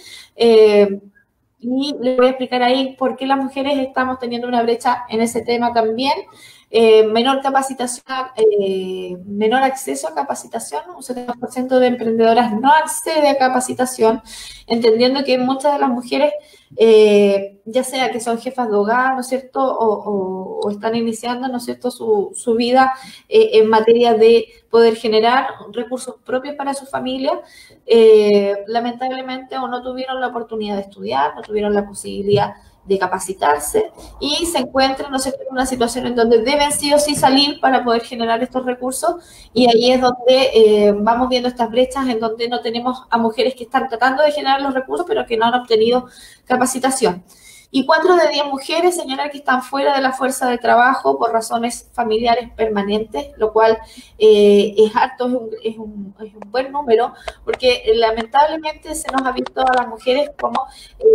[1.66, 5.20] Y les voy a explicar ahí por qué las mujeres estamos teniendo una brecha en
[5.20, 6.12] ese tema también.
[6.70, 8.04] Menor capacitación,
[9.24, 14.20] menor acceso a capacitación, un 70% de emprendedoras no accede a capacitación,
[14.66, 16.32] entendiendo que muchas de las mujeres
[16.74, 21.58] eh, ya sea que son jefas de hogar, ¿no es cierto?, o, están iniciando, ¿no
[21.58, 22.92] es cierto?, su, vida
[23.28, 27.40] eh, en materia de poder generar recursos propios para su familia,
[27.86, 32.60] eh, lamentablemente o no tuvieron la oportunidad de estudiar, no tuvieron la posibilidad de
[32.98, 37.14] capacitarse y se encuentran ¿no sé, en una situación en donde deben sí o sí
[37.14, 39.16] salir para poder generar estos recursos
[39.52, 43.54] y ahí es donde eh, vamos viendo estas brechas en donde no tenemos a mujeres
[43.54, 46.06] que están tratando de generar los recursos pero que no han obtenido
[46.44, 47.24] capacitación.
[47.70, 51.32] Y cuatro de diez mujeres señalan que están fuera de la fuerza de trabajo por
[51.32, 53.78] razones familiares permanentes, lo cual
[54.18, 57.12] eh, es alto, es un, es, un, buen número,
[57.44, 60.66] porque lamentablemente se nos ha visto a las mujeres como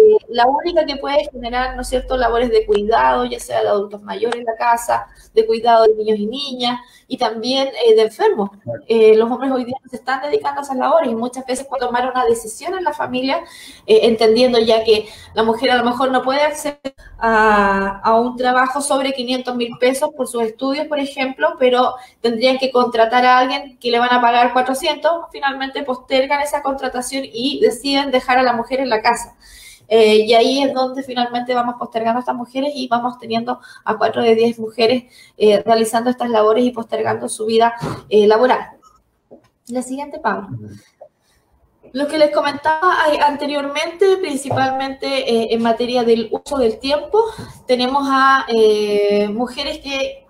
[0.01, 3.67] eh, la única que puede generar, ¿no es cierto?, labores de cuidado, ya sea de
[3.67, 8.01] adultos mayores en la casa, de cuidado de niños y niñas, y también eh, de
[8.03, 8.49] enfermos.
[8.87, 12.09] los hombres hoy día se están dedicando a esas labores y muchas veces cuando tomar
[12.09, 13.43] una decisión en la familia,
[13.85, 16.79] entendiendo ya que la mujer a lo mejor no puede acceder
[17.21, 22.71] a, un trabajo sobre 500 mil pesos por sus estudios, por ejemplo, pero tendrían que
[22.71, 28.11] contratar a alguien que le van a pagar 400, finalmente postergan esa contratación y deciden
[28.11, 29.35] dejar a la mujer en la casa.
[29.93, 33.97] Eh, y ahí es donde finalmente vamos postergando a estas mujeres y vamos teniendo a
[33.97, 35.03] 4 de 10 mujeres
[35.37, 37.73] eh, realizando estas labores y postergando su vida
[38.07, 38.69] eh, laboral.
[39.67, 40.47] La siguiente, Pablo.
[41.93, 47.21] Lo que les comentaba anteriormente, principalmente eh, en materia del uso del tiempo,
[47.67, 50.25] tenemos a eh, mujeres que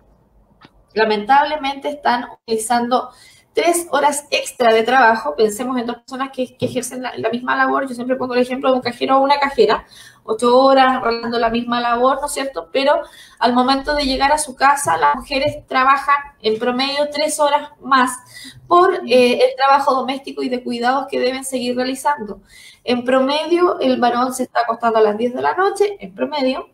[0.93, 3.12] lamentablemente están utilizando
[3.54, 7.95] tres horas extra de trabajo, pensemos en dos personas que, ejercen la, misma labor, yo
[7.95, 9.86] siempre pongo el ejemplo de un cajero o una cajera,
[10.24, 12.70] ocho horas realizando la misma labor, ¿no es cierto?
[12.72, 13.02] Pero
[13.39, 18.12] al momento de llegar a su casa, las mujeres trabajan en promedio tres horas más
[18.68, 22.41] por eh, el trabajo doméstico y de cuidados que deben seguir realizando.
[22.84, 26.70] En promedio, el varón se está acostando a las 10 de la noche, en promedio,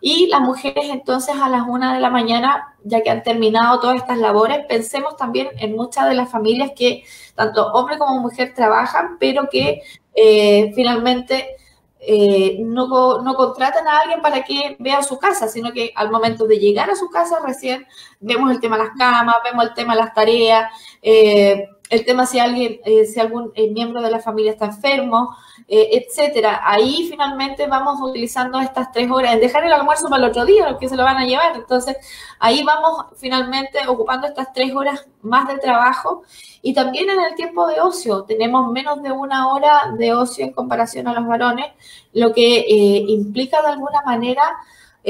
[0.00, 3.96] y las mujeres entonces a las 1 de la mañana, ya que han terminado todas
[3.96, 9.16] estas labores, pensemos también en muchas de las familias que tanto hombre como mujer trabajan,
[9.18, 9.82] pero que
[10.14, 11.56] eh, finalmente
[12.00, 16.46] eh, no, no, contratan a alguien para que vea su casa, sino que al momento
[16.46, 17.84] de llegar a su casa recién
[18.20, 20.72] vemos el tema de las camas, vemos el tema de las tareas,
[21.02, 25.34] eh, el tema si alguien, si algún miembro de la familia está enfermo,
[25.70, 26.62] eh, etcétera.
[26.64, 30.70] Ahí finalmente vamos utilizando estas tres horas, en dejar el almuerzo para el otro día,
[30.70, 31.56] lo que se lo van a llevar.
[31.56, 31.96] Entonces,
[32.38, 36.22] ahí vamos finalmente ocupando estas tres horas más de trabajo
[36.62, 38.24] y también en el tiempo de ocio.
[38.24, 41.66] Tenemos menos de una hora de ocio en comparación a los varones,
[42.14, 44.42] lo que eh, implica de alguna manera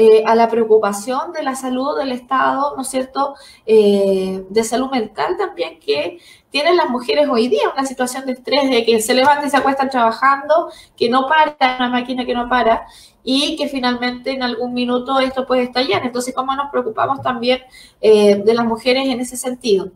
[0.01, 3.35] eh, a la preocupación de la salud del Estado, ¿no es cierto?,
[3.65, 6.19] eh, de salud mental también que
[6.49, 9.57] tienen las mujeres hoy día, una situación de estrés, de que se levantan y se
[9.57, 12.87] acuestan trabajando, que no para, una máquina que no para,
[13.25, 16.05] y que finalmente en algún minuto esto puede estallar.
[16.05, 17.59] Entonces, ¿cómo nos preocupamos también
[17.99, 19.91] eh, de las mujeres en ese sentido?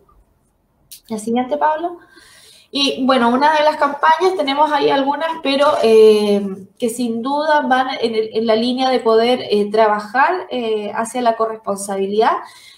[1.07, 1.99] El siguiente, Pablo.
[2.75, 6.43] Y bueno, una de las campañas, tenemos ahí algunas, pero eh,
[6.79, 12.31] que sin duda van en, la línea de poder eh, trabajar eh, hacia la corresponsabilidad,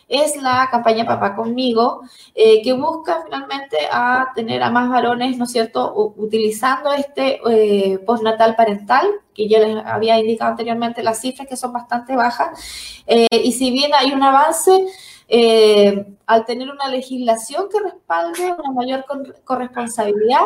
[0.10, 2.02] es la campaña Papá conmigo,
[2.36, 7.39] que busca finalmente a tener a más varones, ¿no es cierto?, utilizando este
[8.06, 12.50] postnatal parental, que ya les había indicado anteriormente las cifras que son bastante bajas,
[13.08, 14.86] y si bien hay un avance,
[15.28, 19.05] eh, al tener una legislación que respalde una mayor
[19.43, 20.41] corresponsabilidad,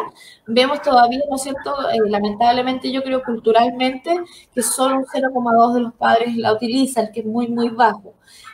[0.48, 4.22] vemos todavía, ¿no es cierto?, eh, lamentablemente yo creo culturalmente
[4.54, 8.14] que solo un 0,2 de los padres la utilizan, que es muy, muy bajo.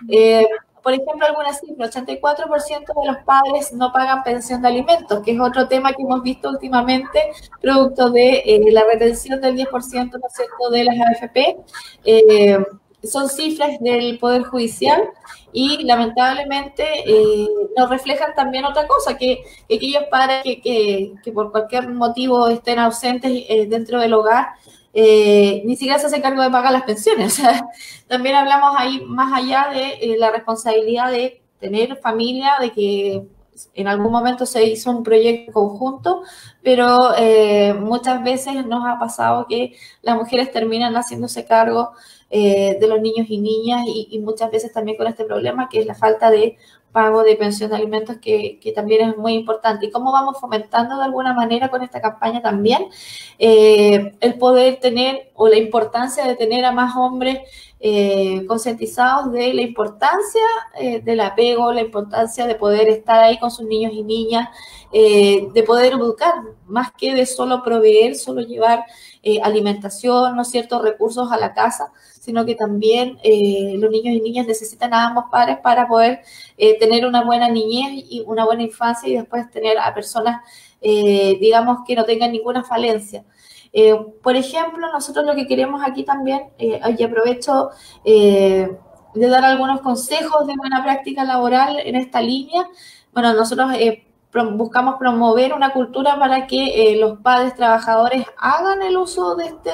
[0.10, 0.48] Eh,
[0.82, 5.40] por ejemplo, algunas cifras, 84% de los padres no pagan pensión de alimentos, que es
[5.40, 7.20] otro tema que hemos visto últimamente,
[7.60, 11.58] producto de la retención del 10%, ¿no es cierto?, de las AFP
[13.06, 15.10] son cifras del Poder Judicial
[15.52, 17.48] y lamentablemente eh,
[17.78, 19.44] nos reflejan también otra cosa, que,
[19.74, 24.50] aquellos padres que, por cualquier motivo estén ausentes eh, dentro del hogar,
[24.94, 27.42] eh, ni siquiera se hacen cargo de pagar las pensiones.
[28.08, 33.24] también hablamos ahí más allá de la responsabilidad de tener familia, de que
[33.74, 36.24] en algún momento se hizo un proyecto conjunto,
[36.62, 37.12] pero
[37.80, 41.94] muchas veces nos ha pasado que las mujeres terminan haciéndose cargo
[42.38, 45.86] eh, de los niños y niñas y, muchas veces también con este problema que es
[45.86, 46.58] la falta de
[46.92, 49.86] pago de pensión de alimentos que, también es muy importante.
[49.86, 52.88] Y cómo vamos fomentando de alguna manera con esta campaña también
[53.40, 57.40] eh, el poder tener o la importancia de tener a más hombres
[57.80, 60.42] eh, concientizados de la importancia
[61.04, 64.50] del apego, la importancia de poder estar ahí con sus niños y niñas,
[64.92, 66.34] de poder educar,
[66.66, 68.84] más que de solo proveer, solo llevar
[69.42, 71.92] alimentación, ¿no es recursos a la casa,
[72.26, 76.22] sino que también eh, los niños y niñas necesitan a ambos padres para poder
[76.58, 80.42] eh, tener una buena niñez y una buena infancia y después tener a personas,
[80.82, 83.24] eh, digamos, que no tengan ninguna falencia.
[84.24, 87.72] por ejemplo, nosotros lo que queremos aquí también, y aprovecho
[88.06, 92.64] de dar algunos consejos de buena práctica laboral en esta línea.
[93.14, 93.68] Bueno, nosotros
[94.44, 99.72] buscamos promover una cultura para que eh, los padres trabajadores hagan el uso de este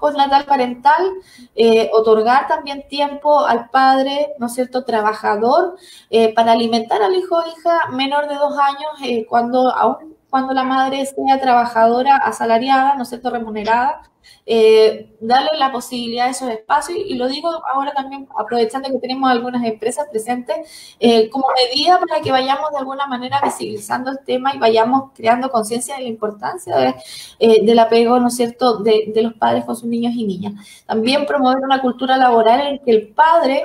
[0.00, 1.12] postnatal parental,
[1.54, 5.76] eh, otorgar también tiempo al padre, ¿no es cierto?, trabajador
[6.10, 10.62] eh, para alimentar al hijo o hija menor de dos años cuando aún cuando la
[10.62, 14.02] madre sea trabajadora asalariada, ¿no es cierto?, remunerada,
[14.50, 19.30] eh, darle la posibilidad de esos espacios y lo digo ahora también aprovechando que tenemos
[19.30, 20.56] algunas empresas presentes
[21.00, 25.50] eh, como medida para que vayamos de alguna manera visibilizando el tema y vayamos creando
[25.50, 26.96] conciencia de la importancia
[27.38, 30.54] eh, del apego, ¿no es cierto?, de, los padres con sus niños y niñas.
[30.86, 33.64] También promover una cultura laboral en que el padre,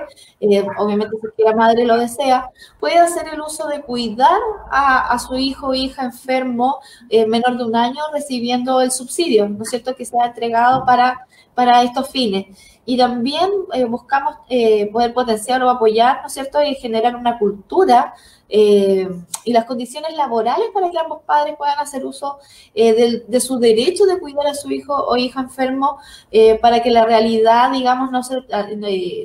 [0.78, 2.50] obviamente si la madre lo desea,
[2.82, 6.80] pueda hacer el uso de cuidar a, a su hijo o hija enfermo
[7.10, 11.84] menor de un año recibiendo el subsidio, ¿no es cierto?, que sea entregado para, para
[11.84, 12.48] estos fines.
[12.86, 17.40] Y también eh, buscamos eh, poder potenciar o apoyar, ¿no es cierto?, y generar una
[17.40, 18.14] cultura
[18.50, 19.08] eh,
[19.46, 22.40] y las condiciones laborales para que ambos padres puedan hacer uso
[22.76, 25.98] de, su derecho de cuidar a su hijo o hija enfermo,
[26.62, 28.44] para que la realidad, digamos, no se,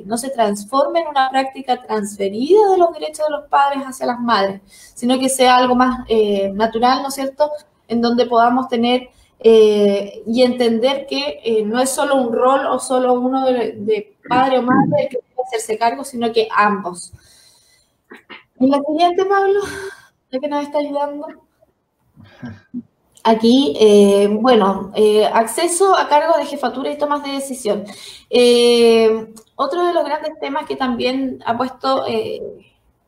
[0.05, 4.19] no se transforme en una práctica transferida de los derechos de los padres hacia las
[4.19, 4.61] madres,
[4.95, 6.05] sino que sea algo más
[6.53, 7.51] natural, ¿no es cierto?,
[7.87, 9.09] en donde podamos tener
[9.41, 14.59] eh, y entender que eh, no es solo un rol o solo uno de, padre
[14.59, 17.13] o madre el que debe hacerse cargo, sino que ambos.
[18.59, 19.61] Y la siguiente, Pablo,
[20.31, 21.27] ya que nos está ayudando.
[23.23, 24.91] Aquí, eh, bueno,
[25.33, 27.85] acceso a cargo de jefatura y tomas de decisión.
[29.55, 32.05] otro de los grandes temas que también ha puesto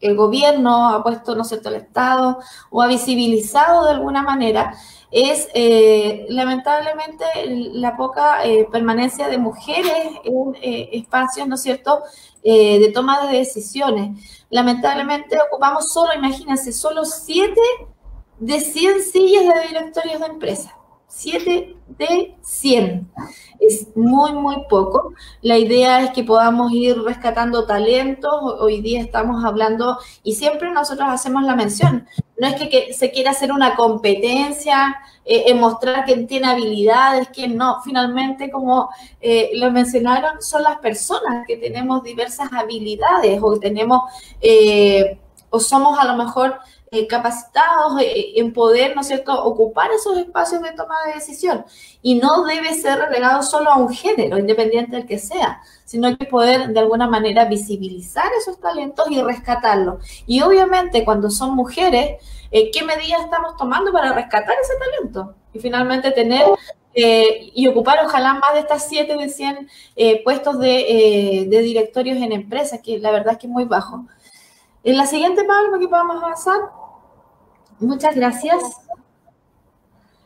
[0.01, 4.73] el gobierno, ha puesto, ¿no sé, el Estado, o ha visibilizado de alguna manera,
[5.11, 7.25] es eh, lamentablemente
[7.73, 12.01] la poca eh, permanencia de mujeres en eh, espacios, ¿no es cierto?,
[12.43, 14.19] de toma de decisiones.
[14.49, 17.53] Lamentablemente ocupamos solo, imagínense, solo 7
[18.39, 20.73] de 100 sillas de directorios de empresas.
[21.11, 23.11] 7 de 100.
[23.59, 25.13] Es muy, muy poco.
[25.41, 28.31] La idea es que podamos ir rescatando talentos.
[28.59, 32.07] Hoy día estamos hablando y siempre nosotros hacemos la mención.
[32.39, 34.95] No es que, se quiera hacer una competencia,
[35.25, 37.81] eh, en mostrar quién tiene habilidades, quién no.
[37.83, 38.89] Finalmente, como
[39.19, 44.01] eh, lo mencionaron, son las personas que tenemos diversas habilidades o tenemos,
[44.39, 46.57] eh, o somos a lo mejor
[46.93, 51.63] eh, capacitados eh, en poder, ¿no es cierto?, ocupar esos espacios de toma de decisión.
[52.01, 56.25] Y no debe ser relegado solo a un género, independiente del que sea, sino que
[56.25, 60.05] poder de alguna manera visibilizar esos talentos y rescatarlos.
[60.27, 62.17] Y obviamente cuando son mujeres,
[62.51, 65.35] eh, ¿qué medidas estamos tomando para rescatar ese talento?
[65.53, 66.45] Y finalmente tener
[66.93, 69.69] y ocupar ojalá más de estas 7 de 100
[70.25, 74.07] puestos de, de, directorios en empresas, que la verdad es que es muy bajo.
[74.83, 76.80] En la siguiente palma que podamos avanzar.
[77.81, 78.61] Muchas gracias.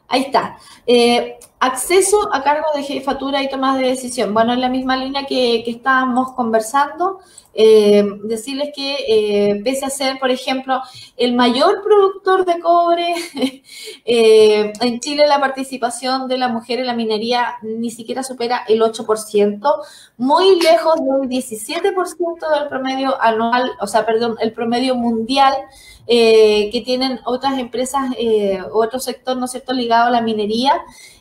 [0.08, 0.58] Ahí está.
[0.86, 4.34] Eh, acceso a cargo de jefatura y tomas de decisión.
[4.34, 7.20] Bueno, en la misma línea que, que estábamos conversando,
[7.58, 10.82] eh, decirles que eh, pese a ser, por ejemplo,
[11.16, 13.16] el mayor productor de cobre,
[14.06, 18.82] eh, en Chile la participación de la mujer en la minería ni siquiera supera el
[18.82, 19.74] 8%,
[20.18, 25.54] muy lejos del 17% del promedio anual, o sea, perdón, el promedio mundial
[26.08, 28.12] que tienen otras empresas,
[28.72, 30.74] otro sector, ¿no es ligado a la minería.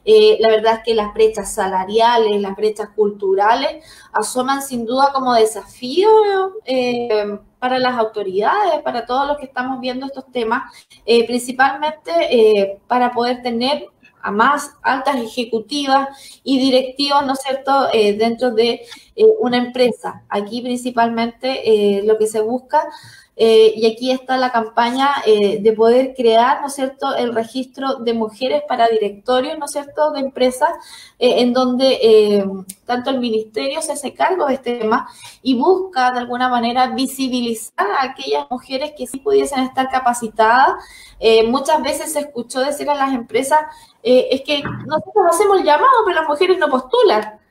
[0.04, 5.32] Eh, la verdad es que las brechas salariales, las brechas culturales asoman sin duda como
[5.34, 6.08] desafío
[6.66, 10.70] eh, para las autoridades, para todos los que estamos viendo estos temas,
[11.06, 13.86] eh, principalmente para poder tener
[14.20, 18.86] a más altas ejecutivas y directivos, ¿no es cierto?, dentro de
[19.38, 20.22] una empresa.
[20.30, 22.88] Aquí principalmente lo que se busca
[23.36, 27.96] eh, y aquí está la campaña eh, de poder crear, ¿no es cierto?, el registro
[27.96, 30.70] de mujeres para directorios, ¿no es cierto?, de empresas,
[31.18, 32.44] eh, en donde
[32.86, 35.08] tanto el ministerio se hace cargo de este tema
[35.42, 40.74] y busca de alguna manera visibilizar a aquellas mujeres que sí pudiesen estar capacitadas.
[41.48, 43.60] muchas veces se escuchó decir a las empresas,
[44.02, 47.43] es que nosotros hacemos el llamado, pero las mujeres no postulan.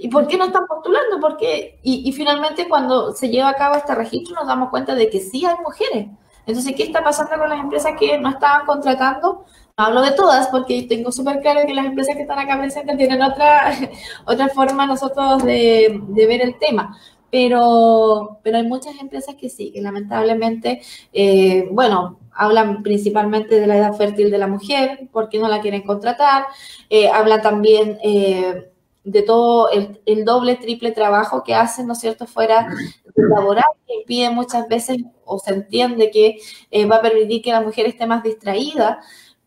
[0.00, 1.20] ¿Y por qué no están postulando?
[1.20, 5.10] Porque, y, y, finalmente cuando se lleva a cabo este registro nos damos cuenta de
[5.10, 6.08] que sí hay mujeres.
[6.46, 9.44] Entonces, ¿qué está pasando con las empresas que no estaban contratando?
[9.76, 12.96] No hablo de todas porque tengo súper claro que las empresas que están acá presentes
[12.96, 13.72] tienen otra,
[14.24, 16.96] otra forma nosotros de, de ver el tema.
[17.30, 20.80] Pero, pero hay muchas empresas que sí, que lamentablemente,
[21.12, 25.82] eh, bueno, hablan principalmente de la edad fértil de la mujer, porque no la quieren
[25.82, 26.46] contratar,
[26.88, 27.98] eh, hablan también...
[28.02, 28.66] Eh,
[29.04, 32.68] de todo el, doble, triple trabajo que hacen, ¿no es cierto?, fuera
[33.14, 36.38] laboral, que impide muchas veces o se entiende que
[36.70, 39.00] eh, va a permitir que la mujer esté más distraída,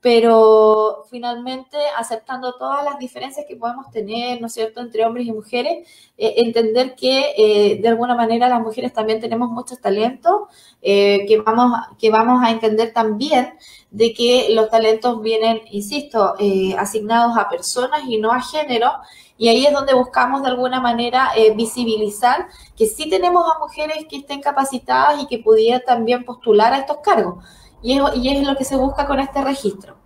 [0.03, 5.31] pero finalmente aceptando todas las diferencias que podemos tener, ¿no es cierto?, entre hombres y
[5.31, 5.87] mujeres,
[6.17, 10.49] eh, entender que eh, de alguna manera las mujeres también tenemos muchos talentos,
[10.81, 13.53] que, vamos, que vamos a entender también
[13.89, 16.35] de que los talentos vienen, insisto,
[16.77, 18.91] asignados a personas y no a género,
[19.37, 22.47] y ahí es donde buscamos de alguna manera eh, visibilizar
[22.77, 26.97] que sí tenemos a mujeres que estén capacitadas y que pudieran también postular a estos
[27.03, 27.43] cargos.
[27.83, 29.97] Y es, lo que se busca con este registro.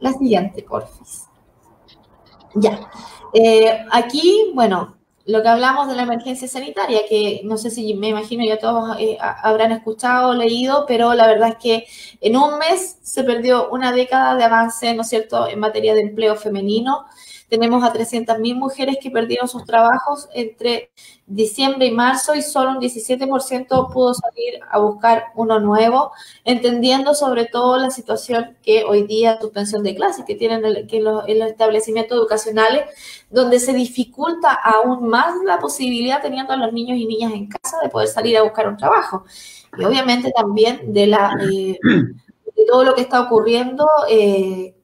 [0.00, 1.26] La siguiente, porfis.
[2.54, 2.88] Ya.
[3.34, 4.96] Eh, aquí, bueno,
[5.26, 8.96] lo que hablamos de la emergencia sanitaria, que no sé si me imagino ya todos
[8.98, 11.86] eh, habrán escuchado o leído, pero la verdad es que
[12.20, 16.02] en un mes se perdió una década de avance, ¿no es cierto?, en materia de
[16.02, 17.06] empleo femenino
[17.52, 20.90] tenemos a 300.000 mujeres que perdieron sus trabajos entre
[21.26, 26.12] diciembre y marzo y solo un 17% pudo salir a buscar uno nuevo,
[26.44, 31.28] entendiendo sobre todo la situación que hoy día suspensión de clases que tienen que los,
[31.28, 32.86] en los establecimientos educacionales,
[33.28, 37.76] donde se dificulta aún más la posibilidad teniendo a los niños y niñas en casa
[37.82, 39.26] de poder salir a buscar un trabajo.
[39.76, 44.74] Y obviamente también de, la, eh, de todo lo que está ocurriendo eh,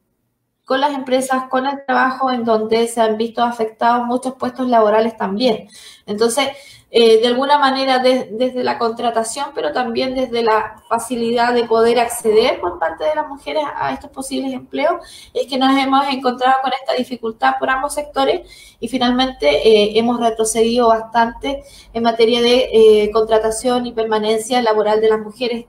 [0.68, 5.16] con las empresas, con el trabajo, en donde se han visto afectados muchos puestos laborales
[5.16, 5.66] también.
[6.04, 6.48] Entonces,
[6.90, 12.60] eh, de alguna manera desde la contratación, pero también desde la facilidad de poder acceder
[12.60, 15.00] por parte de las mujeres a estos posibles empleos,
[15.32, 18.42] es que nos hemos encontrado con esta dificultad por ambos sectores
[18.78, 21.62] y finalmente eh, hemos retrocedido bastante
[21.94, 25.64] en materia de eh, contratación y permanencia laboral de las mujeres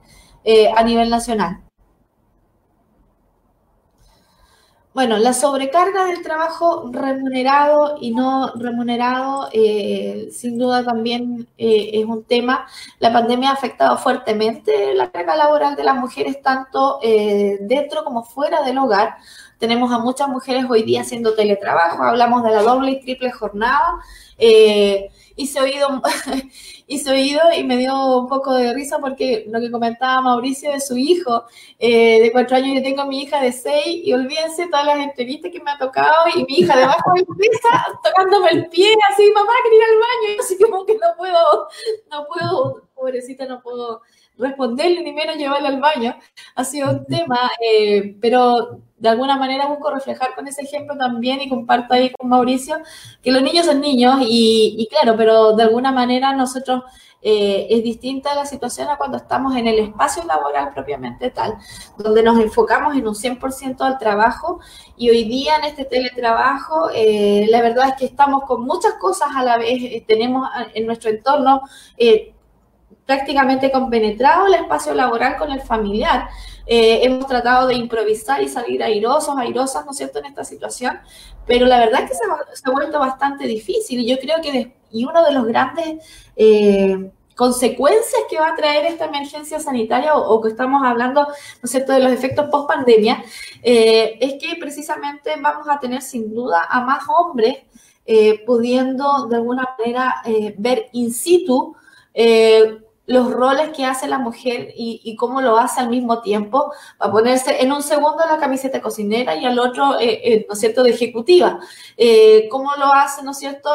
[0.76, 1.69] a nivel nacional.
[4.92, 12.04] Bueno, la sobrecarga del trabajo remunerado y no remunerado, eh, sin duda también eh, es
[12.06, 12.66] un tema.
[12.98, 18.24] La pandemia ha afectado fuertemente la carga laboral de las mujeres, tanto eh, dentro como
[18.24, 19.16] fuera del hogar.
[19.58, 24.00] Tenemos a muchas mujeres hoy día haciendo teletrabajo, hablamos de la doble y triple jornada.
[25.36, 26.02] hice oído
[26.90, 30.80] hice oído y me dio un poco de risa porque lo que comentaba Mauricio de
[30.80, 31.44] su hijo
[31.78, 34.98] eh, de cuatro años, yo tengo a mi hija de seis y olvídense todas las
[34.98, 38.92] entrevistas que me ha tocado y mi hija debajo de mi mesa tocándome el pie
[39.08, 41.68] así, mamá, quería ir al baño así como que no puedo,
[42.10, 44.02] no puedo, pobrecita, no puedo
[44.36, 46.16] responderle ni menos llevarle al baño.
[46.56, 51.40] Ha sido un tema, eh, pero de alguna manera busco reflejar con ese ejemplo también
[51.40, 52.76] y comparto ahí con Mauricio
[53.22, 56.82] que los niños son niños y, claro, pero de alguna manera nosotros
[57.22, 61.56] eh, es distinta la situación a cuando estamos en el espacio laboral propiamente tal,
[61.96, 64.60] donde nos enfocamos en un 100% al trabajo
[64.96, 69.28] y hoy día en este teletrabajo eh, la verdad es que estamos con muchas cosas
[69.34, 71.62] a la vez, eh, tenemos en nuestro entorno
[73.06, 76.28] prácticamente compenetrado el espacio laboral con el familiar.
[76.66, 81.00] Eh, hemos tratado de improvisar y salir airosos, airosas, ¿no es cierto?, en esta situación,
[81.46, 85.04] pero la verdad es que se, ha vuelto bastante difícil y yo creo que y
[85.04, 86.04] uno de los grandes
[86.36, 91.70] eh, consecuencias que va a traer esta emergencia sanitaria o, que estamos hablando, ¿no es
[91.70, 93.22] cierto?, de los efectos post pandemia,
[93.62, 97.58] eh, es que precisamente vamos a tener sin duda a más hombres
[98.44, 100.20] pudiendo de alguna manera
[100.58, 101.76] ver in situ
[103.10, 107.60] los roles que hace la mujer y, cómo lo hace al mismo tiempo, a ponerse
[107.60, 110.90] en un segundo la camiseta cocinera y al otro, eh, eh, ¿no es cierto?, de
[110.90, 111.58] ejecutiva.
[111.96, 113.68] Eh, cómo lo hace, ¿no es cierto?,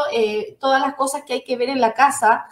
[0.58, 2.46] todas las cosas que hay que ver en la casa,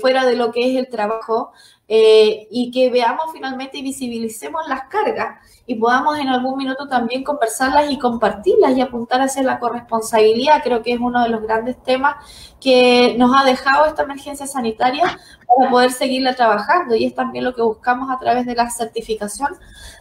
[0.00, 1.52] fuera de lo que es el trabajo,
[1.86, 7.90] y que veamos finalmente y visibilicemos las cargas y podamos en algún minuto también conversarlas
[7.90, 10.62] y compartirlas y apuntar hacia la corresponsabilidad.
[10.62, 12.16] Creo que es uno de los grandes temas
[12.60, 15.18] que nos ha dejado esta emergencia sanitaria
[15.56, 16.94] para poder seguirla trabajando.
[16.94, 19.48] Y es también lo que buscamos a través de la certificación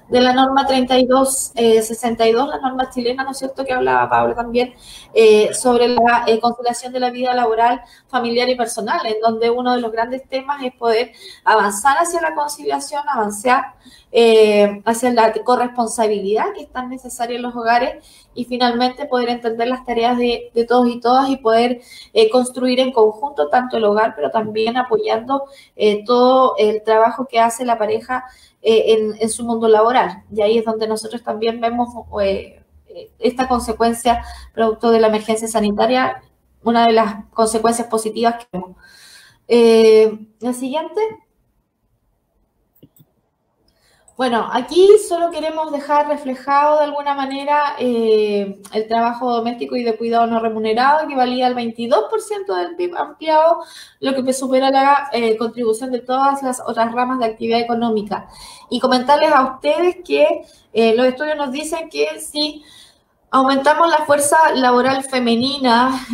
[0.10, 4.74] de la norma 3262, eh, la norma chilena, ¿no es cierto?, que hablaba Pablo también
[5.14, 9.74] eh, sobre la eh, conciliación de la vida laboral, familiar y personal, en donde uno
[9.74, 11.14] de los grandes temas es poder
[11.46, 13.74] avanzar hacia la conciliación, avanzar
[14.86, 19.84] hacia la corresponsabilidad que es tan necesaria en los hogares y finalmente poder entender las
[19.86, 21.82] tareas de, todos y todas y poder
[22.32, 25.46] construir en conjunto tanto el hogar, pero también apoyando
[26.06, 28.26] todo el trabajo que hace la pareja
[28.66, 30.24] eh, en, su mundo laboral.
[30.34, 31.90] Y ahí es donde nosotros también vemos
[32.22, 32.64] eh,
[33.20, 36.24] esta consecuencia producto de la emergencia sanitaria,
[36.64, 38.78] una de las consecuencias positivas que vemos.
[39.50, 41.02] Eh, la siguiente.
[44.16, 49.98] Bueno, aquí solo queremos dejar reflejado de alguna manera eh, el trabajo doméstico y de
[49.98, 53.64] cuidado no remunerado, que valía el 22% del PIB ampliado,
[54.02, 58.28] lo que supera la eh, contribución de todas las otras ramas de actividad económica.
[58.70, 62.64] Y comentarles a ustedes que eh, los estudios nos dicen que si
[63.32, 66.06] aumentamos la fuerza laboral femenina,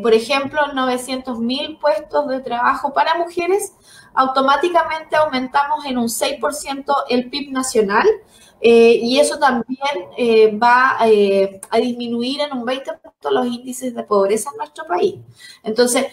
[0.00, 3.72] por ejemplo, 900.000 puestos de trabajo para mujeres,
[4.16, 8.06] automáticamente aumentamos en un 6% el PIB nacional
[8.60, 14.02] eh, y eso también eh, va eh, a disminuir en un 20% los índices de
[14.02, 15.16] pobreza en nuestro país.
[15.62, 16.06] Entonces,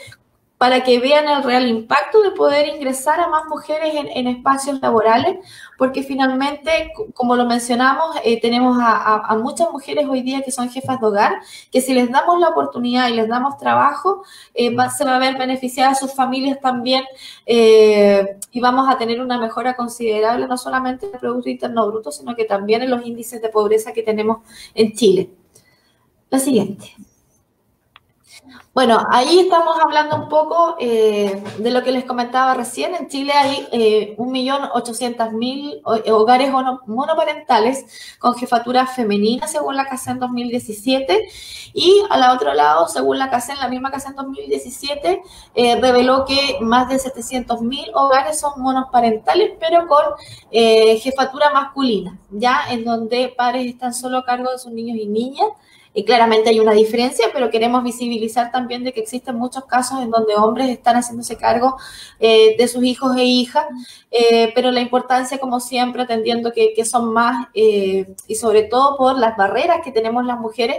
[0.64, 5.40] para que vean el real impacto de poder ingresar a más mujeres en, espacios laborales,
[5.77, 11.02] porque finalmente, como lo mencionamos, eh, tenemos a, muchas mujeres hoy día que son jefas
[11.02, 11.34] de hogar,
[11.69, 14.23] que si les damos la oportunidad y les damos trabajo,
[14.53, 17.03] eh, se va a ver beneficiada a sus familias también
[17.45, 22.10] eh, y vamos a tener una mejora considerable, no solamente en el Producto Interno Bruto,
[22.10, 24.38] sino que también en los índices de pobreza que tenemos
[24.73, 25.30] en Chile.
[26.30, 26.95] La siguiente.
[28.73, 32.95] Bueno, ahí estamos hablando un poco eh, de lo que les comentaba recién.
[32.95, 35.81] En Chile hay eh, 1.800.000
[36.11, 36.51] hogares
[36.87, 41.21] monoparentales con jefatura femenina, según la CACEN 2017.
[41.75, 45.21] Y al otro lado, según la CACEN, la misma CACEN 2017,
[45.53, 50.03] eh, reveló que más de 700.000 hogares son monoparentales, pero con
[50.49, 55.05] eh, jefatura masculina, ya en donde padres están solo a cargo de sus niños y
[55.05, 55.47] niñas.
[55.95, 60.09] Y claramente hay una diferencia, pero queremos visibilizar también de que existen muchos casos en
[60.09, 61.77] donde hombres están haciéndose cargo
[62.19, 63.65] eh, de sus hijos e hijas,
[64.09, 68.97] eh, pero la importancia, como siempre, atendiendo que, que son más, eh, y sobre todo
[68.97, 70.77] por las barreras que tenemos las mujeres,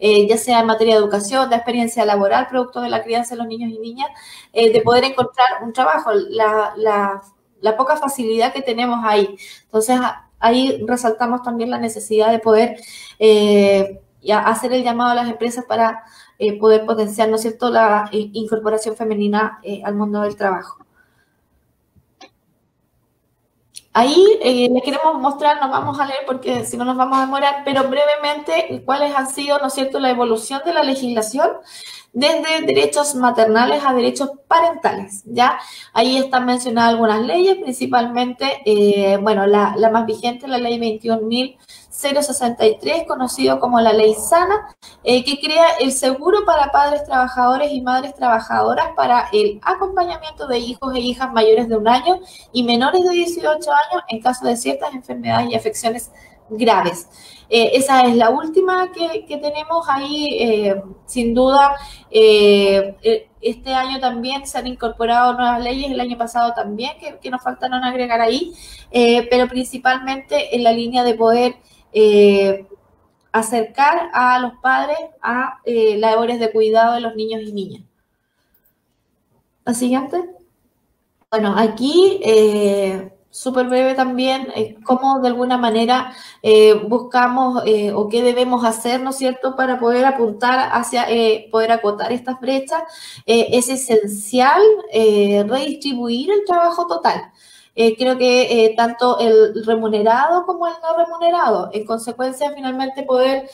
[0.00, 3.46] ya sea en materia de educación, de experiencia laboral, producto de la crianza de los
[3.46, 4.08] niños y niñas,
[4.52, 9.36] de poder encontrar un trabajo, la, la, poca facilidad que tenemos ahí.
[9.64, 9.98] Entonces,
[10.40, 12.76] ahí resaltamos también la necesidad de poder
[14.24, 16.02] y hacer el llamado a las empresas para
[16.38, 20.78] eh, poder potenciar, ¿no cierto?, la eh, incorporación femenina eh, al mundo del trabajo.
[23.92, 27.62] Ahí les queremos mostrar, nos vamos a leer porque si no nos vamos a demorar,
[27.64, 31.48] pero brevemente cuáles han sido, ¿no es cierto?, la evolución de la legislación
[32.14, 35.58] desde derechos maternales a derechos parentales, ¿ya?
[35.92, 43.58] Ahí están mencionadas algunas leyes, principalmente, eh, bueno, la, más vigente, la ley 21.063, conocido
[43.58, 48.90] como la ley sana, eh, que crea el seguro para padres trabajadores y madres trabajadoras
[48.94, 52.20] para el acompañamiento de hijos e hijas mayores de un año
[52.52, 56.12] y menores de 18 años en caso de ciertas enfermedades y afecciones
[56.48, 57.08] graves.
[57.48, 61.76] Eh, esa es la última que, que tenemos ahí, eh, sin duda.
[62.10, 67.30] Eh, este año también se han incorporado nuevas leyes, el año pasado también, que, que
[67.30, 68.54] nos faltaron agregar ahí,
[68.90, 71.56] pero principalmente en la línea de poder
[73.32, 77.82] acercar a los padres a labores de cuidado de los niños y niñas.
[79.66, 80.24] La siguiente.
[81.30, 82.20] Bueno, aquí
[83.34, 89.00] súper breve también, eh, cómo de alguna manera eh, buscamos eh, o qué debemos hacer,
[89.00, 92.84] ¿no es cierto?, para poder apuntar hacia eh, poder acotar estas brechas.
[93.26, 94.62] Eh, es esencial
[95.48, 97.32] redistribuir el trabajo total.
[97.74, 103.50] creo que tanto el remunerado como el no remunerado, en consecuencia, finalmente poder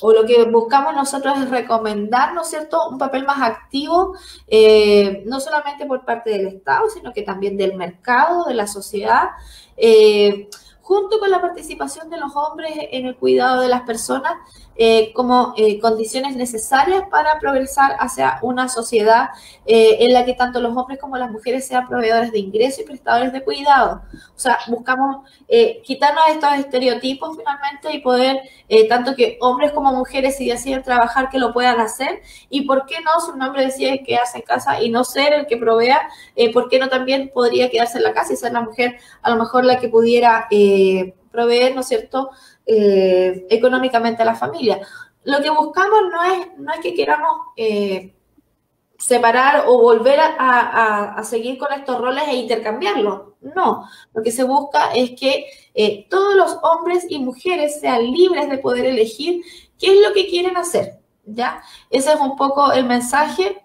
[0.00, 4.14] o lo que buscamos nosotros es recomendar, ¿no es cierto?, un papel más activo,
[4.48, 9.30] eh, no solamente por parte del Estado, sino que también del mercado, de la sociedad,
[9.76, 10.48] eh,
[10.82, 14.34] junto con la participación de los hombres en el cuidado de las personas
[14.76, 19.28] eh, como eh, condiciones necesarias para progresar hacia una sociedad
[19.66, 22.84] eh, en la que tanto los hombres como las mujeres sean proveedores de ingresos y
[22.84, 24.02] prestadores de cuidado.
[24.34, 25.28] O sea, buscamos
[25.84, 28.40] quitarnos estos estereotipos finalmente y poder,
[28.88, 32.22] tanto que hombres como mujeres, si deciden trabajar, que lo puedan hacer.
[32.50, 35.46] Y por qué no, si un hombre decide quedarse en casa y no ser el
[35.46, 36.08] que provea,
[36.52, 39.36] ¿por qué no también podría quedarse en la casa y ser la mujer a lo
[39.36, 40.48] mejor la que pudiera
[41.34, 42.30] proveer, ¿no es cierto?,
[42.66, 44.80] eh, económicamente a la familia.
[45.24, 48.14] Lo que buscamos no es, no es que queramos eh,
[48.98, 53.34] separar o volver a, a, a, seguir con estos roles e intercambiarlos.
[53.54, 58.48] No, lo que se busca es que eh, todos los hombres y mujeres sean libres
[58.48, 59.42] de poder elegir
[59.78, 61.00] qué es lo que quieren hacer.
[61.26, 61.62] ¿ya?
[61.90, 63.62] Ese es un poco el mensaje.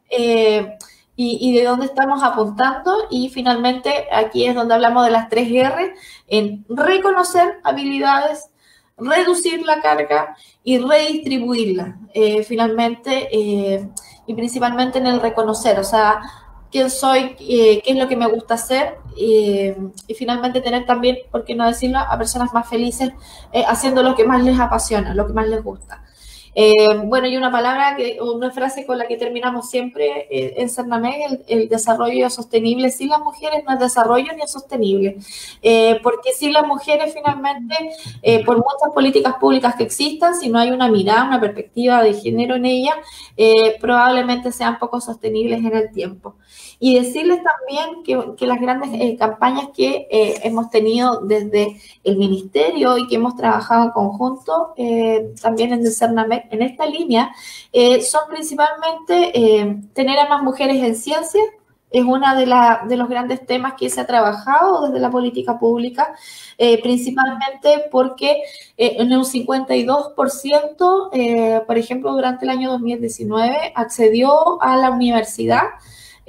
[1.21, 2.95] Y, y, de dónde estamos apuntando.
[3.09, 5.93] Y finalmente aquí es donde hablamos de las tres R,
[6.27, 8.49] en reconocer habilidades,
[8.99, 11.97] reducir la carga y redistribuirla.
[12.13, 13.89] Eh, finalmente, eh,
[14.27, 16.21] y principalmente en el reconocer, o sea,
[16.71, 19.73] quién soy, eh, qué es lo que me gusta hacer y
[20.15, 23.11] finalmente tener también, por qué no decirlo, a personas más felices
[23.67, 26.03] haciendo lo que más les apasiona, lo que más les gusta.
[26.55, 30.69] Eh, bueno, y una palabra, que, una frase con la que terminamos siempre eh, en
[30.69, 35.17] Cernameg, el, el, desarrollo sostenible sin las mujeres no es desarrollo ni es sostenible,
[35.61, 37.75] eh, porque sin las mujeres finalmente,
[38.45, 42.55] por muchas políticas públicas que existan, si no hay una mirada, una perspectiva de género
[42.55, 42.95] en ella,
[43.37, 46.35] eh, probablemente sean poco sostenibles en el tiempo.
[46.79, 48.89] Y decirles también que, que las grandes
[49.19, 50.07] campañas que
[50.43, 54.73] hemos tenido desde el ministerio y que hemos trabajado en conjunto
[55.41, 57.31] también en Cernamec en esta línea
[57.71, 61.39] eh, son principalmente eh, tener a más mujeres en ciencia.
[61.91, 65.57] Es uno de, la, de los grandes temas que se ha trabajado desde la política
[65.57, 66.13] pública,
[66.57, 68.43] eh, principalmente porque
[68.77, 75.63] en un 52%, por ejemplo, durante el año 2019, accedió a la universidad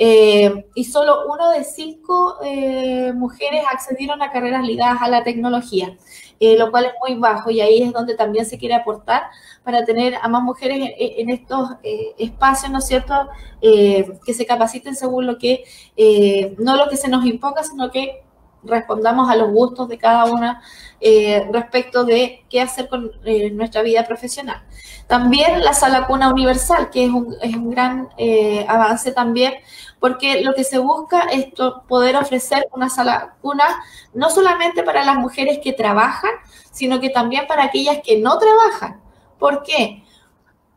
[0.03, 5.95] eh, y solo uno de cinco eh, mujeres accedieron a carreras ligadas a la tecnología,
[6.41, 9.25] eh, lo cual es muy bajo y ahí es donde también se quiere aportar
[9.63, 11.73] para tener a más mujeres en, estos
[12.17, 13.29] espacios, ¿no es cierto?,
[13.61, 15.65] que se capaciten según lo que,
[16.57, 18.23] no lo que se nos imponga, sino que
[18.63, 20.63] respondamos a los gustos de cada una
[21.53, 23.11] respecto de qué hacer con
[23.53, 24.63] nuestra vida profesional.
[25.07, 28.09] También la sala cuna universal, que es un, es un gran
[28.69, 29.55] avance también
[29.99, 31.49] porque lo que se busca es
[31.87, 33.65] poder ofrecer una sala cuna
[34.15, 36.31] no solamente para las mujeres que trabajan,
[36.73, 39.01] sino que también para aquellas que no trabajan.
[39.39, 40.05] ¿Por qué?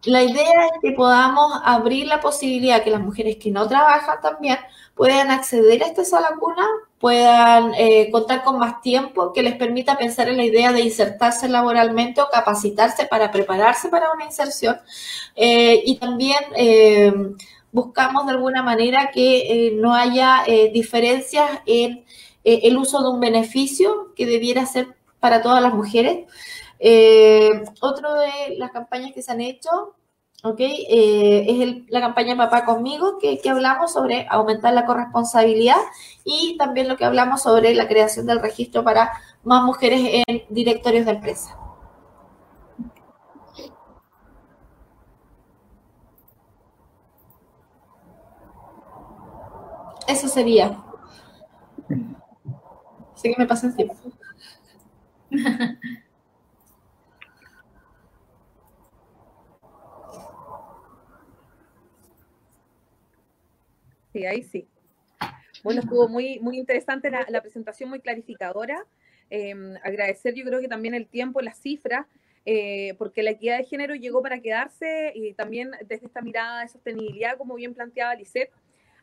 [0.03, 4.57] La idea es que podamos abrir la posibilidad que las mujeres que no trabajan también
[4.95, 6.67] puedan acceder a esta sala cuna,
[7.03, 11.49] puedan eh, contar con más tiempo que les permita pensar en la idea de insertarse
[11.49, 14.77] laboralmente o capacitarse para prepararse para una inserción.
[15.35, 17.11] Eh, y también eh,
[17.73, 22.05] buscamos de alguna manera que no haya diferencias en
[22.45, 26.25] el uso de un beneficio que debiera ser para todas las mujeres.
[27.81, 29.93] otro de las campañas que se han hecho
[30.45, 35.77] Okay, es la campaña Papá conmigo, que, que, hablamos sobre aumentar la corresponsabilidad
[36.25, 39.13] y también lo que hablamos sobre la creación del registro para
[39.45, 41.57] más mujeres en directorios de empresa.
[50.07, 50.77] Eso sería.
[53.15, 53.95] Sé que me pasa el tiempo.
[64.13, 64.67] Sí, ahí sí.
[65.63, 68.85] Bueno, estuvo muy, muy interesante la, presentación, muy clarificadora.
[69.29, 72.05] Em, agradecer, yo creo que también el tiempo, las cifras,
[72.45, 76.67] eh, porque la equidad de género llegó para quedarse y también desde esta mirada de
[76.67, 78.51] sostenibilidad, como bien planteaba Lisette,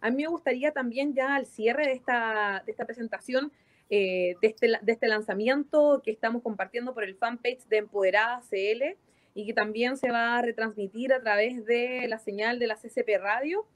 [0.01, 3.51] a mí me gustaría también ya al cierre de esta, de esta presentación,
[3.89, 8.97] eh, de, este, de este lanzamiento que estamos compartiendo por el fanpage de Empoderada CL
[9.35, 13.19] y que también se va a retransmitir a través de la señal de la CCP
[13.19, 13.67] Radio.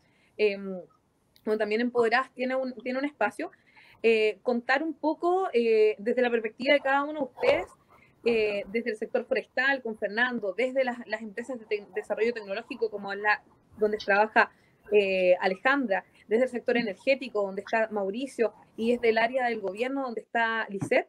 [1.46, 3.50] Eh, también Empoderadas tiene un, tiene un espacio.
[4.02, 7.66] Eh, contar un poco eh, desde la perspectiva de cada uno de ustedes,
[8.24, 13.42] desde el sector forestal, con Fernando, desde las, empresas de desarrollo tecnológico como la
[13.76, 14.50] donde trabaja
[15.40, 20.22] Alejandra, desde el sector energético, donde está Mauricio, y desde el área del gobierno, donde
[20.22, 21.08] está Lisset,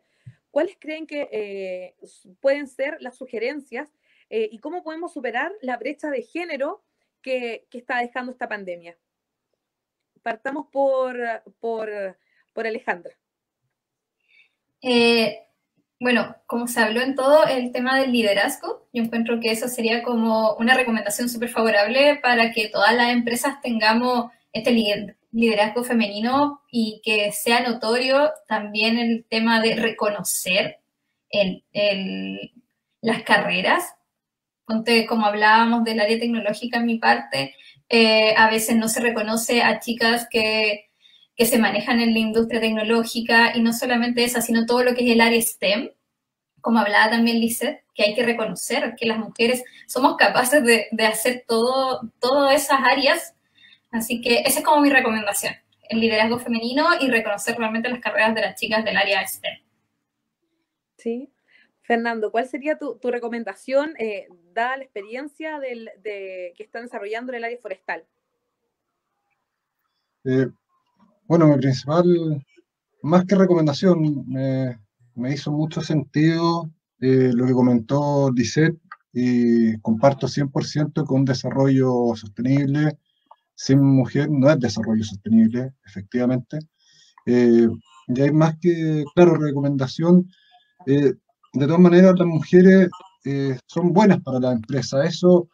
[0.56, 1.96] ¿cuáles creen que eh,
[2.40, 3.90] pueden ser las sugerencias
[4.30, 6.82] eh, y cómo podemos superar la brecha de género
[7.22, 8.98] que, está dejando esta pandemia?
[10.26, 11.16] Partamos por,
[11.60, 12.18] por,
[12.52, 13.14] por Alejandra.
[14.82, 15.38] Eh,
[16.00, 20.02] bueno, como se habló en todo el tema del liderazgo, yo encuentro que eso sería
[20.02, 24.72] como una recomendación súper favorable para que todas las empresas tengamos este
[25.32, 30.80] liderazgo femenino y que sea notorio también el tema de reconocer
[33.02, 33.94] las carreras.
[35.08, 37.54] Como hablábamos del área tecnológica en mi parte,
[37.90, 40.90] eh, a veces no se reconoce a chicas que,
[41.38, 45.12] se manejan en la industria tecnológica y no solamente esa, sino todo lo que es
[45.12, 45.92] el área STEM,
[46.62, 51.06] como hablaba también Lizeth, que hay que reconocer que las mujeres somos capaces de, de
[51.06, 53.36] hacer todo, todas esas áreas
[53.96, 55.54] Así que esa es como mi recomendación,
[55.88, 59.58] el liderazgo femenino y reconocer realmente las carreras de las chicas del área STEM.
[60.98, 61.32] Sí.
[61.82, 67.44] Fernando, ¿cuál sería tu, recomendación eh, dada la experiencia de, que están desarrollando en el
[67.44, 68.04] área forestal?
[70.24, 70.48] Eh,
[71.28, 72.44] bueno, mi principal,
[73.04, 74.80] más que recomendación, me,
[75.32, 78.80] hizo mucho sentido eh, lo que comentó Lisette
[79.14, 82.98] y comparto 100% con un desarrollo sostenible
[83.56, 86.60] sin mujer no es desarrollo sostenible, efectivamente.
[87.26, 87.68] Eh,
[88.08, 90.30] y hay más que, claro, recomendación.
[90.86, 91.14] Eh,
[91.54, 92.90] de todas maneras, las mujeres
[93.26, 95.04] eh, son buenas para la empresa.
[95.04, 95.50] Eso,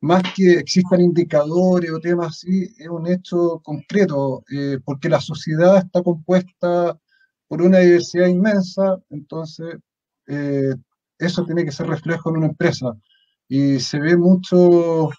[0.00, 4.44] más que existan indicadores o temas así, es un hecho concreto,
[4.84, 6.98] porque la sociedad está compuesta
[7.48, 9.76] por una diversidad inmensa, entonces
[11.18, 12.92] eso tiene que ser reflejo en una empresa.
[13.48, 15.10] Y se ve mucho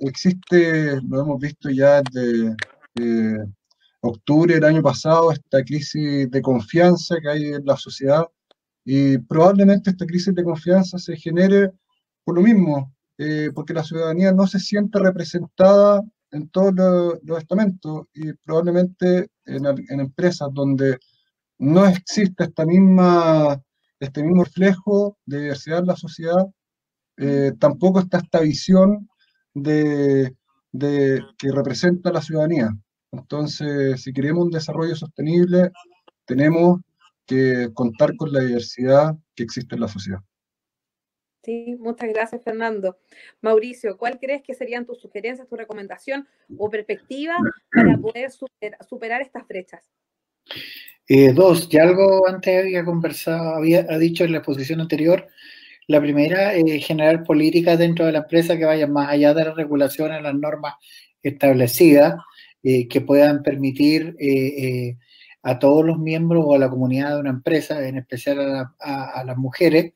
[0.00, 2.56] existe, lo hemos visto ya desde
[4.00, 8.26] octubre del año pasado, esta crisis de confianza que hay en la sociedad
[8.84, 11.70] y probablemente esta crisis de confianza se genere
[12.24, 16.02] por lo mismo, eh, porque la ciudadanía no se siente representada
[16.32, 16.74] en todos
[17.22, 20.98] los, estamentos y probablemente en, en, empresas donde
[21.58, 23.62] no existe esta misma,
[24.00, 26.46] este mismo reflejo de diversidad en la sociedad,
[27.16, 29.08] eh, tampoco está esta visión
[29.54, 30.34] de,
[30.72, 32.70] que representa a la ciudadanía.
[33.12, 35.70] Entonces, si queremos un desarrollo sostenible,
[36.24, 36.80] tenemos
[37.26, 40.20] que contar con la diversidad que existe en la sociedad.
[41.44, 42.98] Sí, muchas gracias, Fernando.
[43.42, 46.26] Mauricio, ¿cuál crees que serían tus sugerencias, tu recomendación
[46.56, 47.36] o perspectiva
[47.70, 49.82] para poder superar, estas brechas?
[51.06, 55.26] Eh, dos, ya algo antes había conversado, había dicho en la exposición anterior.
[55.86, 59.54] La primera, es generar políticas dentro de la empresa que vayan más allá de las
[59.54, 60.76] regulaciones, las normas
[61.22, 62.14] establecidas,
[62.62, 64.96] eh, que puedan permitir eh,
[65.44, 69.36] a todos los miembros o a la comunidad de una empresa, en especial a las
[69.36, 69.92] mujeres,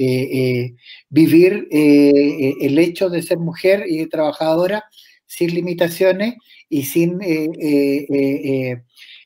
[0.00, 0.76] eh, eh,
[1.08, 4.84] vivir eh, el hecho de ser mujer y trabajadora
[5.26, 6.36] sin limitaciones
[6.68, 7.18] y sin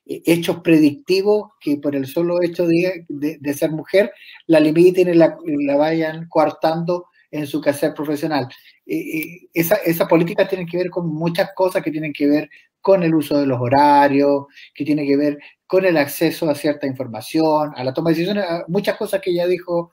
[0.07, 3.05] hechos predictivos que por el solo hecho de,
[3.55, 4.13] ser mujer
[4.47, 5.37] la limiten y la,
[5.77, 8.49] vayan coartando en su quehacer profesional.
[8.87, 12.49] esa, esa política tiene que ver con muchas cosas que tienen que ver
[12.83, 16.87] con el uso de los horarios, que tiene que ver con el acceso a cierta
[16.87, 19.91] información, a la toma de decisiones, muchas cosas que ya dijo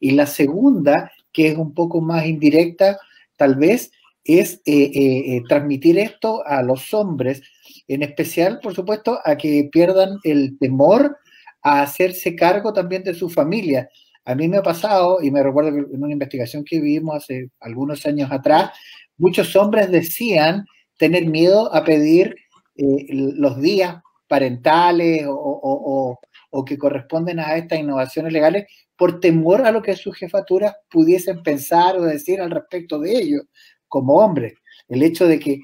[0.00, 2.98] y la segunda, que es un poco más indirecta,
[3.36, 3.90] tal vez,
[4.24, 7.42] es eh, eh, eh, transmitir esto a los hombres,
[7.88, 11.18] en especial, por supuesto, a que pierdan el temor
[11.62, 13.88] a hacerse cargo también de su familia.
[14.24, 17.50] A mí me ha pasado, y me recuerdo que en una investigación que vimos hace
[17.60, 18.70] algunos años atrás,
[19.18, 20.64] muchos hombres decían
[20.98, 22.36] tener miedo a pedir
[22.76, 23.96] los días
[24.26, 26.18] parentales o,
[26.50, 28.66] o, que corresponden a estas innovaciones legales
[28.96, 33.42] por temor a lo que sus jefaturas pudiesen pensar o decir al respecto de ellos
[33.88, 34.54] como hombres.
[34.88, 35.60] El hecho de que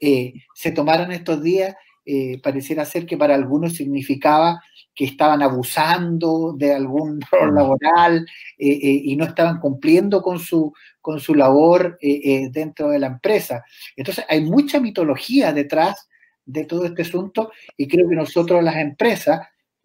[0.00, 1.74] eh, se tomaran estos días
[2.06, 4.60] eh, pareciera ser que para algunos significaba
[4.94, 8.26] que estaban abusando de algún rol laboral
[8.58, 13.64] eh, y no estaban cumpliendo con su, con su labor dentro de la empresa.
[13.96, 16.08] Entonces hay mucha mitología detrás
[16.44, 19.40] de todo este asunto y creo que nosotros las empresas,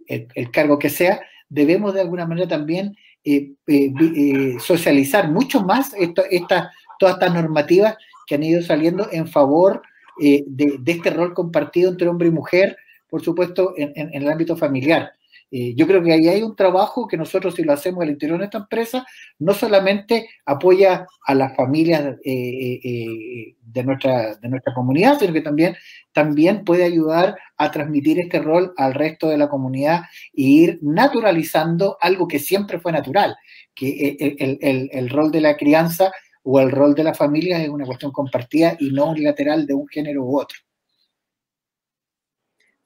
[0.08, 2.96] el cargo que sea, debemos de alguna manera también
[3.28, 6.70] eh, eh, eh, socializar mucho más esta,
[7.00, 9.82] todas estas normativas que han ido saliendo en favor
[10.18, 12.78] de, este rol compartido entre hombre y mujer,
[13.16, 15.14] por supuesto, en el ámbito familiar.
[15.50, 18.40] Eh, yo creo que ahí hay un trabajo que nosotros si lo hacemos al interior
[18.40, 19.06] de esta empresa,
[19.40, 25.40] no solamente apoya a las familias eh, eh, de, nuestra, de nuestra comunidad, sino que
[25.40, 25.78] también,
[26.12, 30.02] también puede ayudar a transmitir este rol al resto de la comunidad
[30.34, 33.38] e ir naturalizando algo que siempre fue natural,
[33.74, 36.12] que el, el, el rol de la crianza
[36.44, 39.88] o el rol de la familia es una cuestión compartida y no unilateral de un
[39.88, 40.65] género u otro.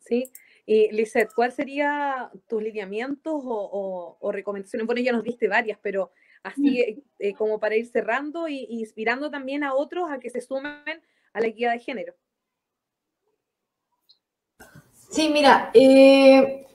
[0.10, 0.32] Sí,
[0.66, 4.88] y Lizeth, ¿cuáles serían tus lineamientos o, recomendaciones?
[4.88, 6.12] Bueno, ya nos diste varias, pero
[6.42, 6.76] así mm.
[6.78, 10.82] eh, eh, como para ir cerrando y, inspirando también a otros a que se sumen
[11.34, 12.16] a la equidad de género.
[15.12, 16.66] Sí, mira, eh,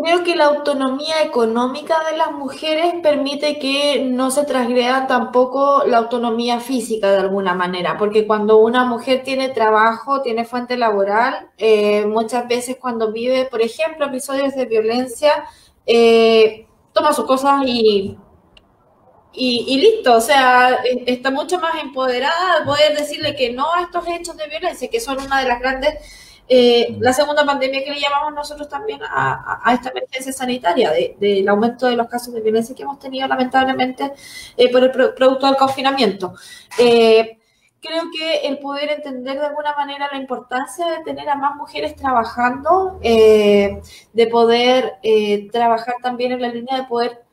[0.00, 5.98] Creo que la autonomía económica de las mujeres permite que no se transgreda tampoco la
[5.98, 12.06] autonomía física de alguna manera, porque cuando una mujer tiene trabajo, tiene fuente laboral, eh,
[12.06, 15.44] muchas veces cuando vive, por ejemplo, episodios de violencia,
[15.86, 18.16] eh, toma sus cosas y,
[19.32, 23.82] y, listo, o sea, e, está mucho más empoderada de poder decirle que no a
[23.82, 25.94] estos hechos de violencia, que son una de las grandes
[26.48, 31.86] eh, la segunda pandemia que le llamamos nosotros también a, esta emergencia sanitaria, del aumento
[31.86, 34.12] de los casos de violencia que hemos tenido lamentablemente
[34.56, 36.34] eh, por el producto del confinamiento.
[36.78, 37.38] Eh,
[37.80, 41.94] creo que el poder entender de alguna manera la importancia de tener a más mujeres
[41.94, 44.98] trabajando, de poder
[45.52, 47.27] trabajar también en la línea de poder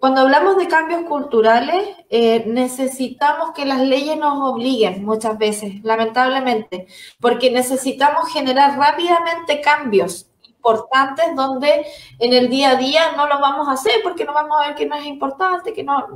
[0.00, 6.86] cuando hablamos de cambios culturales, eh, necesitamos que las leyes nos obliguen muchas veces, lamentablemente,
[7.20, 11.84] porque necesitamos generar rápidamente cambios importantes donde
[12.18, 14.74] en el día a día no lo vamos a hacer porque no vamos a ver
[14.74, 16.06] que no es importante, que no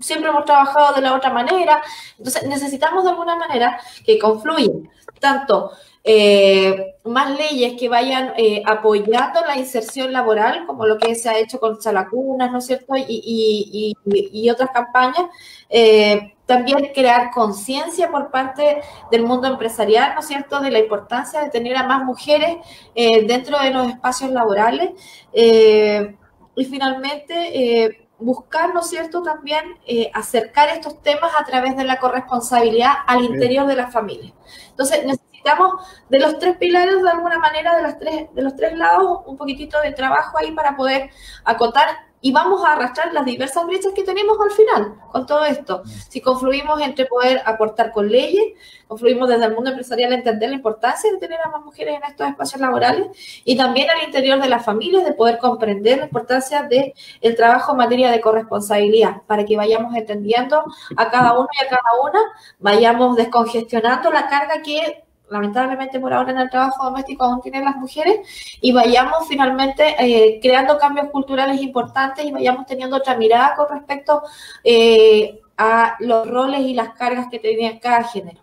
[0.00, 1.82] siempre hemos trabajado de la otra manera.
[2.16, 4.88] Entonces necesitamos de alguna manera que confluyan
[5.20, 5.70] tanto
[6.04, 11.38] eh, más leyes que vayan eh, apoyando la inserción laboral, como lo que se ha
[11.38, 12.94] hecho con Salacunas, ¿no es cierto?
[12.96, 15.26] Y, y, otras campañas.
[15.68, 21.40] Eh, también crear conciencia por parte del mundo empresarial, ¿no es cierto?, de la importancia
[21.40, 22.56] de tener a más mujeres
[22.94, 24.90] dentro de los espacios laborales.
[25.32, 29.64] y finalmente, buscar, ¿no es cierto?, también
[30.12, 34.32] acercar estos temas a través de la corresponsabilidad al interior de la familia.
[34.70, 35.00] Entonces,
[35.42, 39.20] necesitamos de los tres pilares, de alguna manera, de, las tres, de los tres lados,
[39.26, 41.10] un poquitito de trabajo ahí para poder
[41.44, 45.82] acotar y vamos a arrastrar las diversas brechas que tenemos al final con todo esto.
[46.08, 48.44] Si confluimos entre poder aportar con leyes,
[48.86, 52.04] confluimos desde el mundo empresarial a entender la importancia de tener a más mujeres en
[52.04, 53.08] estos espacios laborales
[53.44, 57.72] y también al interior de las familias de poder comprender la importancia del el trabajo
[57.72, 60.62] en materia de corresponsabilidad para que vayamos entendiendo
[60.96, 62.20] a cada uno y a cada una,
[62.60, 65.02] vayamos descongestionando la carga que
[65.32, 68.20] lamentablemente por ahora en el trabajo doméstico aún tienen las mujeres,
[68.60, 74.22] y vayamos finalmente eh, creando cambios culturales importantes y vayamos teniendo otra mirada con respecto
[74.62, 78.40] eh, a los roles y las cargas que tenía cada género.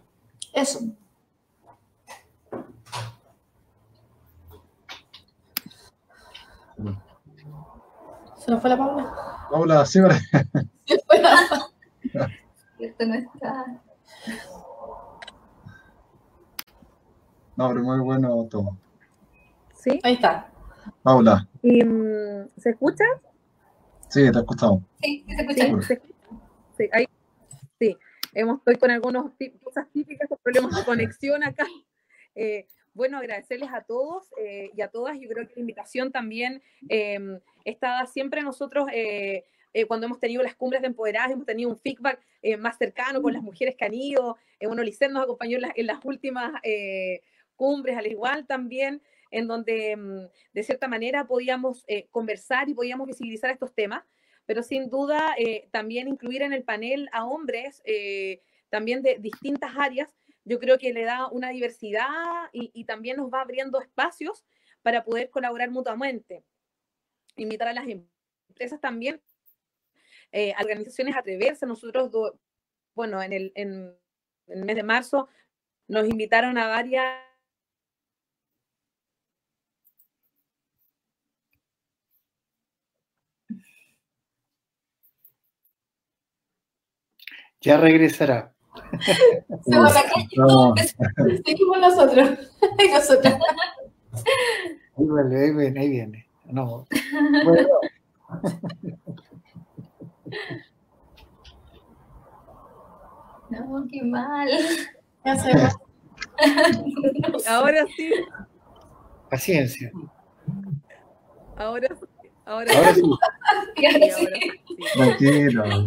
[0.51, 0.79] Eso.
[8.37, 9.13] ¿Se nos fue la Paula?
[9.51, 9.99] Paula, sí,
[10.85, 11.69] Se fue la
[12.79, 13.65] Esto no está.
[17.59, 18.77] No, pero muy bueno todo.
[19.75, 19.99] ¿Sí?
[20.03, 20.49] Ahí está.
[21.03, 23.03] Paula, ¿Y, mm, ¿Se escucha?
[24.07, 24.81] sí, te escuchamos.
[25.01, 25.65] Sí, sí se escucha.
[25.65, 26.15] Sí, se escucha.
[26.77, 27.05] Sí, ahí,
[27.77, 27.97] sí.
[28.33, 29.25] Hemos, estoy con algunas
[29.61, 31.65] cosas típicas, con problemas de conexión acá.
[32.35, 35.19] Eh, bueno, agradecerles a todos eh, y a todas.
[35.19, 37.19] Yo creo que la invitación también eh,
[37.65, 38.87] está siempre nosotros.
[38.93, 42.77] eh, eh, cuando hemos tenido las cumbres de empoderadas, hemos tenido un feedback eh, más
[42.77, 44.37] cercano con las mujeres que han ido.
[44.59, 47.21] Eh, bueno, Licen nos acompañó en, las- en las últimas eh,
[47.59, 53.05] cumbres, al igual también, en donde mm, de cierta manera podíamos eh, conversar y podíamos
[53.05, 54.05] visibilizar estos temas,
[54.45, 59.71] pero sin duda eh, también incluir en el panel a hombres eh, también de distintas
[59.77, 60.09] áreas,
[60.45, 62.07] yo creo que le da una diversidad
[62.53, 64.45] y, también nos va abriendo espacios
[64.81, 66.43] para poder colaborar mutuamente.
[67.35, 69.21] Invitar a las empresas también,
[70.59, 71.65] organizaciones a atreverse.
[71.67, 72.09] Nosotros,
[72.95, 73.55] bueno, en el
[74.47, 75.27] mes de marzo
[75.87, 77.28] nos invitaron a varias
[87.61, 88.53] Ya regresará.
[89.65, 90.27] Se va a la calle.
[90.35, 90.73] No,
[91.45, 92.29] Seguimos nosotros.
[92.79, 93.39] Y nosotras.
[94.97, 96.27] Ahí viene, ahí viene, ahí viene.
[96.45, 96.87] No.
[97.43, 97.67] Bueno,
[103.49, 104.49] No, qué mal.
[105.23, 105.75] ¿Qué hacemos?
[107.47, 108.11] Ahora sí,
[109.29, 109.91] paciencia.
[111.57, 112.05] ahora sí,
[112.45, 113.07] ahora, Ahora sí, sí.
[114.99, 115.15] Ahora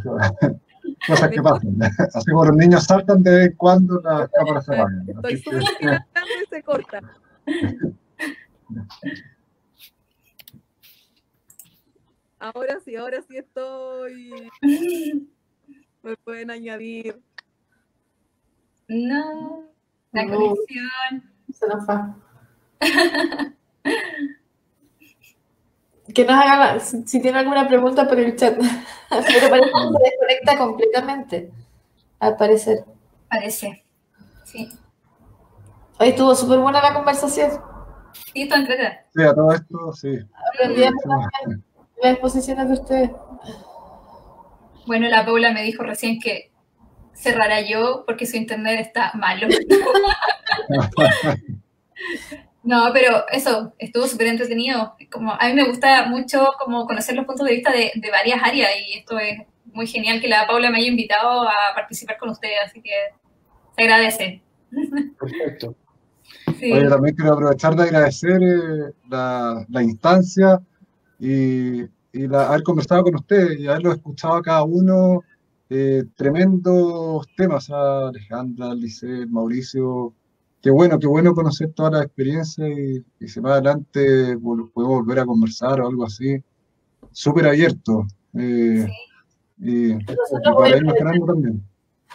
[0.07, 0.62] ahora sí.
[1.07, 1.77] Cosas que pasan.
[2.15, 5.05] Así como los niños saltan de vez en cuando, las cámaras se apagan.
[5.09, 5.63] Estoy súper
[6.43, 7.01] y se corta.
[12.39, 14.51] Ahora sí, ahora sí estoy.
[16.03, 17.21] Me pueden añadir.
[18.89, 19.69] No.
[20.13, 21.33] La conexión.
[21.53, 21.97] Se nos fue.
[26.15, 28.57] Que nos haga la- si, si tiene alguna pregunta por el chat.
[29.11, 31.51] Pero parece que se desconecta completamente.
[32.19, 32.85] Al parecer.
[33.29, 33.85] Parece.
[34.45, 34.69] Sí.
[35.99, 37.51] Hoy estuvo súper buena la conversación.
[38.35, 38.49] Sí,
[39.15, 40.19] sí, a todo esto, sí.
[40.55, 40.83] Aprendí
[42.03, 43.11] las exposiciones de ustedes.
[44.87, 46.51] Bueno, la Paula me dijo recién que
[47.13, 49.47] cerrara yo porque su internet está malo.
[52.65, 54.95] No, pero eso, estuvo súper entretenido.
[55.11, 58.41] Como, a mí me gusta mucho como conocer los puntos de vista de, de varias
[58.43, 59.39] áreas y esto es
[59.73, 62.91] muy genial que la Paula me haya invitado a participar con ustedes, así que
[63.77, 64.43] se agradece.
[65.19, 65.77] Perfecto.
[66.59, 66.73] Sí.
[66.73, 70.61] Oye, también quiero aprovechar de agradecer eh, la, la instancia
[71.19, 75.23] y, y la- haber conversado con ustedes y haberlo escuchado a cada uno.
[75.69, 80.15] eh, tremendos temas, a Alejandra, Lisset, Mauricio.
[80.63, 85.19] Qué bueno, qué bueno conocer todas las experiencias y, y si más adelante podemos volver
[85.21, 86.37] a conversar o algo así.
[87.11, 88.07] Súper abierto.
[88.39, 88.87] eh,
[89.59, 89.97] y, y
[90.57, 91.63] para ir mejorando también.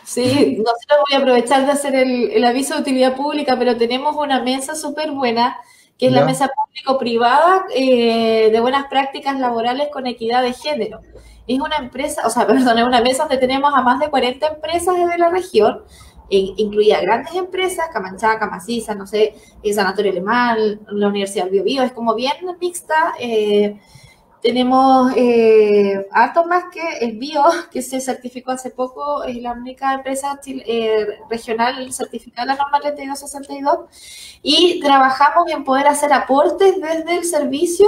[0.03, 4.15] Sí, nosotros voy a aprovechar de hacer el, el aviso de utilidad pública, pero tenemos
[4.15, 5.57] una mesa súper buena,
[5.97, 11.01] que es la mesa público-privada eh, de buenas prácticas laborales con equidad de género.
[11.47, 14.47] Es una empresa, o sea, perdón, es una mesa donde tenemos a más de 40
[14.47, 15.83] empresas de la región,
[16.29, 21.91] incluida grandes empresas, Camanchaca, Maciza, no sé, el Sanatorio Alemán, la Universidad del Biobío, es
[21.93, 23.13] como bien mixta.
[23.19, 23.79] eh,
[24.41, 29.93] tenemos eh, harto más que el Bio, que se certificó hace poco, es la única
[29.93, 34.39] empresa eh, regional certificada la norma 3262.
[34.41, 37.87] Y trabajamos en poder hacer aportes desde el servicio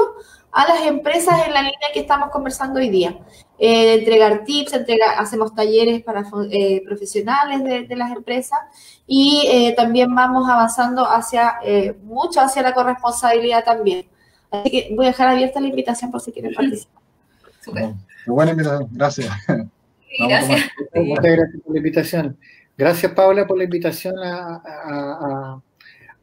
[0.52, 3.18] a las empresas en la línea que estamos conversando hoy día.
[3.62, 8.58] Eh, entregar tips, entrega- hacemos talleres para eh, profesionales de, de las empresas
[9.06, 14.06] y eh, también vamos avanzando hacia eh, mucho hacia la corresponsabilidad también.
[14.50, 17.04] Así que voy a dejar abierta la invitación por si quieren participar.
[17.66, 19.30] Qué buena invitación, gracias.
[20.20, 20.62] gracias.
[20.94, 22.38] Muchas gracias por la invitación.
[22.78, 25.62] Gracias, Paula, por la invitación a,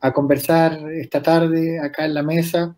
[0.01, 2.75] a, conversar esta tarde acá en la mesa.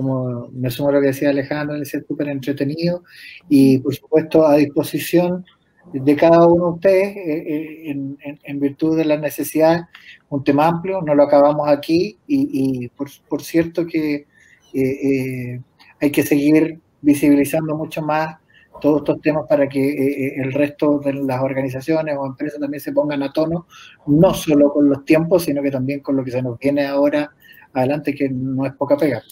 [0.00, 3.04] Como me sumo a lo que decía Alejandro, es súper entretenido
[3.48, 5.44] y, por supuesto, a disposición
[5.92, 9.82] de cada uno de ustedes eh, eh, en, virtud de las necesidades.
[10.28, 14.26] Un tema amplio, no lo acabamos aquí y, por, cierto que
[14.72, 15.60] eh,
[16.00, 18.36] hay que seguir visibilizando mucho más
[18.80, 22.80] todos estos temas para que eh, eh, el resto de las organizaciones o empresas también
[22.80, 23.66] se pongan a tono,
[24.06, 27.30] no solo con los tiempos, sino que también con lo que se nos viene ahora
[27.72, 29.22] adelante, que no es poca pega.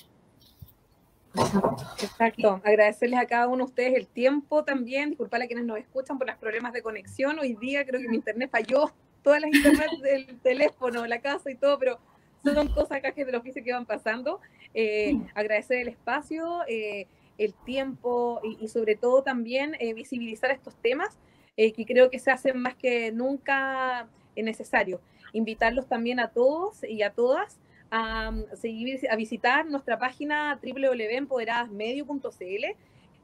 [2.03, 6.19] Exacto, agradecerles a cada uno de ustedes el tiempo también, disculpar a quienes nos escuchan
[6.19, 8.93] por los problemas de conexión, hoy día creo que mi internet falló,
[9.23, 11.99] todas las internet del teléfono, la casa y todo, pero
[12.45, 14.41] son cosas acá que de los que van pasando.
[14.75, 17.07] Eh, agradecer el espacio, eh,
[17.39, 21.17] el tiempo y, sobre todo también eh, visibilizar estos temas
[21.57, 25.01] eh, que creo que se hacen más que nunca necesario.
[25.33, 27.59] Invitarlos también a todos y a todas
[27.91, 32.65] a, seguir, a visitar nuestra página www.empoderadasmedio.cl,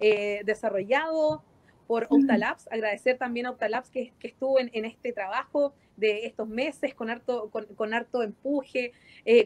[0.00, 1.44] eh, desarrollado
[1.86, 2.66] por Optalabs.
[2.70, 7.50] Agradecer también a Optalabs que, que estuvo en, este trabajo de estos meses con harto,
[7.50, 8.92] con, harto empuje,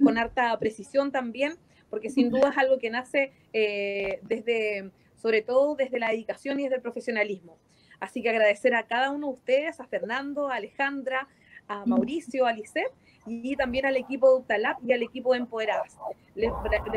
[0.02, 1.58] con harta precisión también
[1.90, 6.64] porque sin duda es algo que nace eh, desde, sobre todo desde la dedicación y
[6.64, 7.58] desde el profesionalismo.
[8.00, 11.28] Así que agradecer a cada uno de ustedes, a Fernando, a Alejandra,
[11.68, 12.92] a Mauricio, a Lisette
[13.26, 15.98] y también al equipo de Utalab y al equipo de Empoderadas.
[16.34, 16.50] Les,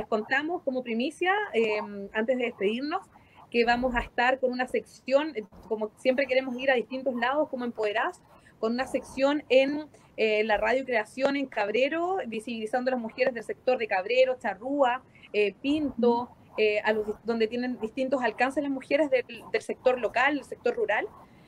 [0.07, 3.01] contamos como primicia, em, antes de despedirnos,
[3.49, 7.49] que vamos a estar con una sección, eh, como siempre queremos ir a distintos lados
[7.49, 8.21] como Empoderadas,
[8.59, 13.43] con una sección en eh, la radio creación en Cabrero, visibilizando a las mujeres del
[13.43, 15.01] sector de Cabrero, Charrúa,
[15.33, 20.43] eh, Pinto, eh, a los, donde tienen distintos alcances las mujeres del, sector local, del
[20.43, 21.07] sector rural.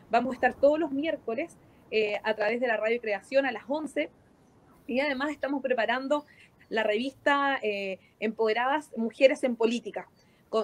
[0.10, 1.58] Vamos a estar todos los miércoles
[2.24, 4.10] a través de la radio creación a las 11
[4.88, 6.26] y además estamos preparando
[6.70, 7.60] la revista
[8.20, 10.10] Empoderadas Mujeres en Política,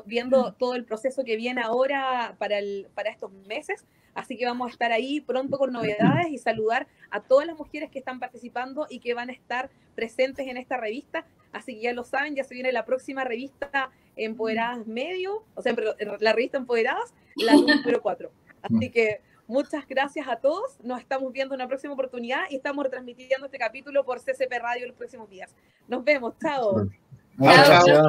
[0.06, 3.86] viendo todo el proceso que viene ahora para, el, para estos meses
[4.20, 7.90] Así que vamos a estar ahí pronto con novedades y saludar a todas las mujeres
[7.90, 11.26] que están participando y que van a estar presentes en esta revista.
[11.52, 15.74] Así que ya lo saben, ya se viene la próxima revista Empoderadas Medio, o sea,
[16.20, 18.30] la revista Empoderadas, la número 4.
[18.62, 20.80] Así que muchas gracias a todos.
[20.82, 24.88] Nos estamos viendo en una próxima oportunidad y estamos retransmitiendo este capítulo por CCP Radio
[24.88, 25.54] los próximos días.
[25.88, 26.36] Nos vemos.
[26.42, 26.88] Chao.
[27.36, 28.04] Muchas gracias.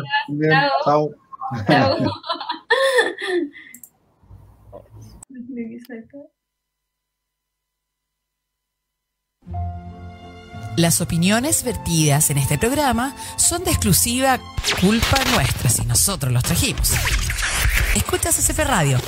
[0.84, 1.10] Chao.
[1.66, 1.96] Chao.
[10.76, 14.38] Las opiniones vertidas en este programa son de exclusiva
[14.80, 16.92] culpa nuestra si nosotros los trajimos.
[17.94, 18.98] Escuchas CCP Radio,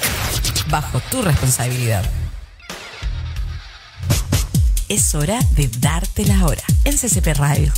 [0.71, 2.05] bajo tu responsabilidad.
[4.93, 7.73] Es hora de darte la hora en CCP Radio.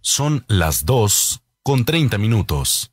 [0.00, 2.92] Son las 2 con 30 minutos.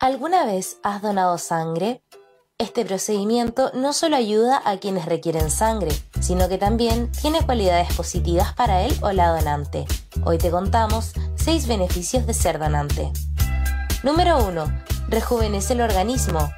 [0.00, 2.02] ¿Alguna vez has donado sangre?
[2.58, 8.52] Este procedimiento no solo ayuda a quienes requieren sangre, sino que también tiene cualidades positivas
[8.54, 9.84] para él o la donante.
[10.24, 13.12] Hoy te contamos 6 beneficios de ser donante.
[14.02, 14.64] Número 1.
[15.06, 16.50] Rejuvenece el organismo.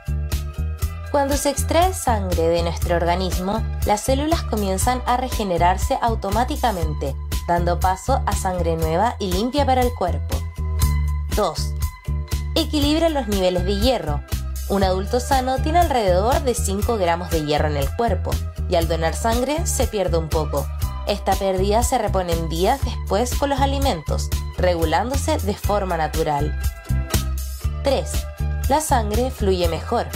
[1.14, 7.14] Cuando se extrae sangre de nuestro organismo, las células comienzan a regenerarse automáticamente,
[7.46, 10.36] dando paso a sangre nueva y limpia para el cuerpo.
[11.36, 11.74] 2
[12.56, 14.22] equilibra los niveles de hierro.
[14.68, 18.32] Un adulto sano tiene alrededor de 5 gramos de hierro en el cuerpo
[18.68, 20.66] y al donar sangre se pierde un poco.
[21.06, 26.60] Esta pérdida se repone en días después con los alimentos, regulándose de forma natural.
[27.84, 28.10] 3.
[28.68, 30.08] La sangre fluye mejor.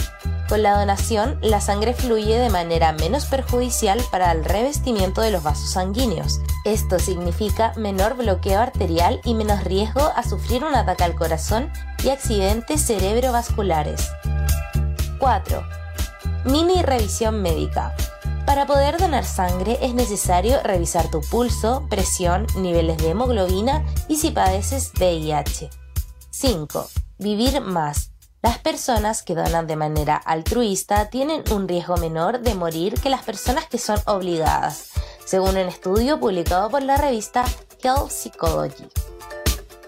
[0.49, 5.43] Con la donación, la sangre fluye de manera menos perjudicial para el revestimiento de los
[5.43, 6.41] vasos sanguíneos.
[6.65, 11.71] Esto significa menor bloqueo arterial y menos riesgo a sufrir un ataque al corazón
[12.03, 14.09] y accidentes cerebrovasculares.
[15.19, 15.63] 4.
[16.45, 17.95] Mini revisión médica.
[18.47, 24.31] Para poder donar sangre es necesario revisar tu pulso, presión, niveles de hemoglobina y si
[24.31, 25.69] padeces VIH.
[26.31, 26.89] 5.
[27.19, 28.09] Vivir más.
[28.41, 33.23] Las personas que donan de manera altruista tienen un riesgo menor de morir que las
[33.23, 34.91] personas que son obligadas,
[35.25, 37.43] según un estudio publicado por la revista
[37.83, 38.87] Health Psychology.